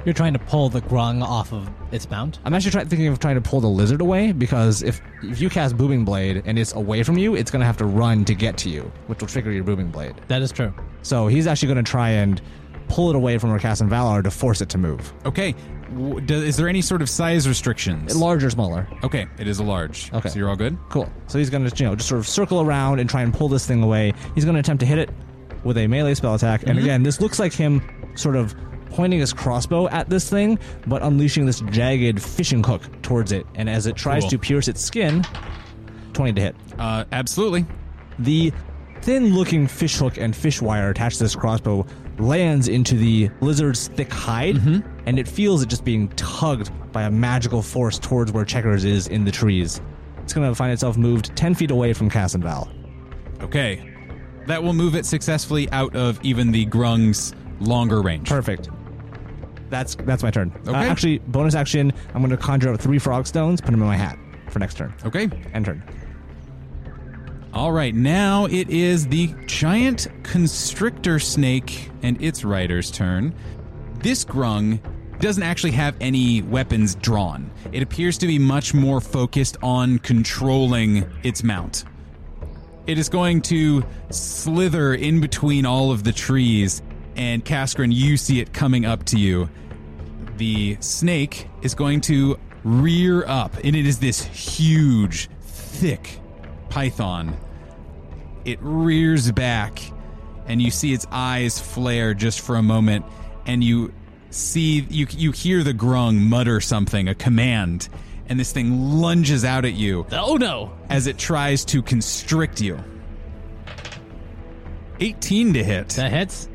You're 0.06 0.14
trying 0.14 0.34
to 0.34 0.39
pull 0.39 0.70
the 0.70 0.82
grung 0.82 1.24
off 1.24 1.51
of 1.51 1.68
its 1.91 2.10
mount. 2.10 2.39
I'm 2.45 2.53
actually 2.53 2.72
try- 2.72 2.86
thinking 2.86 3.08
of 3.08 3.20
trying 3.20 3.36
to 3.36 3.41
pull 3.41 3.60
the 3.60 3.68
lizard 3.68 4.01
away 4.01 4.32
because 4.32 4.84
if 4.84 5.01
if 5.24 5.41
you 5.41 5.49
cast 5.49 5.76
Booming 5.78 6.06
Blade 6.06 6.43
and 6.45 6.60
it's 6.60 6.74
away 6.74 7.03
from 7.03 7.18
you, 7.18 7.36
it's 7.36 7.49
going 7.49 7.62
to 7.62 7.66
have 7.66 7.78
to 7.78 7.86
run 7.86 8.24
to 8.26 8.36
get 8.36 8.58
to 8.60 8.70
you, 8.70 8.91
which 9.08 9.20
will 9.20 9.28
trigger 9.28 9.51
your 9.51 9.64
Booming 9.64 9.89
Blade. 9.89 10.16
That 10.28 10.41
is 10.41 10.51
true. 10.51 10.74
So 11.01 11.28
he's 11.28 11.47
actually 11.47 11.74
going 11.74 11.84
to 11.84 11.91
try 11.91 12.10
and 12.10 12.41
pull 12.88 13.10
it 13.10 13.16
away 13.16 13.38
from 13.39 13.49
Rakas 13.49 13.82
Valar 13.89 14.24
to 14.24 14.32
force 14.32 14.62
it 14.62 14.70
to 14.70 14.78
move. 14.78 15.12
Okay. 15.26 15.56
W- 15.93 16.22
do- 16.22 16.36
Is 16.36 16.58
there 16.58 16.68
any 16.68 16.82
sort 16.82 17.01
of 17.01 17.10
size 17.10 17.47
restrictions? 17.47 18.16
Large 18.16 18.43
or 18.43 18.49
smaller. 18.49 18.88
Okay, 19.03 19.26
it 19.39 19.47
is 19.47 19.60
a 19.60 19.64
large. 19.64 20.14
Okay. 20.14 20.30
So 20.30 20.38
you're 20.38 20.49
all 20.49 20.56
good? 20.56 20.78
Cool. 20.89 21.12
So 21.28 21.39
he's 21.39 21.49
going 21.49 21.68
to 21.68 21.84
you 21.84 21.89
know 21.89 21.95
just 21.95 22.10
sort 22.10 22.20
of 22.20 22.28
circle 22.28 22.62
around 22.62 22.99
and 22.99 23.10
try 23.10 23.24
and 23.24 23.34
pull 23.34 23.49
this 23.49 23.66
thing 23.66 23.82
away. 23.82 24.14
He's 24.36 24.45
going 24.45 24.53
to 24.56 24.60
attempt 24.60 24.82
to 24.82 24.86
hit 24.86 24.99
it 24.99 25.10
with 25.64 25.78
a 25.78 25.88
melee 25.88 26.14
spell 26.14 26.36
attack. 26.36 26.62
And 26.62 26.72
mm-hmm. 26.72 26.80
again, 26.80 27.03
this 27.03 27.20
looks 27.20 27.39
like 27.39 27.53
him 27.53 27.82
sort 28.16 28.36
of 28.36 28.56
pointing 28.91 29.19
his 29.19 29.33
crossbow 29.33 29.88
at 29.89 30.09
this 30.09 30.29
thing, 30.29 30.57
but 30.88 31.01
unleashing 31.03 31.45
this 31.45 31.61
jagged 31.71 32.21
fishing 32.21 32.63
hook 32.63 32.81
towards 33.01 33.31
it. 33.31 33.45
And 33.55 33.69
as 33.69 33.88
it 33.88 33.95
tries 33.95 34.23
Cool. 34.23 34.29
to 34.31 34.39
pierce 34.39 34.67
its 34.67 34.81
skin, 34.81 35.25
20 36.13 36.33
to 36.33 36.41
hit. 36.41 36.55
Uh, 36.79 37.05
absolutely. 37.11 37.65
The 38.19 38.53
thin 39.01 39.36
looking 39.36 39.67
fish 39.67 39.97
hook 39.97 40.17
and 40.17 40.36
fish 40.36 40.61
wire 40.61 40.89
attached 40.89 41.17
to 41.17 41.23
this 41.25 41.36
crossbow 41.36 41.86
lands 42.17 42.69
into 42.69 42.95
the 42.95 43.29
lizard's 43.41 43.89
thick 43.89 44.11
hide, 44.11 44.55
and 45.05 45.19
it 45.19 45.27
feels 45.27 45.61
it 45.61 45.67
just 45.67 45.83
being 45.83 46.07
tugged 46.09 46.71
by 46.93 47.03
a 47.03 47.11
magical 47.11 47.61
force 47.61 47.99
towards 47.99 48.31
where 48.31 48.45
Checkers 48.45 48.86
is 48.86 49.07
in 49.07 49.25
the 49.25 49.31
trees. 49.31 49.81
It's 50.23 50.33
going 50.33 50.49
to 50.49 50.55
find 50.55 50.71
itself 50.71 50.97
moved 50.97 51.36
10 51.36 51.53
feet 51.55 51.71
away 51.71 51.91
from 51.93 52.09
Cassenval. 52.09 52.69
Okay. 53.41 53.91
That 54.47 54.63
will 54.63 54.73
move 54.73 54.95
it 54.95 55.05
successfully 55.05 55.69
out 55.71 55.95
of 55.95 56.19
even 56.23 56.51
the 56.51 56.65
grung's 56.65 57.36
longer 57.60 58.01
range. 58.01 58.28
Perfect. 58.30 58.70
That's 59.70 59.95
that's 59.95 60.24
my 60.24 60.32
turn. 60.32 60.51
Uh, 60.68 60.76
actually, 60.76 61.20
bonus 61.20 61.56
action, 61.56 61.91
I'm 62.14 62.22
going 62.22 62.30
to 62.30 62.38
conjure 62.38 62.74
up 62.74 62.80
three 62.80 62.99
frog 62.99 63.28
stones, 63.28 63.62
put 63.62 63.72
them 63.72 63.82
in 63.82 63.88
my 63.88 63.97
hat 63.97 64.18
for 64.49 64.60
next 64.60 64.76
turn. 64.76 64.93
Okay. 65.06 65.30
End 65.53 65.66
turn. 65.66 65.84
All 67.53 67.72
right, 67.72 67.95
now 67.95 68.45
it 68.47 68.70
is 68.70 69.08
the 69.08 69.34
giant 69.45 70.08
constrictor 70.24 71.20
snake 71.20 71.89
and 72.03 72.22
its 72.22 72.43
rider's 72.43 72.91
turn. 72.91 73.34
This 73.99 74.26
grung 74.26 74.80
doesn't 75.20 75.41
actually 75.41 75.72
have 75.72 75.95
any 76.01 76.41
weapons 76.41 76.95
drawn. 76.95 77.49
It 77.72 77.82
appears 77.82 78.18
to 78.18 78.28
be 78.28 78.38
much 78.38 78.74
more 78.74 78.99
focused 78.99 79.56
on 79.64 79.99
controlling 79.99 81.10
its 81.24 81.43
mount. 81.43 81.86
It 82.88 82.97
is 82.97 83.08
going 83.08 83.41
to 83.43 83.86
slither 84.10 84.93
in 84.93 85.22
between 85.22 85.66
all 85.66 85.91
of 85.91 86.03
the 86.03 86.12
trees, 86.12 86.82
and 87.16 87.43
Kaskrin, 87.43 87.93
you 87.93 88.18
see 88.18 88.39
it 88.39 88.53
coming 88.53 88.86
up 88.86 89.05
to 89.05 89.20
you. 89.20 89.49
The 90.38 90.78
snake 90.82 91.47
is 91.61 91.76
going 91.76 92.01
to 92.01 92.38
rear 92.63 93.26
up, 93.26 93.55
and 93.63 93.76
it 93.76 93.86
is 93.86 93.99
this 93.99 94.24
huge, 94.26 95.30
thick 95.41 96.20
python. 96.70 97.38
It 98.43 98.59
rears 98.61 99.32
back, 99.32 99.82
and 100.47 100.61
you 100.61 100.72
see 100.72 100.93
its 100.93 101.07
eyes 101.11 101.59
flare 101.59 102.13
just 102.13 102.41
for 102.41 102.57
a 102.57 102.63
moment, 102.63 103.05
and 103.45 103.63
you 103.63 103.93
see 104.30 104.82
you 104.89 105.07
you 105.11 105.32
hear 105.32 105.63
the 105.63 105.74
grung 105.74 106.20
mutter 106.20 106.59
something, 106.59 107.07
a 107.07 107.16
command, 107.16 107.88
and 108.28 108.39
this 108.39 108.51
thing 108.51 108.99
lunges 108.99 109.45
out 109.45 109.63
at 109.66 109.74
you 109.74 110.05
Oh 110.11 110.36
no! 110.36 110.74
as 110.89 111.07
it 111.07 111.18
tries 111.18 111.63
to 111.66 111.82
constrict 111.82 112.59
you. 112.59 112.80
18 114.99 115.53
to 115.53 115.63
hit. 115.63 115.89
That 115.89 116.11
hits. 116.11 116.47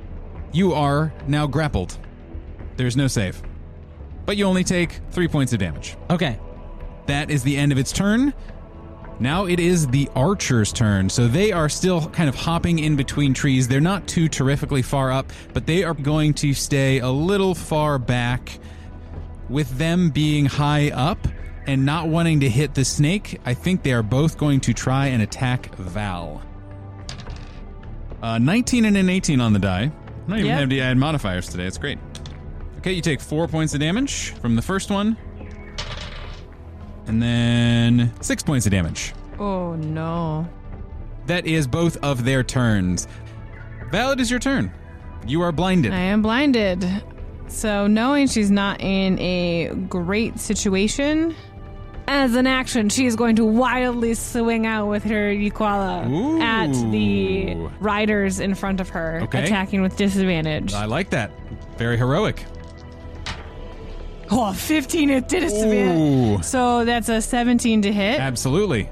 You 0.52 0.74
are 0.74 1.12
now 1.26 1.46
grappled. 1.46 1.96
There's 2.76 2.96
no 2.96 3.06
save. 3.06 3.42
But 4.26 4.36
you 4.36 4.44
only 4.44 4.64
take 4.64 5.00
3 5.10 5.28
points 5.28 5.52
of 5.52 5.58
damage. 5.58 5.96
Okay. 6.08 6.38
That 7.06 7.30
is 7.30 7.42
the 7.42 7.56
end 7.56 7.72
of 7.72 7.78
its 7.78 7.92
turn. 7.92 8.32
Now 9.20 9.44
it 9.44 9.60
is 9.60 9.86
the 9.88 10.08
archer's 10.16 10.72
turn. 10.72 11.10
So 11.10 11.28
they 11.28 11.52
are 11.52 11.68
still 11.68 12.08
kind 12.08 12.28
of 12.28 12.34
hopping 12.34 12.78
in 12.78 12.96
between 12.96 13.34
trees. 13.34 13.68
They're 13.68 13.80
not 13.80 14.08
too 14.08 14.28
terrifically 14.28 14.80
far 14.80 15.12
up, 15.12 15.30
but 15.52 15.66
they 15.66 15.84
are 15.84 15.92
going 15.92 16.32
to 16.34 16.54
stay 16.54 17.00
a 17.00 17.10
little 17.10 17.54
far 17.54 17.98
back. 17.98 18.58
With 19.50 19.76
them 19.76 20.10
being 20.10 20.46
high 20.46 20.90
up 20.90 21.18
and 21.66 21.84
not 21.84 22.08
wanting 22.08 22.40
to 22.40 22.48
hit 22.48 22.74
the 22.74 22.84
snake, 22.84 23.40
I 23.44 23.52
think 23.52 23.82
they 23.82 23.92
are 23.92 24.02
both 24.02 24.38
going 24.38 24.60
to 24.60 24.72
try 24.72 25.08
and 25.08 25.22
attack 25.22 25.74
Val. 25.74 26.40
Uh, 28.22 28.38
19 28.38 28.84
and 28.86 28.96
an 28.96 29.10
18 29.10 29.40
on 29.40 29.52
the 29.52 29.58
die. 29.58 29.92
I'm 30.30 30.36
not 30.36 30.38
even 30.44 30.50
Yep. 30.50 30.58
having 30.60 30.70
to 30.70 30.80
add 30.80 30.96
modifiers 30.96 31.48
today. 31.48 31.64
It's 31.64 31.76
great. 31.76 31.98
Okay, 32.78 32.92
you 32.92 33.02
take 33.02 33.20
four 33.20 33.48
points 33.48 33.74
of 33.74 33.80
damage 33.80 34.30
from 34.40 34.54
the 34.54 34.62
first 34.62 34.88
one. 34.88 35.16
And 37.08 37.20
then 37.20 38.12
six 38.20 38.40
points 38.40 38.64
of 38.64 38.70
damage. 38.70 39.12
oh 39.40 39.74
no. 39.74 40.46
That 41.26 41.46
is 41.46 41.66
both 41.66 41.96
of 42.04 42.24
their 42.24 42.44
turns. 42.44 43.08
Val, 43.90 44.12
is 44.20 44.30
your 44.30 44.38
turn. 44.38 44.70
You 45.26 45.42
are 45.42 45.50
blinded. 45.50 45.92
I 45.92 45.98
am 45.98 46.22
blinded. 46.22 46.86
So, 47.48 47.88
knowing 47.88 48.28
she's 48.28 48.50
not 48.52 48.80
in 48.80 49.18
a 49.18 49.72
great 49.88 50.38
situation, 50.38 51.34
as 52.10 52.34
an 52.34 52.46
action, 52.46 52.88
she 52.88 53.06
is 53.06 53.14
going 53.14 53.36
to 53.36 53.44
wildly 53.44 54.14
swing 54.14 54.66
out 54.66 54.88
with 54.88 55.04
her 55.04 55.32
Yukwala 55.32 56.40
at 56.40 56.72
the 56.90 57.54
riders 57.78 58.40
in 58.40 58.54
front 58.56 58.80
of 58.80 58.88
her, 58.88 59.20
Okay. 59.22 59.44
attacking 59.44 59.80
with 59.80 59.96
disadvantage. 59.96 60.74
I 60.74 60.86
like 60.86 61.10
that. 61.10 61.30
Very 61.78 61.96
heroic. 61.96 62.44
oh, 64.32 64.52
15 64.52 65.10
at 65.12 65.28
disadvantage. 65.28 66.40
Ooh, 66.40 66.42
So, 66.42 66.84
that's 66.84 67.08
a 67.08 67.20
17 67.22 67.82
to 67.82 67.92
hit. 67.92 68.18
absolutely. 68.20 68.90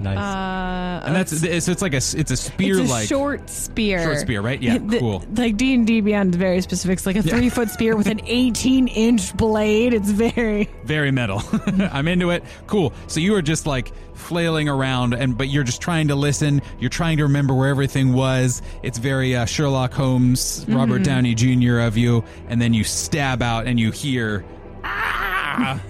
Nice. 0.00 0.16
Uh, 0.16 1.06
And 1.06 1.16
that's 1.16 1.40
so 1.64 1.72
it's 1.72 1.82
like 1.82 1.92
a 1.92 1.96
it's 1.96 2.30
a 2.30 2.36
spear 2.36 2.78
it's 2.80 2.88
a 2.90 2.92
like 2.92 3.08
short 3.08 3.50
spear. 3.50 4.02
Short 4.02 4.18
spear, 4.18 4.40
right? 4.40 4.60
Yeah, 4.62 4.78
The- 4.86 4.98
cool. 5.00 5.24
Like 5.34 5.56
D 5.56 5.74
and 5.74 5.86
D 5.86 6.00
Beyond 6.00 6.34
is 6.34 6.38
very 6.38 6.60
specific. 6.60 6.98
It's 6.98 7.06
like 7.06 7.16
a 7.16 7.22
three 7.22 7.48
foot 7.48 7.70
spear 7.70 7.96
with 7.96 8.06
an 8.06 8.20
eighteen 8.26 8.86
inch 8.88 9.36
blade. 9.36 9.94
It's 9.94 10.10
very 10.10 10.68
very 10.84 11.10
metal. 11.10 11.42
I'm 11.92 12.06
into 12.08 12.30
it. 12.30 12.44
Cool. 12.66 12.92
So 13.08 13.18
you 13.20 13.34
are 13.34 13.42
just 13.42 13.66
like 13.66 13.92
flailing 14.14 14.68
around, 14.68 15.14
and 15.14 15.36
but 15.36 15.48
you're 15.48 15.64
just 15.64 15.80
trying 15.80 16.08
to 16.08 16.14
listen. 16.14 16.62
You're 16.78 16.90
trying 16.90 17.16
to 17.18 17.24
remember 17.24 17.54
where 17.54 17.68
everything 17.68 18.12
was. 18.12 18.62
It's 18.84 18.98
very 18.98 19.34
uh, 19.34 19.46
Sherlock 19.46 19.92
Holmes, 19.92 20.64
Robert 20.68 21.02
Downey 21.02 21.34
Jr. 21.34 21.78
of 21.80 21.96
you, 21.96 22.22
and 22.48 22.60
then 22.62 22.72
you 22.74 22.84
stab 22.84 23.42
out, 23.42 23.66
and 23.66 23.78
you 23.80 23.90
hear. 23.90 24.44
Ah! 24.84 25.80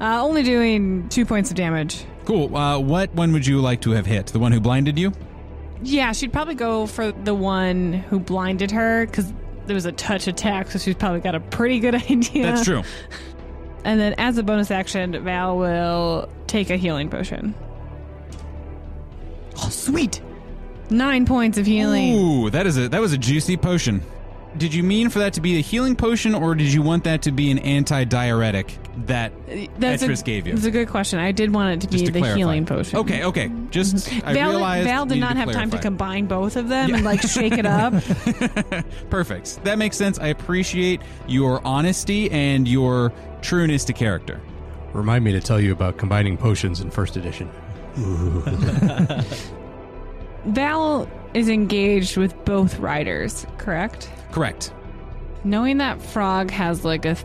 uh, 0.00 0.22
only 0.22 0.42
doing 0.42 1.08
two 1.10 1.24
points 1.26 1.50
of 1.50 1.56
damage. 1.56 2.04
Cool. 2.32 2.56
Uh, 2.56 2.78
what 2.78 3.12
one 3.14 3.34
would 3.34 3.46
you 3.46 3.60
like 3.60 3.82
to 3.82 3.90
have 3.90 4.06
hit? 4.06 4.28
The 4.28 4.38
one 4.38 4.52
who 4.52 4.60
blinded 4.60 4.98
you? 4.98 5.12
Yeah, 5.82 6.12
she'd 6.12 6.32
probably 6.32 6.54
go 6.54 6.86
for 6.86 7.12
the 7.12 7.34
one 7.34 7.92
who 7.92 8.18
blinded 8.18 8.70
her 8.70 9.04
because 9.04 9.30
there 9.66 9.74
was 9.74 9.84
a 9.84 9.92
touch 9.92 10.26
attack, 10.28 10.70
so 10.70 10.78
she's 10.78 10.94
probably 10.94 11.20
got 11.20 11.34
a 11.34 11.40
pretty 11.40 11.78
good 11.78 11.94
idea. 12.10 12.44
That's 12.46 12.64
true. 12.64 12.84
And 13.84 14.00
then 14.00 14.14
as 14.16 14.38
a 14.38 14.42
bonus 14.42 14.70
action, 14.70 15.22
Val 15.22 15.58
will 15.58 16.30
take 16.46 16.70
a 16.70 16.76
healing 16.76 17.10
potion. 17.10 17.54
Oh, 19.58 19.68
sweet! 19.68 20.22
Nine 20.88 21.26
points 21.26 21.58
of 21.58 21.66
healing. 21.66 22.14
Ooh, 22.14 22.48
that 22.48 22.66
is 22.66 22.78
a 22.78 22.88
that 22.88 23.00
was 23.02 23.12
a 23.12 23.18
juicy 23.18 23.58
potion. 23.58 24.00
Did 24.56 24.72
you 24.72 24.82
mean 24.82 25.10
for 25.10 25.18
that 25.18 25.34
to 25.34 25.42
be 25.42 25.58
a 25.58 25.60
healing 25.60 25.96
potion, 25.96 26.34
or 26.34 26.54
did 26.54 26.72
you 26.72 26.80
want 26.80 27.04
that 27.04 27.20
to 27.22 27.30
be 27.30 27.50
an 27.50 27.58
anti-diuretic 27.58 28.78
that 29.06 29.32
That's 29.78 30.02
Etris 30.02 30.20
a, 30.20 30.24
gave 30.24 30.46
you? 30.46 30.54
That's 30.54 30.66
a 30.66 30.70
good 30.70 30.88
question. 30.88 31.18
I 31.18 31.32
did 31.32 31.52
want 31.54 31.74
it 31.74 31.80
to 31.86 31.86
Just 31.92 32.02
be 32.04 32.06
to 32.06 32.12
the 32.12 32.18
clarify. 32.20 32.36
healing 32.38 32.66
potion. 32.66 32.98
Okay, 32.98 33.24
okay. 33.24 33.50
Just 33.70 34.12
I 34.24 34.34
Val, 34.34 34.50
realized 34.50 34.86
Val 34.86 35.06
did 35.06 35.18
not 35.18 35.36
have 35.36 35.50
time 35.50 35.70
to 35.70 35.78
combine 35.78 36.26
both 36.26 36.56
of 36.56 36.68
them 36.68 36.94
and 36.94 37.04
like 37.04 37.22
shake 37.22 37.54
it 37.54 37.66
up. 37.66 37.94
Perfect. 39.10 39.64
That 39.64 39.78
makes 39.78 39.96
sense. 39.96 40.18
I 40.18 40.28
appreciate 40.28 41.00
your 41.26 41.66
honesty 41.66 42.30
and 42.30 42.68
your 42.68 43.12
trueness 43.40 43.84
to 43.86 43.92
character. 43.92 44.40
Remind 44.92 45.24
me 45.24 45.32
to 45.32 45.40
tell 45.40 45.58
you 45.60 45.72
about 45.72 45.96
combining 45.96 46.36
potions 46.36 46.80
in 46.80 46.90
first 46.90 47.16
edition. 47.16 47.50
Val 50.46 51.08
is 51.34 51.48
engaged 51.48 52.16
with 52.16 52.34
both 52.44 52.78
riders, 52.78 53.46
correct? 53.58 54.10
Correct. 54.32 54.72
Knowing 55.44 55.78
that 55.78 56.00
Frog 56.00 56.50
has 56.50 56.84
like 56.84 57.04
a, 57.04 57.16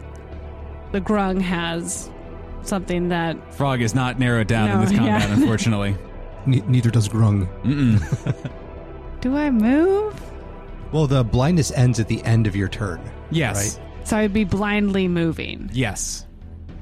the 0.91 1.01
Grung 1.01 1.41
has 1.41 2.09
something 2.63 3.09
that 3.09 3.53
Frog 3.55 3.81
is 3.81 3.93
not 3.95 4.19
narrowed 4.19 4.47
down 4.47 4.69
in 4.69 4.75
No, 4.79 4.85
this 4.85 4.97
combat, 4.97 5.29
yeah. 5.29 5.33
unfortunately. 5.35 5.95
Ne- 6.45 6.63
neither 6.67 6.89
does 6.89 7.07
Grung. 7.09 7.47
Mm-mm. 7.63 8.51
do 9.21 9.35
I 9.35 9.49
move? 9.49 10.19
Well, 10.91 11.07
the 11.07 11.23
blindness 11.23 11.71
ends 11.71 11.99
at 11.99 12.07
the 12.07 12.23
end 12.23 12.47
of 12.47 12.55
your 12.55 12.67
turn. 12.69 13.01
Yes. 13.31 13.77
Right? 13.77 13.87
So 14.07 14.17
I'd 14.17 14.33
be 14.33 14.45
blindly 14.45 15.07
moving. 15.07 15.69
Yes. 15.73 16.25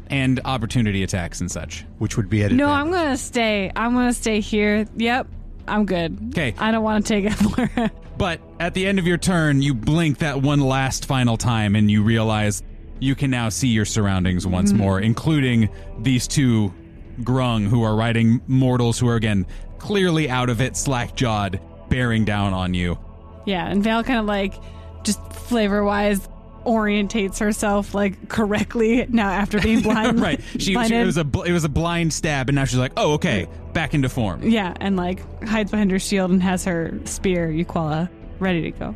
And 0.07 0.39
opportunity 0.45 1.01
attacks 1.01 1.41
and 1.41 1.49
such. 1.49 1.83
Which 1.97 2.15
would 2.17 2.29
be 2.29 2.43
at 2.43 2.51
No. 2.51 2.69
I'm 2.69 2.91
gonna 2.91 3.17
stay. 3.17 3.71
I'm 3.75 3.93
gonna 3.93 4.13
stay 4.13 4.39
here. 4.39 4.85
Yep, 4.95 5.27
I'm 5.67 5.85
good. 5.87 6.31
'Kay. 6.35 6.53
I 6.59 6.69
don't 6.69 6.83
want 6.83 7.05
to 7.05 7.13
take 7.13 7.25
it 7.25 7.57
more. 7.57 7.91
But 8.17 8.39
at 8.61 8.73
the 8.73 8.87
end 8.87 8.97
of 8.97 9.05
your 9.05 9.17
turn, 9.17 9.61
you 9.61 9.73
blink 9.73 10.19
that 10.19 10.41
one 10.41 10.61
last 10.61 11.05
final 11.05 11.35
time 11.35 11.75
and 11.75 11.91
you 11.91 12.01
realize 12.01 12.63
you 12.99 13.15
can 13.15 13.31
now 13.31 13.49
see 13.49 13.67
your 13.67 13.85
surroundings 13.85 14.47
once 14.47 14.71
mm. 14.71 14.77
more, 14.77 14.99
including 14.99 15.69
these 15.99 16.27
two 16.27 16.73
grung 17.21 17.67
who 17.67 17.83
are 17.83 17.95
riding 17.95 18.41
mortals 18.47 18.99
who 18.99 19.07
are, 19.07 19.15
again, 19.15 19.45
clearly 19.77 20.29
out 20.29 20.49
of 20.49 20.61
it, 20.61 20.75
slack 20.75 21.15
jawed, 21.15 21.59
bearing 21.89 22.25
down 22.25 22.53
on 22.53 22.73
you. 22.73 22.97
yeah, 23.45 23.67
and 23.67 23.83
Val 23.83 24.03
kind 24.03 24.19
of 24.19 24.25
like 24.25 24.55
just 25.03 25.21
flavor 25.33 25.83
wise 25.83 26.27
orientates 26.65 27.39
herself 27.39 27.93
like 27.93 28.27
correctly 28.27 29.05
now 29.07 29.29
after 29.29 29.59
being 29.61 29.81
blind. 29.83 30.19
right. 30.19 30.41
She, 30.53 30.73
she 30.73 30.73
it 30.73 31.05
was 31.05 31.17
a 31.17 31.23
bl- 31.23 31.43
it 31.43 31.51
was 31.51 31.63
a 31.63 31.69
blind 31.69 32.11
stab, 32.13 32.49
and 32.49 32.55
now 32.55 32.65
she's 32.65 32.79
like, 32.79 32.93
oh, 32.97 33.13
okay, 33.13 33.47
back 33.73 33.93
into 33.93 34.09
form. 34.09 34.41
Yeah, 34.43 34.73
and 34.79 34.97
like 34.97 35.21
hides 35.43 35.71
behind 35.71 35.91
her 35.91 35.99
shield 35.99 36.31
and 36.31 36.41
has 36.41 36.65
her 36.65 36.99
spear, 37.05 37.49
Euquala, 37.49 38.09
ready 38.39 38.63
to 38.63 38.71
go. 38.71 38.95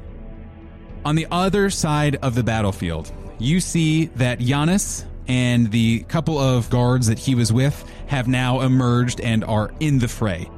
On 1.05 1.15
the 1.15 1.27
other 1.31 1.69
side 1.69 2.17
of 2.17 2.35
the 2.35 2.43
battlefield, 2.43 3.11
you 3.39 3.59
see 3.59 4.05
that 4.15 4.39
Yanis 4.39 5.05
and 5.27 5.71
the 5.71 5.99
couple 6.03 6.37
of 6.37 6.69
guards 6.69 7.07
that 7.07 7.19
he 7.19 7.35
was 7.35 7.53
with 7.53 7.89
have 8.07 8.27
now 8.27 8.61
emerged 8.61 9.21
and 9.21 9.43
are 9.43 9.71
in 9.79 9.99
the 9.99 10.07
fray. 10.07 10.49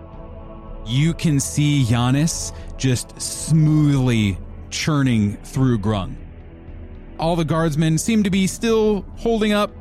You 0.85 1.13
can 1.13 1.39
see 1.39 1.83
Yanis 1.83 2.53
just 2.77 3.21
smoothly 3.21 4.37
churning 4.69 5.37
through 5.43 5.79
Grung. 5.79 6.15
All 7.19 7.35
the 7.35 7.45
guardsmen 7.45 7.97
seem 7.97 8.23
to 8.23 8.29
be 8.29 8.47
still 8.47 9.05
holding 9.17 9.53
up. 9.53 9.71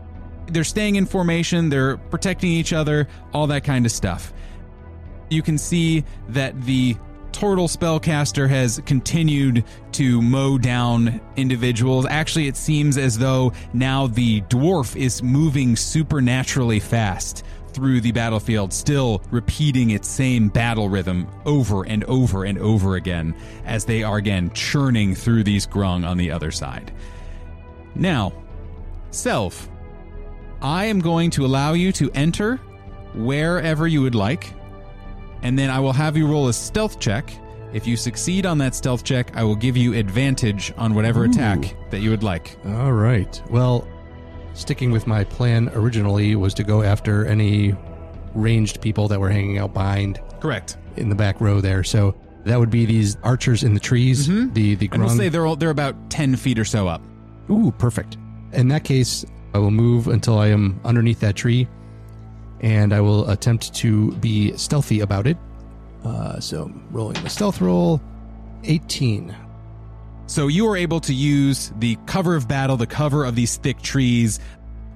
They're 0.49 0.65
staying 0.65 0.97
in 0.97 1.07
formation, 1.07 1.69
they're 1.69 1.97
protecting 1.97 2.51
each 2.51 2.73
other, 2.73 3.09
all 3.33 3.47
that 3.47 3.65
kind 3.65 3.87
of 3.87 3.93
stuff. 3.93 4.33
You 5.31 5.43
can 5.43 5.57
see 5.57 6.05
that 6.31 6.61
the 6.63 6.97
Turtle 7.33 7.68
spellcaster 7.68 8.49
has 8.49 8.81
continued 8.87 9.64
to 9.93 10.20
mow 10.20 10.59
down 10.59 11.20
individuals. 11.37 12.07
Actually, 12.07 12.49
it 12.49 12.57
seems 12.57 12.99
as 12.99 13.18
though 13.18 13.53
now 13.72 14.07
the 14.07 14.41
dwarf 14.43 14.97
is 14.97 15.22
moving 15.22 15.76
supernaturally 15.76 16.81
fast 16.81 17.45
through 17.72 18.01
the 18.01 18.12
battlefield, 18.12 18.72
still 18.72 19.22
repeating 19.31 19.91
its 19.91 20.09
same 20.09 20.49
battle 20.49 20.89
rhythm 20.89 21.28
over 21.47 21.87
and 21.87 22.05
over 22.05 22.45
and 22.45 22.59
over 22.59 22.97
again 22.97 23.35
as 23.64 23.85
they 23.85 24.03
are 24.03 24.16
again 24.16 24.51
churning 24.53 25.14
through 25.14 25.45
these 25.45 25.66
grung 25.66 26.07
on 26.07 26.16
the 26.16 26.31
other 26.31 26.51
side. 26.51 26.93
Now, 27.95 28.33
Self, 29.11 29.68
I 30.62 30.85
am 30.85 31.01
going 31.01 31.31
to 31.31 31.45
allow 31.45 31.72
you 31.72 31.91
to 31.93 32.11
enter 32.12 32.57
wherever 33.14 33.89
you 33.89 34.03
would 34.03 34.14
like, 34.14 34.53
and 35.43 35.59
then 35.59 35.70
I 35.70 35.80
will 35.80 35.93
have 35.93 36.16
you 36.16 36.26
roll 36.26 36.49
a 36.49 36.53
stealth 36.53 37.01
check. 37.01 37.32
If 37.72 37.86
you 37.86 37.97
succeed 37.97 38.47
on 38.47 38.59
that 38.59 38.74
stealth 38.74 39.05
check, 39.05 39.36
I 39.36 39.45
will 39.45 39.55
give 39.55 39.76
you 39.76 39.95
advantage 39.95 40.72
on 40.76 40.95
whatever 40.95 41.24
attack 41.24 41.76
that 41.91 42.01
you 42.01 42.11
would 42.11 42.24
like. 42.24 42.57
All 42.66 42.93
right. 42.93 43.41
Well, 43.49 43.86
sticking 44.55 44.91
with 44.91 45.07
my 45.07 45.22
plan 45.22 45.70
originally 45.74 46.34
was 46.34 46.53
to 46.55 46.64
go 46.64 46.82
after 46.82 47.26
any 47.26 47.74
ranged 48.34 48.80
people 48.80 49.07
that 49.09 49.20
were 49.20 49.30
hanging 49.30 49.59
out 49.59 49.72
behind 49.72 50.20
Correct. 50.41 50.78
in 50.97 51.09
the 51.09 51.14
back 51.14 51.41
row 51.41 51.61
there. 51.61 51.84
So 51.84 52.16
that 52.45 52.59
would 52.59 52.70
be 52.70 52.86
these 52.86 53.16
archers 53.22 53.62
in 53.62 53.74
the 53.74 53.80
trees. 53.80 54.26
Mm-hmm. 54.26 54.53
The 54.53 54.74
the 54.74 54.88
And 54.93 55.03
we'll 55.03 55.14
say 55.14 55.28
they're 55.28 55.47
all, 55.47 55.57
they're 55.57 55.70
about 55.70 56.11
ten 56.11 56.36
feet 56.36 56.59
or 56.59 56.64
so 56.64 56.88
up. 56.88 57.03
Ooh, 57.51 57.72
perfect. 57.78 58.16
In 58.53 58.68
that 58.68 58.82
case, 58.82 59.24
I 59.55 59.59
will 59.59 59.70
move 59.70 60.09
until 60.09 60.38
I 60.38 60.49
am 60.49 60.80
underneath 60.84 61.20
that 61.20 61.36
tree, 61.36 61.68
and 62.61 62.93
I 62.93 63.01
will 63.01 63.29
attempt 63.31 63.75
to 63.77 64.13
be 64.13 64.57
stealthy 64.57 65.01
about 65.01 65.27
it. 65.27 65.37
Uh, 66.05 66.41
so, 66.41 66.71
rolling 66.91 67.23
the 67.23 67.29
stealth 67.29 67.61
roll, 67.61 68.01
18. 68.65 69.35
So 70.27 70.47
you 70.47 70.67
are 70.69 70.77
able 70.77 71.01
to 71.01 71.13
use 71.13 71.73
the 71.79 71.99
cover 72.07 72.37
of 72.37 72.47
battle, 72.47 72.77
the 72.77 72.87
cover 72.87 73.25
of 73.25 73.35
these 73.35 73.57
thick 73.57 73.83
trees, 73.83 74.39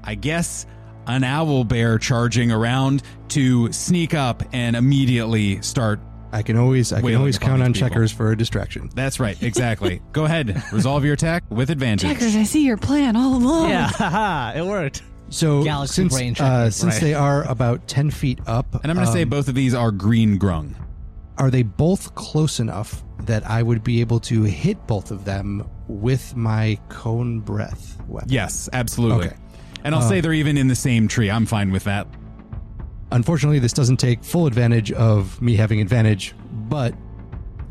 I 0.05 0.15
guess 0.15 0.65
an 1.07 1.25
owl 1.25 1.65
bear 1.65 1.99
charging 1.99 2.53
around 2.53 3.03
to 3.31 3.73
sneak 3.73 4.15
up 4.15 4.43
and 4.53 4.77
immediately 4.77 5.61
start. 5.63 6.01
I 6.33 6.43
can 6.43 6.57
always 6.57 6.93
I 6.93 7.01
can 7.01 7.15
always 7.17 7.39
count 7.39 7.63
on 7.63 7.73
people. 7.73 7.89
checkers 7.89 8.13
for 8.13 8.33
a 8.33 8.37
distraction. 8.37 8.91
That's 8.95 9.21
right, 9.21 9.41
exactly. 9.43 10.03
Go 10.13 10.25
ahead, 10.25 10.63
resolve 10.73 11.05
your 11.05 11.15
attack 11.15 11.45
with 11.49 11.71
advantage. 11.71 12.09
Checkers, 12.09 12.35
I 12.37 12.45
see 12.45 12.65
your 12.65 12.77
plan 12.77 13.17
all 13.17 13.37
along. 13.37 13.71
Yeah, 13.71 13.89
haha, 13.89 14.53
it 14.59 14.65
worked. 14.65 15.03
So 15.35 15.65
Galaxy 15.65 15.95
since 15.95 16.15
brain 16.15 16.33
uh, 16.33 16.35
tracking, 16.37 16.71
since 16.71 16.95
right. 16.95 17.01
they 17.03 17.15
are 17.15 17.43
about 17.51 17.89
10 17.89 18.11
feet 18.11 18.39
up, 18.47 18.67
And 18.83 18.91
I'm 18.91 18.95
going 18.97 19.07
to 19.07 19.13
say 19.13 19.23
um, 19.23 19.29
both 19.31 19.49
of 19.49 19.55
these 19.55 19.75
are 19.75 19.91
green 19.91 20.39
grung. 20.39 20.75
are 21.39 21.51
they 21.51 21.63
both 21.65 22.15
close 22.15 22.61
enough 22.61 23.03
that 23.25 23.45
I 23.45 23.63
would 23.63 23.83
be 23.83 24.01
able 24.01 24.21
to 24.21 24.43
hit 24.45 24.87
both 24.87 25.11
of 25.11 25.25
them 25.25 25.69
with 25.89 26.37
my 26.37 26.79
cone 26.89 27.41
breath 27.41 27.99
weapon? 28.07 28.29
Yes, 28.31 28.69
absolutely. 28.73 29.27
Okay. 29.29 29.37
And 29.83 29.95
I'll 29.95 30.03
Uh, 30.03 30.09
say 30.09 30.21
they're 30.21 30.33
even 30.33 30.57
in 30.57 30.69
the 30.69 30.77
same 30.77 31.09
tree. 31.09 31.31
I'm 31.31 31.47
fine 31.47 31.73
with 31.73 31.85
that. 31.85 32.07
Unfortunately, 33.11 33.59
this 33.59 33.73
doesn't 33.73 33.99
take 33.99 34.23
full 34.25 34.47
advantage 34.47 34.93
of 34.93 35.41
me 35.43 35.57
having 35.57 35.81
advantage, 35.81 36.35
but 36.69 36.95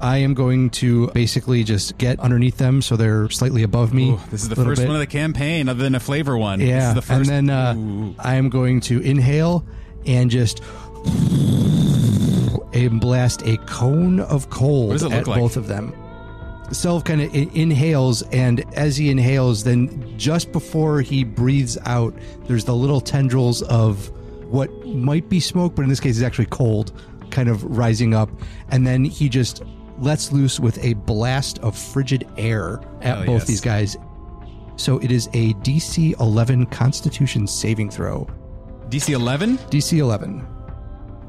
I 0.03 0.17
am 0.17 0.33
going 0.33 0.69
to 0.71 1.07
basically 1.11 1.63
just 1.63 1.97
get 1.97 2.19
underneath 2.19 2.57
them 2.57 2.81
so 2.81 2.95
they're 2.97 3.29
slightly 3.29 3.63
above 3.63 3.93
me. 3.93 4.11
Ooh, 4.11 4.19
this 4.29 4.43
is 4.43 4.49
the 4.49 4.55
first 4.55 4.81
bit. 4.81 4.87
one 4.87 4.95
of 4.95 4.99
the 4.99 5.07
campaign, 5.07 5.69
other 5.69 5.81
than 5.81 5.95
a 5.95 5.99
flavor 5.99 6.37
one. 6.37 6.59
This 6.59 6.67
Yeah, 6.69 6.89
is 6.89 6.95
the 6.95 7.01
first. 7.01 7.29
and 7.31 7.49
then 7.49 7.49
uh, 7.49 8.13
I 8.19 8.35
am 8.35 8.49
going 8.49 8.81
to 8.81 8.99
inhale 9.01 9.65
and 10.05 10.29
just 10.29 10.61
and 12.73 12.99
blast 12.99 13.43
a 13.43 13.57
cone 13.65 14.19
of 14.19 14.49
cold 14.49 14.89
What 14.89 14.93
does 14.93 15.03
it 15.03 15.11
at 15.11 15.27
like? 15.27 15.39
both 15.39 15.57
of 15.57 15.67
them. 15.67 15.93
Self 16.71 17.03
kind 17.03 17.21
of 17.21 17.33
inhales, 17.33 18.23
and 18.31 18.63
as 18.75 18.97
he 18.97 19.09
inhales, 19.09 19.63
then 19.63 20.17
just 20.17 20.51
before 20.51 21.01
he 21.01 21.23
breathes 21.23 21.77
out, 21.85 22.15
there's 22.47 22.65
the 22.65 22.73
little 22.75 22.99
tendrils 22.99 23.61
of 23.63 24.09
what 24.51 24.69
might 24.87 25.29
be 25.29 25.39
smoke, 25.39 25.75
but 25.75 25.83
in 25.83 25.89
this 25.89 25.99
case 25.99 26.15
is 26.17 26.23
actually 26.23 26.47
cold, 26.47 26.91
kind 27.29 27.47
of 27.47 27.63
rising 27.77 28.13
up, 28.15 28.29
and 28.69 28.87
then 28.87 29.03
he 29.05 29.29
just 29.29 29.61
lets 29.97 30.31
loose 30.31 30.59
with 30.59 30.83
a 30.83 30.93
blast 30.93 31.59
of 31.59 31.77
frigid 31.77 32.27
air 32.37 32.81
at 33.01 33.17
Hell 33.17 33.25
both 33.25 33.41
yes. 33.41 33.47
these 33.47 33.61
guys. 33.61 33.97
So 34.75 34.97
it 34.99 35.11
is 35.11 35.27
a 35.33 35.53
DC 35.55 36.19
11 36.19 36.65
Constitution 36.67 37.45
saving 37.47 37.89
throw. 37.89 38.27
DC 38.89 39.13
11, 39.13 39.57
DC 39.57 39.97
11. 39.99 40.45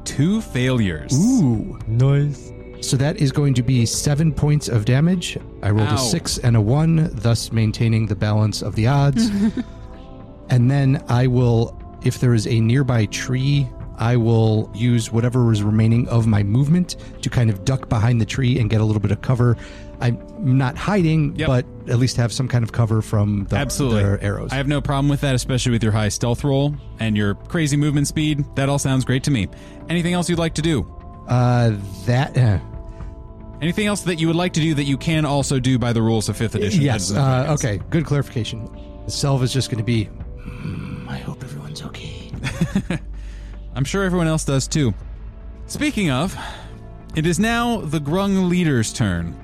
two 0.03 0.41
failures. 0.41 1.13
Ooh. 1.13 1.79
Nice. 1.87 2.51
So 2.81 2.97
that 2.97 3.17
is 3.17 3.31
going 3.31 3.53
to 3.55 3.63
be 3.63 3.85
seven 3.85 4.31
points 4.33 4.67
of 4.67 4.85
damage. 4.85 5.37
I 5.63 5.71
rolled 5.71 5.89
Ow. 5.89 5.95
a 5.95 5.97
six 5.97 6.37
and 6.39 6.55
a 6.55 6.61
one, 6.61 7.09
thus 7.13 7.51
maintaining 7.51 8.05
the 8.05 8.15
balance 8.15 8.61
of 8.61 8.75
the 8.75 8.87
odds. 8.87 9.29
and 10.49 10.69
then 10.69 11.03
I 11.07 11.25
will, 11.27 11.79
if 12.03 12.19
there 12.19 12.33
is 12.33 12.45
a 12.47 12.59
nearby 12.59 13.05
tree, 13.07 13.67
I 13.97 14.17
will 14.17 14.69
use 14.73 15.11
whatever 15.11 15.51
is 15.51 15.63
remaining 15.63 16.07
of 16.09 16.27
my 16.27 16.43
movement 16.43 16.95
to 17.21 17.29
kind 17.29 17.49
of 17.49 17.65
duck 17.65 17.89
behind 17.89 18.19
the 18.21 18.25
tree 18.25 18.59
and 18.59 18.69
get 18.69 18.81
a 18.81 18.83
little 18.85 19.01
bit 19.01 19.11
of 19.11 19.21
cover. 19.21 19.55
I'm 20.01 20.19
not 20.39 20.77
hiding, 20.77 21.35
Yep. 21.37 21.47
but 21.47 21.65
at 21.89 21.99
least 21.99 22.17
have 22.17 22.33
some 22.33 22.47
kind 22.49 22.63
of 22.63 22.71
cover 22.73 23.01
from 23.01 23.45
the, 23.49 23.55
Absolutely. 23.55 24.03
arrows. 24.21 24.51
I 24.51 24.55
have 24.55 24.67
no 24.67 24.81
problem 24.81 25.07
with 25.09 25.21
that, 25.21 25.35
especially 25.35 25.71
with 25.71 25.83
your 25.83 25.93
high 25.93 26.09
stealth 26.09 26.43
roll 26.43 26.75
and 26.99 27.15
your 27.15 27.35
crazy 27.35 27.77
movement 27.77 28.07
speed. 28.07 28.43
That 28.55 28.67
all 28.67 28.79
sounds 28.79 29.05
great 29.05 29.23
to 29.23 29.31
me. 29.31 29.47
Anything 29.89 30.13
else 30.13 30.29
you'd 30.29 30.39
like 30.39 30.55
to 30.55 30.61
do? 30.61 30.85
Uh, 31.27 31.73
that 32.05 32.37
uh, 32.37 32.59
Anything 33.61 33.87
else 33.87 34.01
that 34.01 34.19
you 34.19 34.27
would 34.27 34.35
like 34.35 34.51
to 34.53 34.59
do 34.59 34.73
that 34.75 34.83
you 34.83 34.97
can 34.97 35.23
also 35.23 35.59
do 35.61 35.79
by 35.79 35.93
the 35.93 36.01
rules 36.01 36.27
of 36.27 36.35
fifth 36.35 36.55
edition? 36.55 36.81
Yes. 36.81 37.11
Uh, 37.13 37.47
okay. 37.57 37.79
Good 37.89 38.05
clarification. 38.05 38.67
Selv 39.07 39.41
is 39.43 39.53
just 39.53 39.69
going 39.69 39.77
to 39.77 39.83
be. 39.83 40.03
Hmm, 40.03 41.07
I 41.07 41.17
hope 41.19 41.41
everyone's 41.41 41.81
okay. 41.83 42.31
I'm 43.75 43.83
sure 43.83 44.03
everyone 44.03 44.27
else 44.27 44.45
does 44.45 44.67
too. 44.67 44.93
Speaking 45.67 46.09
of, 46.09 46.37
it 47.15 47.25
is 47.25 47.39
now 47.39 47.81
the 47.81 47.99
Grung 47.99 48.49
leader's 48.49 48.93
turn. 48.93 49.35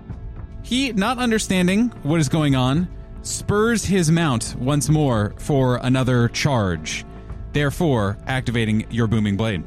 He, 0.63 0.93
not 0.93 1.17
understanding 1.17 1.89
what 2.03 2.19
is 2.19 2.29
going 2.29 2.55
on, 2.55 2.88
spurs 3.23 3.84
his 3.84 4.09
mount 4.09 4.55
once 4.57 4.89
more 4.89 5.34
for 5.38 5.77
another 5.84 6.29
charge, 6.29 7.05
therefore 7.53 8.17
activating 8.27 8.86
your 8.89 9.07
booming 9.07 9.36
blade. 9.36 9.63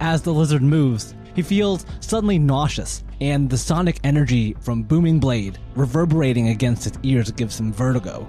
As 0.00 0.22
the 0.22 0.34
lizard 0.34 0.62
moves, 0.62 1.14
he 1.34 1.42
feels 1.42 1.86
suddenly 2.00 2.38
nauseous, 2.38 3.04
and 3.20 3.48
the 3.48 3.58
sonic 3.58 4.00
energy 4.02 4.56
from 4.60 4.82
Booming 4.82 5.20
Blade 5.20 5.58
reverberating 5.76 6.48
against 6.48 6.84
his 6.84 6.98
ears 7.02 7.30
gives 7.30 7.60
him 7.60 7.72
vertigo. 7.72 8.28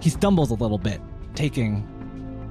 He 0.00 0.10
stumbles 0.10 0.50
a 0.50 0.54
little 0.54 0.78
bit, 0.78 1.00
taking 1.34 1.86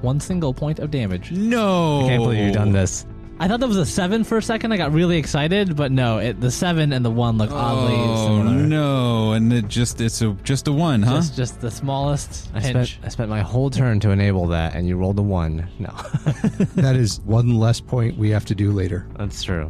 one 0.02 0.20
single 0.20 0.54
point 0.54 0.80
of 0.80 0.92
damage. 0.92 1.32
No. 1.32 2.02
I 2.06 2.08
can't 2.10 2.24
believe 2.24 2.40
you've 2.46 2.54
done 2.54 2.72
this. 2.72 3.06
I 3.38 3.50
thought 3.50 3.60
that 3.60 3.68
was 3.68 3.76
a 3.76 3.86
seven 3.86 4.24
for 4.24 4.38
a 4.38 4.42
second. 4.42 4.72
I 4.72 4.78
got 4.78 4.94
really 4.94 5.18
excited, 5.18 5.76
but 5.76 5.92
no, 5.92 6.20
it, 6.20 6.40
the 6.40 6.50
seven 6.50 6.94
and 6.94 7.04
the 7.04 7.12
one 7.12 7.38
look 7.38 7.52
oddly 7.52 7.94
Oh 7.94 8.28
similar. 8.28 8.56
no! 8.66 9.34
And 9.34 9.52
it 9.52 9.68
just 9.68 10.00
it's 10.00 10.22
a 10.22 10.32
just 10.46 10.70
a 10.70 10.72
one, 10.72 11.02
huh? 11.04 11.16
Just, 11.18 11.36
just 11.36 11.60
the 11.60 11.70
smallest 11.70 12.50
I 12.54 12.62
pinch. 12.62 12.92
spent 12.94 13.06
I 13.06 13.10
spent 13.10 13.30
my 13.30 13.42
whole 13.42 13.70
turn 13.70 14.00
to 14.00 14.12
enable 14.12 14.48
that, 14.48 14.74
and 14.74 14.88
you 14.88 14.96
rolled 14.96 15.20
a 15.20 15.22
one. 15.22 15.68
No, 15.80 15.90
That 16.76 16.96
is 16.96 17.20
one 17.26 17.60
less 17.60 17.82
point 17.82 18.18
we 18.18 18.30
have 18.30 18.46
to 18.46 18.56
do 18.56 18.72
later. 18.72 19.06
that's 19.18 19.44
true. 19.44 19.70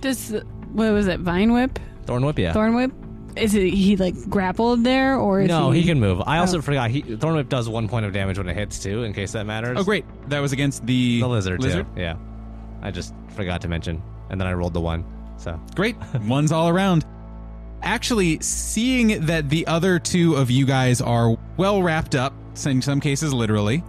Does 0.00 0.34
what 0.72 0.90
was 0.92 1.06
it? 1.06 1.20
Vine 1.20 1.52
whip, 1.52 1.78
Thorn 2.06 2.24
whip, 2.26 2.40
yeah. 2.40 2.52
thorn 2.52 2.74
whip. 2.74 2.90
Is 3.36 3.54
it 3.54 3.68
he 3.72 3.96
like 3.96 4.14
grappled 4.30 4.84
there 4.84 5.16
or 5.16 5.40
is 5.40 5.48
no, 5.48 5.70
he? 5.70 5.80
he 5.80 5.86
can 5.86 5.98
move. 6.00 6.22
I 6.24 6.38
also 6.38 6.58
Oh. 6.58 6.62
forgot. 6.62 6.90
He, 6.90 7.02
Thorn 7.02 7.34
whip 7.34 7.48
does 7.48 7.68
one 7.68 7.88
point 7.88 8.06
of 8.06 8.12
damage 8.12 8.38
when 8.38 8.48
it 8.48 8.54
hits 8.56 8.78
too, 8.78 9.02
in 9.02 9.12
case 9.12 9.32
that 9.32 9.44
matters. 9.46 9.76
oh 9.78 9.84
great! 9.84 10.04
That 10.28 10.38
was 10.40 10.52
against 10.52 10.86
the 10.86 11.20
The 11.20 11.26
lizard, 11.28 11.60
Lizard. 11.60 11.86
too. 11.96 12.00
Yeah, 12.00 12.16
I 12.82 12.90
just 12.90 13.12
forgot 13.34 13.60
to 13.62 13.68
mention, 13.68 14.00
and 14.30 14.40
then 14.40 14.46
I 14.46 14.52
rolled 14.52 14.74
the 14.74 14.80
one. 14.80 15.04
So 15.36 15.58
Great. 15.74 15.96
Ones 16.28 16.52
all 16.52 16.68
around. 16.68 17.04
Actually, 17.82 18.38
seeing 18.40 19.26
that 19.26 19.50
the 19.50 19.66
other 19.66 19.98
two 19.98 20.36
of 20.36 20.50
you 20.50 20.64
guys 20.64 21.00
are 21.00 21.36
well 21.56 21.82
wrapped 21.82 22.14
up, 22.14 22.32
in 22.64 22.80
some 22.80 23.00
cases 23.00 23.34
literally, 23.34 23.82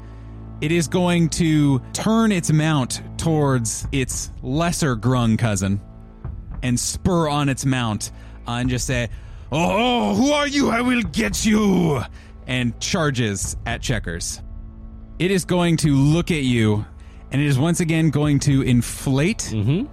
it 0.60 0.72
is 0.72 0.88
going 0.88 1.30
to 1.30 1.80
turn 1.94 2.32
its 2.32 2.52
mount 2.52 3.02
towards 3.18 3.88
its 3.92 4.32
lesser 4.42 4.96
grung 4.98 5.38
cousin 5.38 5.80
and 6.64 6.80
spur 6.80 7.30
on 7.30 7.48
its 7.48 7.64
mount 7.66 8.12
uh, 8.48 8.54
and 8.54 8.70
just 8.70 8.86
say, 8.88 9.08
Oh, 9.58 10.14
who 10.16 10.32
are 10.34 10.48
you? 10.48 10.70
I 10.70 10.82
will 10.82 11.02
get 11.02 11.46
you! 11.46 12.02
And 12.46 12.78
charges 12.82 13.56
at 13.66 13.82
Checkers. 13.82 14.42
It 15.18 15.32
is 15.32 15.46
going 15.46 15.78
to 15.78 15.96
look 15.96 16.30
at 16.30 16.44
you 16.44 16.86
and 17.32 17.42
it 17.42 17.48
is 17.48 17.58
once 17.58 17.80
again 17.80 18.10
going 18.10 18.40
to 18.40 18.62
inflate 18.64 19.50
mm-hmm. 19.52 19.88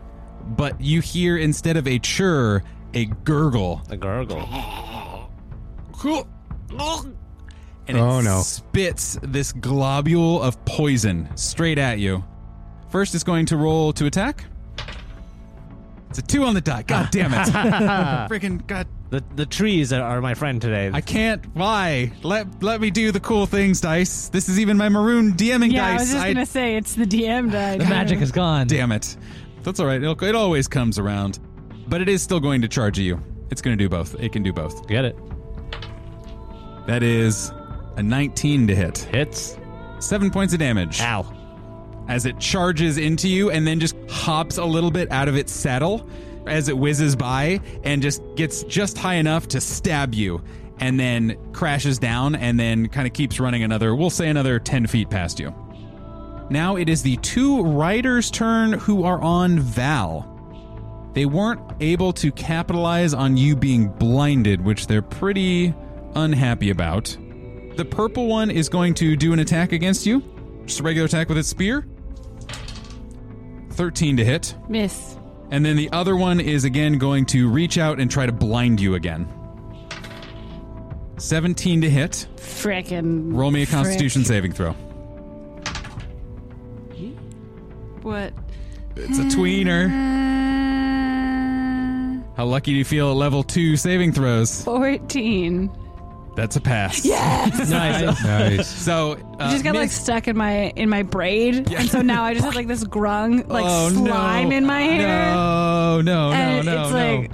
but 0.54 0.80
you 0.80 1.00
hear 1.00 1.38
instead 1.38 1.76
of 1.76 1.86
a 1.86 1.98
chur, 2.00 2.60
a 2.92 3.06
gurgle. 3.06 3.82
a 3.88 3.96
gurgle. 3.96 4.40
And 7.88 7.96
it 7.96 8.00
Oh, 8.00 8.20
no. 8.20 8.40
spits 8.42 9.18
this 9.22 9.52
globule 9.52 10.42
of 10.42 10.62
poison 10.64 11.28
straight 11.36 11.78
at 11.78 11.98
you. 12.00 12.24
First, 12.90 13.14
it's 13.14 13.24
going 13.24 13.46
to 13.46 13.56
roll 13.56 13.92
to 13.94 14.06
attack. 14.06 14.44
It's 16.12 16.18
a 16.18 16.22
two 16.22 16.44
on 16.44 16.52
the 16.52 16.60
die. 16.60 16.82
God 16.82 17.08
damn 17.10 17.32
it. 17.32 17.38
Freaking 18.30 18.66
God. 18.66 18.86
The 19.08 19.24
the 19.34 19.46
trees 19.46 19.94
are, 19.94 20.02
are 20.02 20.20
my 20.20 20.34
friend 20.34 20.60
today. 20.60 20.90
I 20.92 21.00
can't. 21.00 21.42
Why? 21.56 22.12
Let 22.22 22.62
let 22.62 22.82
me 22.82 22.90
do 22.90 23.12
the 23.12 23.20
cool 23.20 23.46
things, 23.46 23.80
dice. 23.80 24.28
This 24.28 24.50
is 24.50 24.60
even 24.60 24.76
my 24.76 24.90
maroon 24.90 25.32
DMing 25.32 25.72
Yeah, 25.72 25.92
dice. 25.92 26.00
I 26.00 26.02
was 26.02 26.12
just 26.12 26.26
gonna 26.26 26.44
say 26.44 26.76
it's 26.76 26.94
the 26.96 27.06
DM 27.06 27.50
die. 27.50 27.78
the 27.78 27.86
magic 27.86 28.20
is 28.20 28.30
gone. 28.30 28.66
Damn 28.66 28.92
it. 28.92 29.16
That's 29.62 29.80
all 29.80 29.86
right. 29.86 30.02
It'll, 30.02 30.22
it 30.22 30.34
always 30.34 30.68
comes 30.68 30.98
around. 30.98 31.38
But 31.88 32.02
it 32.02 32.10
is 32.10 32.22
still 32.22 32.40
going 32.40 32.60
to 32.60 32.68
charge 32.68 32.98
you. 32.98 33.18
It's 33.50 33.62
going 33.62 33.78
to 33.78 33.82
do 33.82 33.88
both. 33.88 34.14
It 34.20 34.32
can 34.34 34.42
do 34.42 34.52
both. 34.52 34.86
get 34.86 35.06
it. 35.06 35.16
That 36.86 37.02
is 37.02 37.52
a 37.96 38.02
19 38.02 38.66
to 38.66 38.74
hit. 38.76 38.98
Hits. 38.98 39.56
Seven 39.98 40.30
points 40.30 40.52
of 40.52 40.58
damage. 40.58 41.00
Ow. 41.00 41.22
As 42.08 42.26
it 42.26 42.38
charges 42.38 42.98
into 42.98 43.28
you 43.28 43.50
and 43.50 43.66
then 43.66 43.80
just 43.80 43.96
hops 44.10 44.58
a 44.58 44.64
little 44.64 44.90
bit 44.90 45.10
out 45.10 45.28
of 45.28 45.36
its 45.36 45.52
saddle 45.52 46.06
as 46.46 46.68
it 46.68 46.76
whizzes 46.76 47.16
by 47.16 47.60
and 47.84 48.02
just 48.02 48.22
gets 48.34 48.64
just 48.64 48.98
high 48.98 49.14
enough 49.14 49.48
to 49.48 49.60
stab 49.60 50.14
you 50.14 50.42
and 50.78 50.98
then 50.98 51.36
crashes 51.52 51.98
down 51.98 52.34
and 52.34 52.58
then 52.58 52.88
kind 52.88 53.06
of 53.06 53.12
keeps 53.12 53.38
running 53.38 53.62
another, 53.62 53.94
we'll 53.94 54.10
say 54.10 54.28
another 54.28 54.58
10 54.58 54.86
feet 54.86 55.08
past 55.10 55.38
you. 55.38 55.54
Now 56.50 56.76
it 56.76 56.88
is 56.88 57.02
the 57.02 57.16
two 57.18 57.62
riders' 57.62 58.30
turn 58.30 58.72
who 58.72 59.04
are 59.04 59.20
on 59.20 59.60
Val. 59.60 60.28
They 61.14 61.26
weren't 61.26 61.60
able 61.80 62.12
to 62.14 62.32
capitalize 62.32 63.14
on 63.14 63.36
you 63.36 63.54
being 63.54 63.88
blinded, 63.88 64.62
which 64.62 64.86
they're 64.86 65.02
pretty 65.02 65.74
unhappy 66.14 66.70
about. 66.70 67.16
The 67.76 67.84
purple 67.84 68.26
one 68.26 68.50
is 68.50 68.68
going 68.68 68.94
to 68.94 69.16
do 69.16 69.32
an 69.32 69.38
attack 69.38 69.72
against 69.72 70.04
you. 70.04 70.22
Just 70.66 70.80
a 70.80 70.82
regular 70.82 71.06
attack 71.06 71.28
with 71.28 71.38
its 71.38 71.48
spear. 71.48 71.86
13 73.82 74.16
to 74.18 74.24
hit. 74.24 74.54
Miss. 74.68 75.16
And 75.50 75.66
then 75.66 75.74
the 75.76 75.90
other 75.90 76.14
one 76.14 76.38
is 76.38 76.62
again 76.62 76.98
going 76.98 77.26
to 77.26 77.48
reach 77.48 77.78
out 77.78 77.98
and 77.98 78.08
try 78.08 78.26
to 78.26 78.30
blind 78.30 78.80
you 78.80 78.94
again. 78.94 79.26
17 81.18 81.80
to 81.80 81.90
hit. 81.90 82.28
Frickin' 82.36 83.34
Roll 83.34 83.50
me 83.50 83.64
a 83.64 83.66
frick. 83.66 83.76
constitution 83.76 84.24
saving 84.24 84.52
throw. 84.52 84.70
What? 88.02 88.32
It's 88.94 89.18
a 89.18 89.22
tweener. 89.36 89.86
Uh, 89.88 89.90
How 92.36 92.44
lucky 92.44 92.70
do 92.70 92.78
you 92.78 92.84
feel 92.84 93.10
at 93.10 93.16
level 93.16 93.42
2 93.42 93.76
saving 93.76 94.12
throws? 94.12 94.62
Fourteen. 94.62 95.72
That's 96.34 96.56
a 96.56 96.60
pass. 96.60 97.04
Yes. 97.12 97.68
Nice. 97.70 98.24
Nice. 98.24 98.66
So, 98.68 99.12
uh, 99.12 99.16
It 99.48 99.50
just 99.52 99.64
got 99.64 99.74
like 99.74 99.84
miss- 99.84 100.00
stuck 100.00 100.28
in 100.28 100.36
my 100.36 100.70
in 100.76 100.88
my 100.88 101.02
braid, 101.02 101.70
and 101.72 101.88
so 101.90 102.00
now 102.00 102.24
I 102.24 102.32
just 102.32 102.44
have 102.44 102.54
like 102.54 102.68
this 102.68 102.84
grung 102.84 103.46
like 103.50 103.64
Oh, 103.66 103.90
slime 103.90 104.48
no. 104.48 104.56
in 104.56 104.64
my 104.66 104.80
hair. 104.80 105.34
No, 105.34 106.00
no, 106.00 106.30
no, 106.30 106.32
and 106.32 106.66
no, 106.66 106.82
it's 106.82 106.90
no. 106.90 106.96
like 106.96 107.30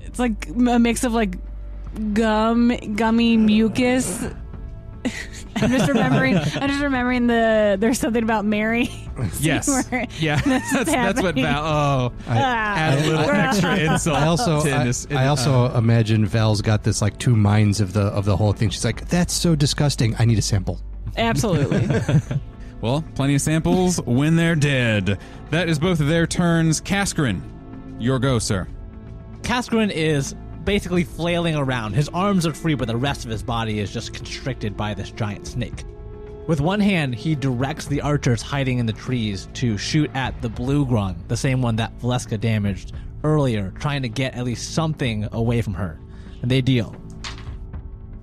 it's 0.00 0.18
like 0.18 0.48
a 0.48 0.78
mix 0.78 1.04
of 1.04 1.12
like 1.12 1.36
gum, 2.14 2.68
gummy 2.94 3.36
mucus. 3.36 4.24
I'm 5.62 5.70
just 5.70 5.88
remembering. 5.88 6.36
I'm 6.54 6.68
just 6.68 6.82
remembering 6.82 7.26
the. 7.26 7.76
There's 7.78 7.98
something 7.98 8.22
about 8.22 8.44
Mary. 8.44 8.90
yes. 9.40 9.68
Yeah. 10.20 10.40
That's, 10.44 10.72
that's 10.90 11.22
what. 11.22 11.34
Val. 11.34 11.64
Oh. 11.64 12.12
I, 12.28 12.38
Add 12.38 12.98
a 12.98 13.06
little 13.08 13.24
Ah. 13.26 13.48
extra 13.48 13.76
insult. 13.78 14.16
I 14.16 14.26
also, 14.26 14.62
to 14.62 14.72
I, 14.74 14.84
this- 14.84 15.06
I 15.10 15.26
also 15.26 15.74
imagine 15.76 16.24
Val's 16.26 16.62
got 16.62 16.82
this 16.84 17.02
like 17.02 17.18
two 17.18 17.34
minds 17.36 17.80
of 17.80 17.92
the 17.92 18.02
of 18.02 18.24
the 18.24 18.36
whole 18.36 18.52
thing. 18.52 18.70
She's 18.70 18.84
like, 18.84 19.08
"That's 19.08 19.32
so 19.34 19.54
disgusting. 19.56 20.14
I 20.18 20.24
need 20.24 20.38
a 20.38 20.42
sample." 20.42 20.80
Absolutely. 21.16 21.88
Well, 22.80 23.04
plenty 23.16 23.34
of 23.34 23.40
samples 23.40 24.00
when 24.02 24.36
they're 24.36 24.54
dead. 24.54 25.18
That 25.50 25.68
is 25.68 25.80
both 25.80 25.98
of 25.98 26.06
their 26.06 26.28
turns. 26.28 26.80
Kaskrin, 26.80 27.40
your 27.98 28.20
go, 28.20 28.38
sir. 28.38 28.68
Kaskrin 29.42 29.90
is 29.90 30.34
basically 30.68 31.02
flailing 31.02 31.56
around. 31.56 31.94
His 31.94 32.10
arms 32.10 32.46
are 32.46 32.52
free, 32.52 32.74
but 32.74 32.88
the 32.88 32.96
rest 32.96 33.24
of 33.24 33.30
his 33.30 33.42
body 33.42 33.78
is 33.78 33.90
just 33.90 34.12
constricted 34.12 34.76
by 34.76 34.92
this 34.92 35.10
giant 35.10 35.46
snake. 35.46 35.82
With 36.46 36.60
one 36.60 36.78
hand, 36.78 37.14
he 37.14 37.34
directs 37.34 37.86
the 37.86 38.02
archers 38.02 38.42
hiding 38.42 38.76
in 38.76 38.84
the 38.84 38.92
trees 38.92 39.48
to 39.54 39.78
shoot 39.78 40.10
at 40.12 40.42
the 40.42 40.50
blue 40.50 40.84
grung, 40.84 41.26
the 41.26 41.38
same 41.38 41.62
one 41.62 41.76
that 41.76 41.98
Valeska 42.00 42.38
damaged 42.38 42.92
earlier, 43.24 43.72
trying 43.78 44.02
to 44.02 44.10
get 44.10 44.34
at 44.34 44.44
least 44.44 44.74
something 44.74 45.26
away 45.32 45.62
from 45.62 45.72
her. 45.72 45.98
And 46.42 46.50
they 46.50 46.60
deal 46.60 46.94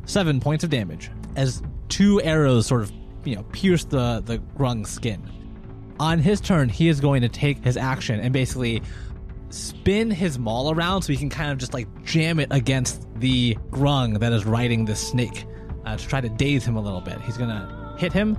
seven 0.05 0.39
points 0.39 0.63
of 0.63 0.69
damage 0.69 1.09
as 1.35 1.63
two 1.89 2.21
arrows 2.21 2.67
sort 2.67 2.83
of, 2.83 2.91
you 3.23 3.35
know, 3.35 3.43
pierce 3.53 3.85
the, 3.85 4.21
the 4.23 4.37
grung's 4.55 4.91
skin. 4.91 5.19
On 5.99 6.19
his 6.19 6.39
turn, 6.41 6.69
he 6.69 6.89
is 6.89 6.99
going 6.99 7.23
to 7.23 7.29
take 7.29 7.63
his 7.63 7.75
action 7.75 8.19
and 8.19 8.31
basically 8.31 8.83
spin 9.55 10.11
his 10.11 10.37
maul 10.37 10.71
around 10.71 11.01
so 11.01 11.13
he 11.13 11.17
can 11.17 11.29
kind 11.29 11.51
of 11.51 11.57
just 11.57 11.73
like 11.73 11.87
jam 12.03 12.39
it 12.39 12.49
against 12.51 13.07
the 13.19 13.55
grung 13.71 14.19
that 14.19 14.33
is 14.33 14.45
riding 14.45 14.85
this 14.85 15.07
snake 15.07 15.45
uh, 15.85 15.95
to 15.95 16.07
try 16.07 16.19
to 16.19 16.29
daze 16.29 16.65
him 16.65 16.75
a 16.75 16.81
little 16.81 17.01
bit. 17.01 17.19
He's 17.21 17.37
gonna 17.37 17.95
hit 17.97 18.11
him. 18.11 18.37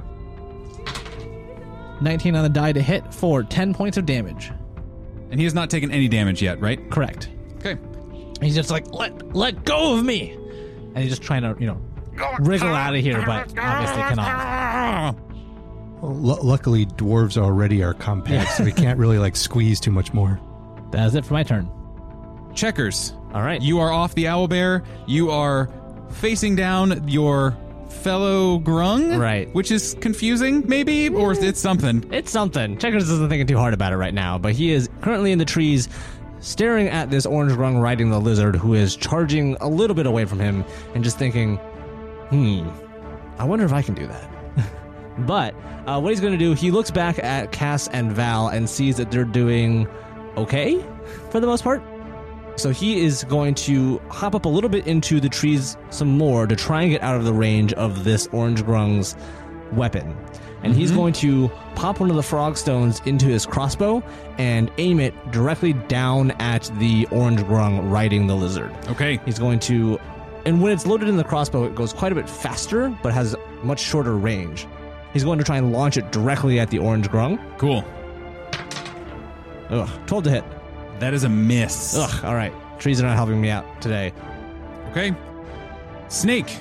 19 2.01 2.37
on 2.37 2.43
the 2.43 2.49
die 2.49 2.73
to 2.73 2.83
hit 2.83 3.15
for 3.15 3.43
10 3.43 3.73
points 3.73 3.97
of 3.97 4.05
damage. 4.05 4.53
And 5.31 5.41
he 5.41 5.45
has 5.45 5.55
not 5.55 5.71
taken 5.71 5.91
any 5.91 6.09
damage 6.09 6.43
yet, 6.43 6.61
right? 6.61 6.91
Correct. 6.91 7.31
Okay. 7.57 7.79
He's 8.41 8.55
just 8.55 8.71
like, 8.71 8.93
let 8.93 9.35
let 9.35 9.65
go 9.65 9.97
of 9.99 10.05
me, 10.05 10.33
and 10.33 10.99
he's 10.99 11.09
just 11.09 11.23
trying 11.23 11.43
to 11.43 11.57
you 11.59 11.67
know 11.67 11.81
wriggle 12.41 12.69
out 12.69 12.95
of 12.95 13.01
here, 13.01 13.23
but 13.25 13.59
obviously 13.59 14.03
cannot. 14.03 15.17
Well, 16.03 16.15
lu 16.15 16.35
luckily, 16.43 16.85
dwarves 16.85 17.39
already 17.39 17.83
are 17.83 17.95
compact, 17.95 18.53
so 18.53 18.65
we 18.65 18.73
can't 18.73 18.99
really 18.99 19.19
like 19.19 19.37
squeeze 19.37 19.81
too 19.81 19.91
much 19.91 20.13
more. 20.13 20.39
That 20.97 21.09
is 21.09 21.15
it 21.15 21.27
for 21.27 21.35
my 21.35 21.43
turn. 21.43 21.71
Checkers. 22.55 23.13
All 23.35 23.43
right. 23.43 23.61
You 23.61 23.81
are 23.81 23.93
off 23.93 24.15
the 24.15 24.29
owl 24.29 24.49
bear. 24.49 24.83
You 25.07 25.31
are 25.31 25.69
facing 26.09 26.57
down 26.57 27.07
your 27.07 27.55
fellow 27.91 28.59
grung, 28.61 29.21
Right. 29.21 29.55
Which 29.55 29.71
is 29.71 29.95
confusing, 30.01 30.67
maybe, 30.67 31.11
or 31.11 31.33
it's 31.33 31.61
something. 31.61 32.03
It's 32.11 32.31
something. 32.31 32.79
Checkers 32.79 33.11
isn't 33.11 33.29
thinking 33.29 33.47
too 33.47 33.59
hard 33.59 33.75
about 33.75 33.93
it 33.93 33.99
right 33.99 34.15
now, 34.15 34.39
but 34.39 34.55
he 34.55 34.73
is 34.73 34.89
currently 35.03 35.33
in 35.33 35.39
the 35.39 35.45
trees, 35.45 35.91
staring 36.41 36.89
at 36.89 37.11
this 37.11 37.27
orange 37.27 37.53
grung 37.53 37.79
riding 37.83 38.09
the 38.09 38.19
lizard, 38.19 38.57
who 38.57 38.73
is 38.73 38.97
charging 38.97 39.55
a 39.61 39.69
little 39.69 39.95
bit 39.95 40.07
away 40.07 40.25
from 40.25 40.41
him, 40.41 40.65
and 40.95 41.05
just 41.05 41.19
thinking, 41.19 41.59
"Hmm, 42.31 42.71
I 43.39 43.45
wonder 43.45 43.67
if 43.67 43.73
I 43.75 43.83
can 43.83 43.95
do 43.95 44.07
that." 44.07 44.31
but 45.27 45.55
uh, 45.87 46.01
what 46.01 46.09
he's 46.09 46.21
going 46.21 46.33
to 46.33 46.39
do, 46.39 46.55
he 46.55 46.71
looks 46.71 46.91
back 46.91 47.23
at 47.23 47.53
Cass 47.53 47.87
and 47.89 48.13
Val 48.13 48.49
and 48.49 48.67
sees 48.67 48.97
that 48.97 49.11
they're 49.11 49.25
doing 49.25 49.87
okay 50.37 50.85
for 51.31 51.41
the 51.41 51.47
most 51.47 51.63
part. 51.65 51.83
So 52.57 52.71
he 52.71 53.05
is 53.05 53.25
going 53.25 53.55
to 53.55 54.01
hop 54.09 54.35
up 54.35 54.47
a 54.47 54.49
little 54.49 54.71
bit 54.71 54.87
into 54.87 55.21
the 55.21 55.29
trees 55.29 55.77
some 55.91 56.17
more 56.17 56.47
to 56.47 56.57
try 56.57 56.83
and 56.83 56.91
get 56.91 57.03
out 57.03 57.17
of 57.17 57.25
the 57.25 57.33
range 57.33 57.75
of 57.75 58.05
this 58.05 58.29
orange 58.33 58.63
grung's 58.65 59.15
weapon. 59.73 60.17
And 60.63 60.75
he's 60.75 60.89
mm-hmm. 60.89 60.99
going 60.99 61.13
to 61.15 61.49
pop 61.75 62.01
one 62.01 62.09
of 62.09 62.17
the 62.17 62.23
frog 62.23 62.57
stones 62.57 63.03
into 63.05 63.27
his 63.27 63.45
crossbow 63.45 64.03
and 64.39 64.71
aim 64.79 65.01
it 65.01 65.15
directly 65.31 65.75
down 65.75 66.31
at 66.33 66.71
the 66.79 67.07
orange 67.11 67.41
grung 67.41 67.91
riding 67.91 68.27
the 68.27 68.35
lizard. 68.35 68.75
Okay. 68.89 69.21
He's 69.27 69.39
going 69.39 69.59
to, 69.61 69.99
and 70.47 70.63
when 70.63 70.73
it's 70.73 70.87
loaded 70.87 71.11
in 71.11 71.19
the 71.19 71.25
crossbow, 71.25 71.65
it 71.65 71.75
goes 71.75 71.93
quite 71.93 72.11
a 72.11 72.15
bit 72.15 72.29
faster, 72.29 72.89
but 73.03 73.13
has 73.13 73.37
much 73.63 73.81
shorter 73.81 74.17
range. 74.17 74.67
He's 75.13 75.25
going 75.25 75.39
to 75.39 75.45
try 75.45 75.59
and 75.59 75.73
launch 75.73 75.99
it 75.99 76.11
directly 76.11 76.59
at 76.59 76.71
the 76.71 76.79
orange 76.79 77.09
grung. 77.09 77.39
Cool. 77.59 77.85
Ugh, 79.71 79.89
12 80.07 80.25
to 80.25 80.31
hit. 80.31 80.45
That 80.99 81.15
is 81.15 81.25
a 81.25 81.29
miss. 81.29 81.97
Ugh, 81.97 82.25
all 82.25 82.35
right. 82.35 82.53
Trees 82.79 83.01
are 83.01 83.07
not 83.07 83.17
helping 83.17 83.41
me 83.41 83.51
out 83.51 83.81
today. 83.81 84.13
Okay. 84.91 85.15
Snake. 86.09 86.59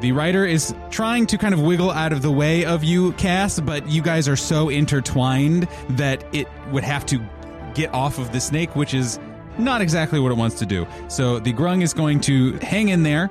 The 0.00 0.12
rider 0.12 0.44
is 0.44 0.74
trying 0.90 1.26
to 1.26 1.38
kind 1.38 1.54
of 1.54 1.60
wiggle 1.60 1.90
out 1.90 2.12
of 2.12 2.20
the 2.20 2.30
way 2.30 2.64
of 2.64 2.84
you, 2.84 3.12
Cass, 3.12 3.60
but 3.60 3.88
you 3.88 4.02
guys 4.02 4.28
are 4.28 4.36
so 4.36 4.68
intertwined 4.68 5.68
that 5.90 6.24
it 6.34 6.48
would 6.72 6.84
have 6.84 7.06
to 7.06 7.20
get 7.74 7.92
off 7.94 8.18
of 8.18 8.32
the 8.32 8.40
snake, 8.40 8.76
which 8.76 8.92
is 8.92 9.18
not 9.56 9.80
exactly 9.80 10.20
what 10.20 10.32
it 10.32 10.36
wants 10.36 10.58
to 10.58 10.66
do. 10.66 10.86
So 11.08 11.38
the 11.38 11.52
grung 11.52 11.82
is 11.82 11.94
going 11.94 12.20
to 12.22 12.58
hang 12.58 12.88
in 12.88 13.02
there, 13.02 13.30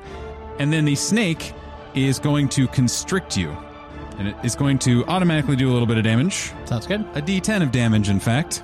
and 0.59 0.71
then 0.71 0.85
the 0.85 0.95
snake 0.95 1.53
is 1.93 2.17
going 2.17 2.49
to 2.49 2.67
constrict 2.67 3.37
you. 3.37 3.55
And 4.17 4.27
it 4.27 4.35
is 4.43 4.55
going 4.55 4.79
to 4.79 5.05
automatically 5.05 5.55
do 5.55 5.69
a 5.69 5.73
little 5.73 5.87
bit 5.87 5.97
of 5.97 6.03
damage. 6.03 6.51
Sounds 6.65 6.87
good. 6.87 7.01
A 7.13 7.21
d10 7.21 7.61
of 7.61 7.71
damage, 7.71 8.09
in 8.09 8.19
fact. 8.19 8.63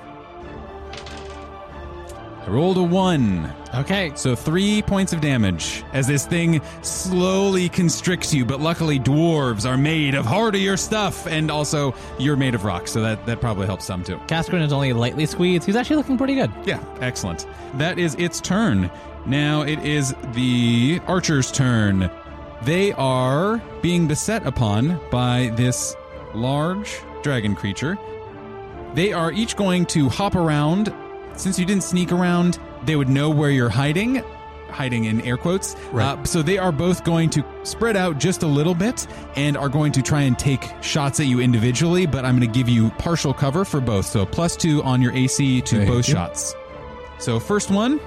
Rolled 2.49 2.77
a 2.77 2.83
1. 2.83 3.53
Okay. 3.75 4.11
So 4.15 4.35
three 4.35 4.81
points 4.81 5.13
of 5.13 5.21
damage 5.21 5.83
as 5.93 6.07
this 6.07 6.25
thing 6.25 6.61
slowly 6.81 7.69
constricts 7.69 8.33
you. 8.33 8.43
But 8.43 8.59
luckily, 8.59 8.99
dwarves 8.99 9.69
are 9.69 9.77
made 9.77 10.15
of 10.15 10.25
hardier 10.25 10.75
stuff, 10.75 11.27
and 11.27 11.51
also 11.51 11.93
you're 12.17 12.35
made 12.35 12.55
of 12.55 12.65
rock, 12.65 12.87
so 12.87 13.01
that 13.01 13.23
that 13.27 13.39
probably 13.39 13.67
helps 13.67 13.85
some 13.85 14.03
too. 14.03 14.17
Cascarin 14.27 14.63
is 14.63 14.73
only 14.73 14.93
lightly 14.93 15.25
squeezed. 15.27 15.65
He's 15.65 15.75
actually 15.75 15.97
looking 15.97 16.17
pretty 16.17 16.35
good. 16.35 16.51
Yeah, 16.65 16.83
excellent. 17.01 17.45
That 17.75 17.99
is 17.99 18.15
its 18.15 18.41
turn. 18.41 18.89
Now 19.25 19.61
it 19.61 19.79
is 19.79 20.15
the 20.33 20.99
archer's 21.05 21.51
turn. 21.51 22.09
They 22.63 22.91
are 22.93 23.61
being 23.81 24.07
beset 24.07 24.45
upon 24.45 24.99
by 25.11 25.53
this 25.55 25.95
large 26.33 26.99
dragon 27.21 27.55
creature. 27.55 27.97
They 28.95 29.13
are 29.13 29.31
each 29.31 29.55
going 29.55 29.85
to 29.87 30.09
hop 30.09 30.35
around. 30.35 30.93
Since 31.39 31.57
you 31.57 31.65
didn't 31.65 31.83
sneak 31.83 32.11
around, 32.11 32.59
they 32.83 32.97
would 32.97 33.07
know 33.07 33.29
where 33.29 33.49
you're 33.49 33.69
hiding. 33.69 34.21
Hiding 34.69 35.05
in 35.05 35.21
air 35.21 35.37
quotes. 35.37 35.73
Right. 35.93 36.17
Uh, 36.17 36.23
so 36.25 36.41
they 36.41 36.57
are 36.57 36.73
both 36.73 37.05
going 37.05 37.29
to 37.31 37.45
spread 37.63 37.95
out 37.95 38.19
just 38.19 38.43
a 38.43 38.45
little 38.47 38.75
bit 38.75 39.07
and 39.37 39.55
are 39.55 39.69
going 39.69 39.93
to 39.93 40.01
try 40.01 40.23
and 40.23 40.37
take 40.37 40.63
shots 40.81 41.19
at 41.21 41.27
you 41.27 41.39
individually, 41.39 42.05
but 42.05 42.25
I'm 42.25 42.37
going 42.37 42.51
to 42.51 42.53
give 42.59 42.67
you 42.67 42.89
partial 42.91 43.33
cover 43.33 43.63
for 43.63 43.79
both. 43.79 44.05
So 44.05 44.25
plus 44.25 44.57
two 44.57 44.83
on 44.83 45.01
your 45.01 45.13
AC 45.13 45.61
to 45.61 45.77
Thank 45.77 45.89
both 45.89 46.07
you. 46.09 46.13
shots. 46.13 46.53
So 47.19 47.39
first 47.39 47.71
one, 47.71 48.01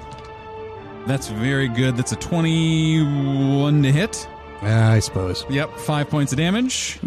that's 1.06 1.28
very 1.28 1.68
good. 1.68 1.96
That's 1.96 2.12
a 2.12 2.16
21 2.16 3.82
to 3.82 3.90
hit. 3.90 4.28
Yeah, 4.62 4.90
I 4.90 4.98
suppose. 5.00 5.44
Yep, 5.48 5.78
five 5.78 6.08
points 6.10 6.32
of 6.32 6.38
damage. 6.38 7.00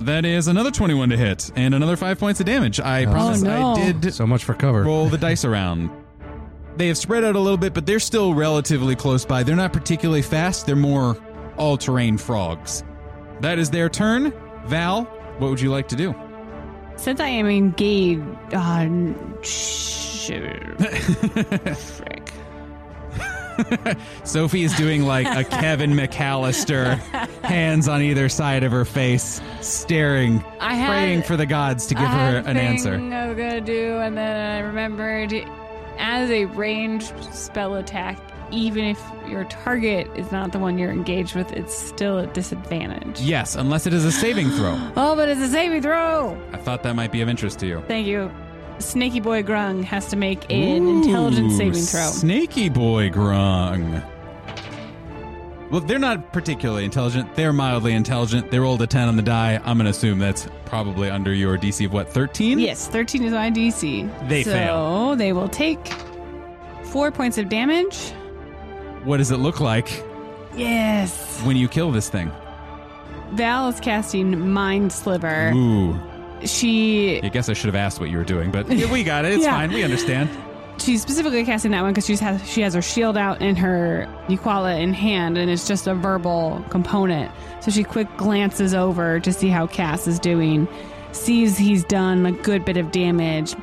That 0.00 0.24
is 0.24 0.48
another 0.48 0.70
21 0.70 1.08
to 1.10 1.16
hit 1.16 1.50
and 1.56 1.74
another 1.74 1.96
five 1.96 2.18
points 2.18 2.40
of 2.40 2.46
damage. 2.46 2.80
I 2.80 3.04
oh, 3.06 3.10
promise 3.10 3.42
no. 3.42 3.72
I 3.72 3.92
did 3.92 4.12
So 4.14 4.26
much 4.26 4.44
for 4.44 4.54
cover. 4.54 4.82
roll 4.82 5.08
the 5.08 5.18
dice 5.18 5.44
around. 5.44 5.90
They 6.76 6.88
have 6.88 6.98
spread 6.98 7.24
out 7.24 7.36
a 7.36 7.40
little 7.40 7.56
bit, 7.56 7.72
but 7.72 7.86
they're 7.86 7.98
still 7.98 8.34
relatively 8.34 8.94
close 8.94 9.24
by. 9.24 9.42
They're 9.42 9.56
not 9.56 9.72
particularly 9.72 10.22
fast, 10.22 10.66
they're 10.66 10.76
more 10.76 11.16
all 11.56 11.78
terrain 11.78 12.18
frogs. 12.18 12.84
That 13.40 13.58
is 13.58 13.70
their 13.70 13.88
turn. 13.88 14.32
Val, 14.66 15.04
what 15.38 15.48
would 15.48 15.60
you 15.60 15.70
like 15.70 15.88
to 15.88 15.96
do? 15.96 16.14
Since 16.96 17.20
I 17.20 17.28
am 17.28 17.46
engaged 17.46 18.22
uh, 18.52 18.58
on. 18.58 19.38
Sh- 19.42 20.30
frick. 21.76 22.32
Sophie 24.24 24.62
is 24.64 24.74
doing 24.76 25.02
like 25.02 25.26
a 25.26 25.44
Kevin 25.48 25.92
McCallister, 25.92 26.96
hands 27.44 27.88
on 27.88 28.02
either 28.02 28.28
side 28.28 28.62
of 28.64 28.72
her 28.72 28.84
face, 28.84 29.40
staring, 29.60 30.38
had- 30.60 30.88
praying 30.88 31.22
for 31.22 31.36
the 31.36 31.46
gods 31.46 31.86
to 31.86 31.94
give 31.94 32.08
her 32.08 32.42
an 32.46 32.56
answer. 32.56 32.94
I 32.94 33.28
was 33.28 33.36
gonna 33.36 33.60
do, 33.60 33.98
and 33.98 34.16
then 34.16 34.62
I 34.62 34.66
remembered 34.66 35.32
as 35.98 36.30
a 36.30 36.44
ranged 36.46 37.12
spell 37.34 37.74
attack, 37.76 38.18
even 38.52 38.84
if 38.84 39.02
your 39.28 39.44
target 39.44 40.08
is 40.14 40.30
not 40.30 40.52
the 40.52 40.58
one 40.58 40.78
you're 40.78 40.90
engaged 40.92 41.34
with, 41.34 41.50
it's 41.52 41.76
still 41.76 42.18
a 42.18 42.26
disadvantage. 42.28 43.20
Yes, 43.20 43.56
unless 43.56 43.86
it 43.86 43.92
is 43.94 44.04
a 44.04 44.12
saving 44.12 44.50
throw. 44.50 44.78
Oh, 44.96 45.16
but 45.16 45.28
it's 45.28 45.40
a 45.40 45.48
saving 45.48 45.82
throw. 45.82 46.38
I 46.52 46.58
thought 46.58 46.82
that 46.84 46.94
might 46.94 47.10
be 47.12 47.22
of 47.22 47.28
interest 47.28 47.58
to 47.60 47.66
you. 47.66 47.82
Thank 47.88 48.06
you. 48.06 48.30
Snaky 48.78 49.20
Boy 49.20 49.42
Grung 49.42 49.82
has 49.84 50.06
to 50.08 50.16
make 50.16 50.44
an 50.50 50.86
intelligence 50.86 51.56
saving 51.56 51.72
throw. 51.82 52.02
Snaky 52.10 52.68
boy 52.68 53.10
grung. 53.10 54.04
Well, 55.70 55.80
they're 55.80 55.98
not 55.98 56.32
particularly 56.32 56.84
intelligent. 56.84 57.34
They're 57.34 57.52
mildly 57.52 57.92
intelligent. 57.92 58.50
They 58.52 58.58
rolled 58.60 58.82
a 58.82 58.86
10 58.86 59.08
on 59.08 59.16
the 59.16 59.22
die. 59.22 59.56
I'm 59.64 59.78
going 59.78 59.86
to 59.86 59.90
assume 59.90 60.20
that's 60.20 60.46
probably 60.64 61.10
under 61.10 61.34
your 61.34 61.58
DC 61.58 61.86
of 61.86 61.92
what, 61.92 62.08
13? 62.08 62.60
Yes, 62.60 62.86
13 62.86 63.24
is 63.24 63.32
my 63.32 63.50
DC. 63.50 64.28
They 64.28 64.44
so 64.44 64.52
fail. 64.52 65.10
So 65.10 65.14
they 65.16 65.32
will 65.32 65.48
take 65.48 65.84
four 66.84 67.10
points 67.10 67.36
of 67.36 67.48
damage. 67.48 68.10
What 69.02 69.16
does 69.16 69.32
it 69.32 69.38
look 69.38 69.58
like 69.60 70.04
Yes. 70.56 71.40
when 71.42 71.56
you 71.56 71.66
kill 71.66 71.90
this 71.90 72.08
thing? 72.08 72.30
Val 73.32 73.68
is 73.68 73.80
casting 73.80 74.52
Mind 74.52 74.92
Sliver. 74.92 75.50
Ooh. 75.52 75.98
She 76.44 77.20
I 77.22 77.28
guess 77.28 77.48
I 77.48 77.52
should 77.54 77.66
have 77.66 77.74
asked 77.76 78.00
what 78.00 78.10
you 78.10 78.18
were 78.18 78.24
doing, 78.24 78.50
but 78.50 78.66
we 78.68 79.02
got 79.04 79.24
it. 79.24 79.32
It's 79.32 79.44
Yeah. 79.44 79.52
fine. 79.52 79.72
We 79.72 79.82
understand. 79.82 80.28
she's 80.78 81.00
specifically 81.00 81.42
casting 81.44 81.70
that 81.70 81.80
one 81.82 81.92
because 81.92 82.04
she's 82.06 82.20
has 82.20 82.46
she 82.48 82.60
has 82.60 82.74
her 82.74 82.82
shield 82.82 83.16
out 83.16 83.40
and 83.40 83.56
her 83.58 84.06
Niquala 84.28 84.78
in 84.80 84.92
hand, 84.92 85.38
and 85.38 85.50
it's 85.50 85.66
just 85.66 85.86
a 85.86 85.94
verbal 85.94 86.62
component. 86.70 87.30
So 87.60 87.70
she 87.70 87.82
quick 87.84 88.08
glances 88.16 88.74
over 88.74 89.18
to 89.20 89.32
see 89.32 89.48
how 89.48 89.66
Cass 89.66 90.06
is 90.06 90.18
doing, 90.18 90.68
sees 91.12 91.56
he's 91.56 91.82
done 91.84 92.26
a 92.26 92.32
good 92.32 92.64
bit 92.64 92.76
of 92.76 92.90
damage, 92.92 93.54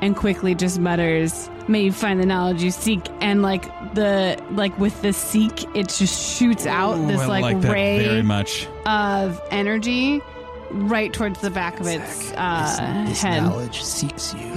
and 0.00 0.16
quickly 0.16 0.54
just 0.54 0.78
mutters, 0.78 1.50
"May 1.66 1.82
you 1.82 1.92
find 1.92 2.20
the 2.20 2.26
knowledge 2.26 2.62
you 2.62 2.70
seek." 2.70 3.00
And 3.20 3.42
like 3.42 3.64
the 3.94 4.40
like 4.52 4.78
with 4.78 5.02
the 5.02 5.12
seek, 5.12 5.64
it 5.76 5.88
just 5.88 6.36
shoots 6.38 6.64
out 6.66 6.96
Ooh, 6.96 7.06
this 7.08 7.20
I 7.20 7.26
like, 7.26 7.42
like 7.42 7.60
that 7.62 7.72
ray 7.72 7.98
very 8.06 8.22
much. 8.22 8.68
of 8.86 9.40
energy 9.50 10.22
right 10.70 11.12
towards 11.12 11.40
the 11.40 11.50
back 11.50 11.80
of 11.80 11.86
its 11.86 12.32
uh, 12.36 13.04
this 13.06 13.22
head. 13.22 13.42
knowledge 13.42 13.82
seeks 13.82 14.34
you. 14.34 14.40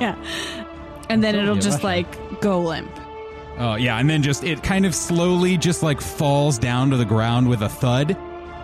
yeah. 0.00 0.16
And 1.08 1.22
then 1.22 1.34
it'll 1.34 1.56
just 1.56 1.82
like 1.84 2.40
go 2.40 2.60
limp. 2.60 2.90
Oh, 3.58 3.76
yeah. 3.76 3.98
And 3.98 4.08
then 4.08 4.22
just, 4.22 4.44
it 4.44 4.62
kind 4.62 4.84
of 4.84 4.94
slowly 4.94 5.56
just 5.56 5.82
like 5.82 6.00
falls 6.00 6.58
down 6.58 6.90
to 6.90 6.96
the 6.96 7.04
ground 7.04 7.48
with 7.48 7.62
a 7.62 7.68
thud. 7.68 8.16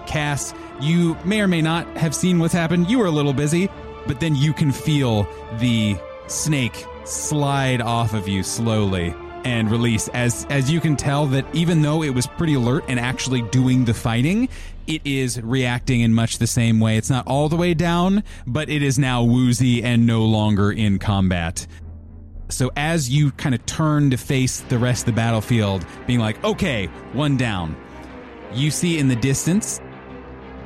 Cass, 0.07 0.53
you 0.80 1.16
may 1.24 1.40
or 1.40 1.48
may 1.48 1.62
not 1.62 1.86
have 1.96 2.14
seen 2.14 2.38
what's 2.38 2.53
happened. 2.53 2.90
You 2.90 2.98
were 2.98 3.07
a 3.07 3.11
little 3.11 3.32
busy, 3.32 3.70
but 4.07 4.20
then 4.20 4.34
you 4.34 4.53
can 4.53 4.72
feel 4.72 5.26
the 5.59 5.96
snake 6.26 6.84
slide 7.05 7.80
off 7.80 8.12
of 8.12 8.28
you 8.28 8.42
slowly 8.42 9.14
and 9.45 9.70
release. 9.70 10.09
As 10.09 10.47
as 10.51 10.70
you 10.70 10.80
can 10.80 10.97
tell 10.97 11.26
that 11.26 11.45
even 11.55 11.82
though 11.82 12.03
it 12.03 12.11
was 12.11 12.26
pretty 12.26 12.55
alert 12.55 12.84
and 12.88 12.99
actually 12.99 13.43
doing 13.43 13.84
the 13.84 13.95
fighting 13.95 14.49
it 14.86 15.01
is 15.05 15.40
reacting 15.40 16.01
in 16.01 16.12
much 16.12 16.38
the 16.38 16.47
same 16.47 16.80
way. 16.80 16.97
It's 16.97 17.11
not 17.11 17.26
all 17.26 17.49
the 17.49 17.57
way 17.57 17.74
down 17.74 18.24
but 18.47 18.68
it 18.68 18.82
is 18.82 18.99
now 18.99 19.22
woozy 19.22 19.82
and 19.82 20.07
no 20.07 20.24
longer 20.24 20.72
in 20.72 20.99
combat. 20.99 21.66
So 22.49 22.70
as 22.76 23.09
you 23.09 23.30
kind 23.32 23.55
of 23.55 23.64
turn 23.64 24.11
to 24.11 24.16
face 24.16 24.61
the 24.61 24.78
rest 24.78 25.03
of 25.03 25.07
the 25.07 25.12
battlefield, 25.12 25.86
being 26.07 26.18
like, 26.18 26.43
okay, 26.45 26.86
one 27.14 27.38
down, 27.38 27.74
you 28.53 28.70
see 28.70 28.99
in 28.99 29.09
the 29.09 29.16
distance 29.16 29.80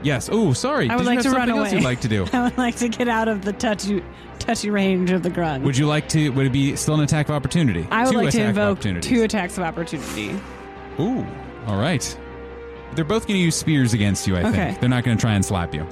Yes. 0.02 0.28
Oh, 0.30 0.52
sorry. 0.52 0.88
I 0.88 0.96
would 0.96 1.02
Did 1.04 1.10
you 1.10 1.16
like 1.16 1.24
have 1.24 1.32
to 1.32 1.38
run 1.38 1.48
something 1.48 1.58
else 1.58 1.68
away. 1.72 1.78
you'd 1.78 1.84
like 1.84 2.00
to 2.02 2.08
do? 2.08 2.26
I 2.32 2.42
would 2.44 2.58
like 2.58 2.76
to 2.76 2.88
get 2.88 3.08
out 3.08 3.28
of 3.28 3.42
the 3.44 3.52
touchy, 3.52 4.02
touchy 4.38 4.70
range 4.70 5.10
of 5.10 5.22
the 5.22 5.30
grung. 5.30 5.62
Would 5.62 5.76
you 5.76 5.86
like 5.86 6.08
to? 6.10 6.28
Would 6.30 6.46
it 6.46 6.52
be 6.52 6.76
still 6.76 6.94
an 6.94 7.00
attack 7.00 7.28
of 7.28 7.34
opportunity? 7.34 7.86
I 7.90 8.04
would 8.04 8.12
Two 8.12 8.16
like 8.18 8.30
to 8.30 8.38
attack 8.38 8.42
of 8.42 8.48
invoke 8.50 8.72
opportunities. 8.78 9.08
two 9.10 9.22
attacks 9.24 9.58
of 9.58 9.64
opportunity. 9.64 10.38
Ooh. 11.00 11.26
All 11.66 11.76
right. 11.78 12.18
They're 12.94 13.04
both 13.04 13.26
going 13.26 13.38
to 13.38 13.44
use 13.44 13.56
spears 13.56 13.92
against 13.94 14.26
you. 14.26 14.36
I 14.36 14.40
Okay. 14.44 14.52
think 14.52 14.80
they're 14.80 14.88
not 14.88 15.04
going 15.04 15.16
to 15.16 15.20
try 15.20 15.32
and 15.34 15.44
slap 15.44 15.74
you. 15.74 15.86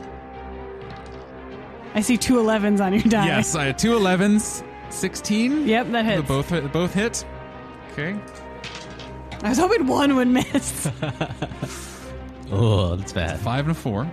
I 1.95 2.01
see 2.01 2.17
two 2.17 2.35
11s 2.35 2.81
on 2.85 2.93
your 2.93 3.03
die. 3.03 3.27
Yes, 3.27 3.55
I 3.55 3.65
had 3.67 3.79
two 3.79 3.93
11s. 3.93 4.65
16? 4.91 5.67
Yep, 5.69 5.91
that 5.93 6.05
hits. 6.05 6.29
both 6.29 6.73
both 6.73 6.95
hit. 6.95 7.25
Okay. 7.93 8.17
I 9.43 9.49
was 9.49 9.59
hoping 9.59 9.87
one 9.87 10.15
would 10.17 10.29
miss. 10.29 10.89
Oh, 12.57 12.97
that's 12.97 13.13
bad. 13.13 13.39
Five 13.41 13.67
and 13.67 13.73
a 13.73 13.75
four. 13.75 14.11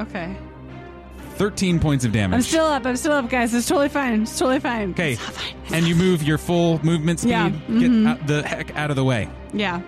okay. 0.00 0.36
13 1.36 1.80
points 1.80 2.04
of 2.04 2.12
damage. 2.12 2.36
I'm 2.36 2.42
still 2.42 2.66
up. 2.66 2.84
I'm 2.84 2.96
still 2.96 3.12
up, 3.12 3.28
guys. 3.30 3.54
It's 3.54 3.66
totally 3.66 3.88
fine. 3.88 4.22
It's 4.22 4.38
totally 4.38 4.60
fine. 4.60 4.90
Okay. 4.90 5.12
It's 5.12 5.22
not 5.22 5.32
fine. 5.32 5.54
It's 5.64 5.72
And 5.72 5.86
you 5.88 5.94
move 5.96 6.22
your 6.22 6.36
full 6.38 6.78
movement 6.84 7.20
speed. 7.20 7.30
Yeah, 7.30 7.48
Get 7.48 7.58
mhm. 7.68 8.06
out 8.08 8.26
the 8.26 8.42
heck 8.46 8.76
out 8.76 8.90
of 8.90 8.96
the 8.96 9.04
way. 9.04 9.28
Yeah. 9.52 9.80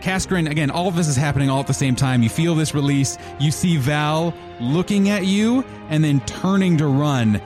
Kaskrin, 0.00 0.50
again, 0.50 0.70
all 0.72 0.88
of 0.88 0.96
this 0.96 1.06
is 1.06 1.14
happening 1.14 1.48
all 1.48 1.60
at 1.60 1.68
the 1.68 1.72
same 1.72 1.94
time. 1.94 2.22
You 2.24 2.28
feel 2.28 2.56
this 2.56 2.74
release. 2.74 3.16
You 3.38 3.52
see 3.52 3.76
Val 3.76 4.34
looking 4.60 5.08
at 5.08 5.24
you 5.24 5.64
and 5.88 6.02
then 6.02 6.20
turning 6.26 6.76
to 6.78 6.88
run, 6.88 7.40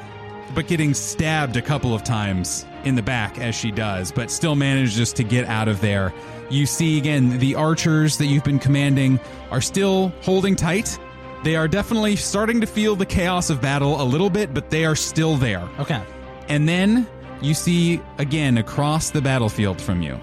but 0.54 0.66
getting 0.66 0.94
stabbed 0.94 1.56
a 1.56 1.62
couple 1.62 1.94
of 1.94 2.02
times 2.02 2.64
in 2.86 2.94
the 2.94 3.02
back 3.02 3.38
as 3.38 3.54
she 3.54 3.70
does, 3.70 4.12
but 4.12 4.30
still 4.30 4.54
manages 4.54 5.12
to 5.14 5.24
get 5.24 5.44
out 5.46 5.68
of 5.68 5.80
there. 5.80 6.14
You 6.48 6.64
see, 6.64 6.96
again, 6.96 7.38
the 7.38 7.56
archers 7.56 8.16
that 8.18 8.26
you've 8.26 8.44
been 8.44 8.60
commanding 8.60 9.18
are 9.50 9.60
still 9.60 10.12
holding 10.22 10.54
tight. 10.54 10.98
They 11.42 11.56
are 11.56 11.66
definitely 11.68 12.16
starting 12.16 12.60
to 12.60 12.66
feel 12.66 12.96
the 12.96 13.04
chaos 13.04 13.50
of 13.50 13.60
battle 13.60 14.00
a 14.00 14.04
little 14.04 14.30
bit, 14.30 14.54
but 14.54 14.70
they 14.70 14.84
are 14.84 14.94
still 14.94 15.36
there. 15.36 15.68
Okay. 15.80 16.00
And 16.48 16.68
then 16.68 17.06
you 17.42 17.52
see 17.52 18.00
again 18.18 18.58
across 18.58 19.10
the 19.10 19.20
battlefield 19.20 19.80
from 19.80 20.00
you, 20.00 20.18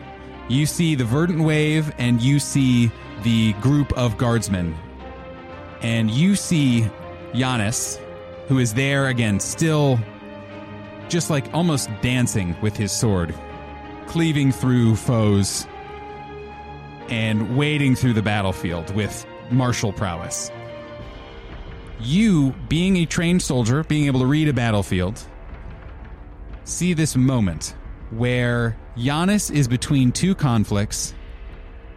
you 0.47 0.65
see 0.65 0.95
the 0.95 1.05
verdant 1.05 1.43
wave 1.43 1.93
and 1.97 2.21
you 2.21 2.39
see 2.39 2.91
the 3.23 3.53
group 3.53 3.91
of 3.97 4.17
guardsmen. 4.17 4.75
And 5.81 6.09
you 6.09 6.35
see 6.35 6.89
Yanis, 7.33 7.97
who 8.47 8.59
is 8.59 8.73
there 8.73 9.07
again, 9.07 9.39
still 9.39 9.99
just 11.09 11.29
like 11.29 11.53
almost 11.53 11.89
dancing 12.01 12.55
with 12.61 12.75
his 12.75 12.91
sword, 12.91 13.35
cleaving 14.07 14.51
through 14.51 14.95
foes 14.95 15.67
and 17.09 17.57
wading 17.57 17.95
through 17.95 18.13
the 18.13 18.21
battlefield 18.21 18.93
with 18.95 19.25
martial 19.51 19.91
prowess. 19.93 20.51
You, 21.99 22.53
being 22.69 22.97
a 22.97 23.05
trained 23.05 23.41
soldier, 23.41 23.83
being 23.83 24.07
able 24.07 24.19
to 24.21 24.25
read 24.25 24.47
a 24.47 24.53
battlefield, 24.53 25.23
see 26.63 26.93
this 26.93 27.15
moment 27.15 27.75
where 28.09 28.77
Yanis 28.97 29.53
is 29.53 29.67
between 29.67 30.11
two 30.11 30.35
conflicts 30.35 31.13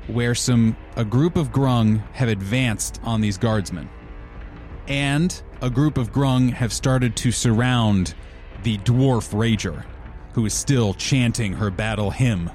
where 0.06 0.34
some 0.34 0.76
a 0.96 1.04
group 1.04 1.36
of 1.36 1.50
grung 1.50 2.00
have 2.12 2.28
advanced 2.28 3.00
on 3.02 3.20
these 3.20 3.36
guardsmen 3.36 3.88
and 4.88 5.42
a 5.62 5.70
group 5.70 5.98
of 5.98 6.12
grung 6.12 6.52
have 6.52 6.72
started 6.72 7.16
to 7.16 7.32
surround 7.32 8.14
the 8.62 8.78
dwarf 8.78 9.32
rager 9.32 9.84
who 10.34 10.44
is 10.46 10.54
still 10.54 10.94
chanting 10.94 11.52
her 11.54 11.70
battle 11.70 12.10
hymn 12.10 12.50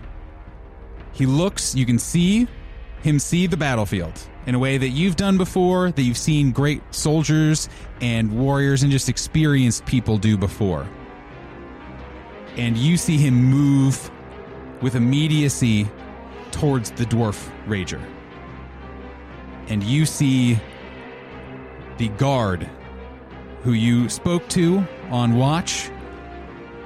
he 1.14 1.26
looks 1.26 1.76
you 1.76 1.86
can 1.86 2.00
see 2.00 2.48
him 3.02 3.20
see 3.20 3.48
the 3.48 3.58
battlefield 3.58 4.14
in 4.46 4.56
a 4.56 4.60
way 4.60 4.78
that 4.78 4.90
you've 4.90 5.16
done 5.16 5.38
before 5.38 5.92
that 5.92 6.04
you've 6.04 6.18
seen 6.18 6.52
great 6.52 6.82
soldiers 6.92 7.70
and 8.02 8.32
warriors 8.32 8.84
and 8.84 8.92
just 8.92 9.10
experienced 9.10 9.86
people 9.86 10.18
do 10.18 10.38
before 10.38 10.88
and 12.58 12.78
you 12.78 12.98
see 12.98 13.18
him 13.18 13.34
move 13.34 14.12
with 14.82 14.96
immediacy 14.96 15.88
towards 16.52 16.92
the 16.92 17.06
dwarf 17.06 17.50
rager. 17.68 18.02
And 19.68 19.84
you 19.84 20.06
see 20.06 20.60
the 21.98 22.10
guard 22.10 22.70
who 23.64 23.74
you 23.74 24.10
spoke 24.10 24.48
to 24.50 24.86
on 25.12 25.36
watch, 25.36 25.90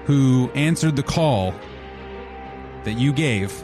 who 0.05 0.49
answered 0.55 0.95
the 0.95 1.03
call 1.03 1.53
that 2.83 2.93
you 2.93 3.13
gave, 3.13 3.63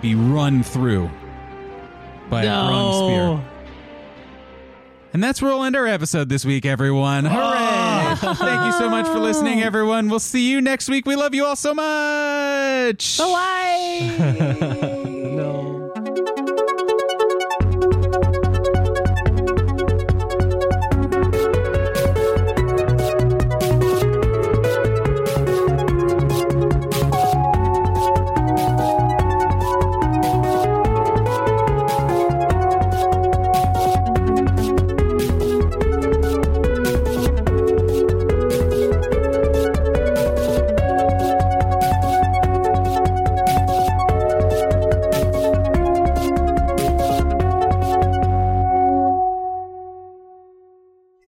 be 0.00 0.14
run 0.14 0.62
through 0.62 1.10
by 2.28 2.44
a 2.44 2.46
grung 2.48 3.38
spear. 3.38 3.46
And 5.12 5.22
that's 5.22 5.42
where 5.42 5.52
we'll 5.52 5.64
end 5.64 5.74
our 5.74 5.88
episode 5.88 6.28
this 6.28 6.44
week, 6.44 6.64
everyone. 6.64 7.24
Hooray! 7.24 8.14
Thank 8.36 8.66
you 8.66 8.72
so 8.72 8.88
much 8.88 9.06
for 9.06 9.18
listening, 9.18 9.60
everyone. 9.60 10.08
We'll 10.08 10.20
see 10.20 10.48
you 10.48 10.60
next 10.60 10.88
week. 10.88 11.04
We 11.04 11.16
love 11.16 11.34
you 11.34 11.44
all 11.44 11.56
so 11.56 11.74
much. 11.74 13.18
Bye. 13.18 14.76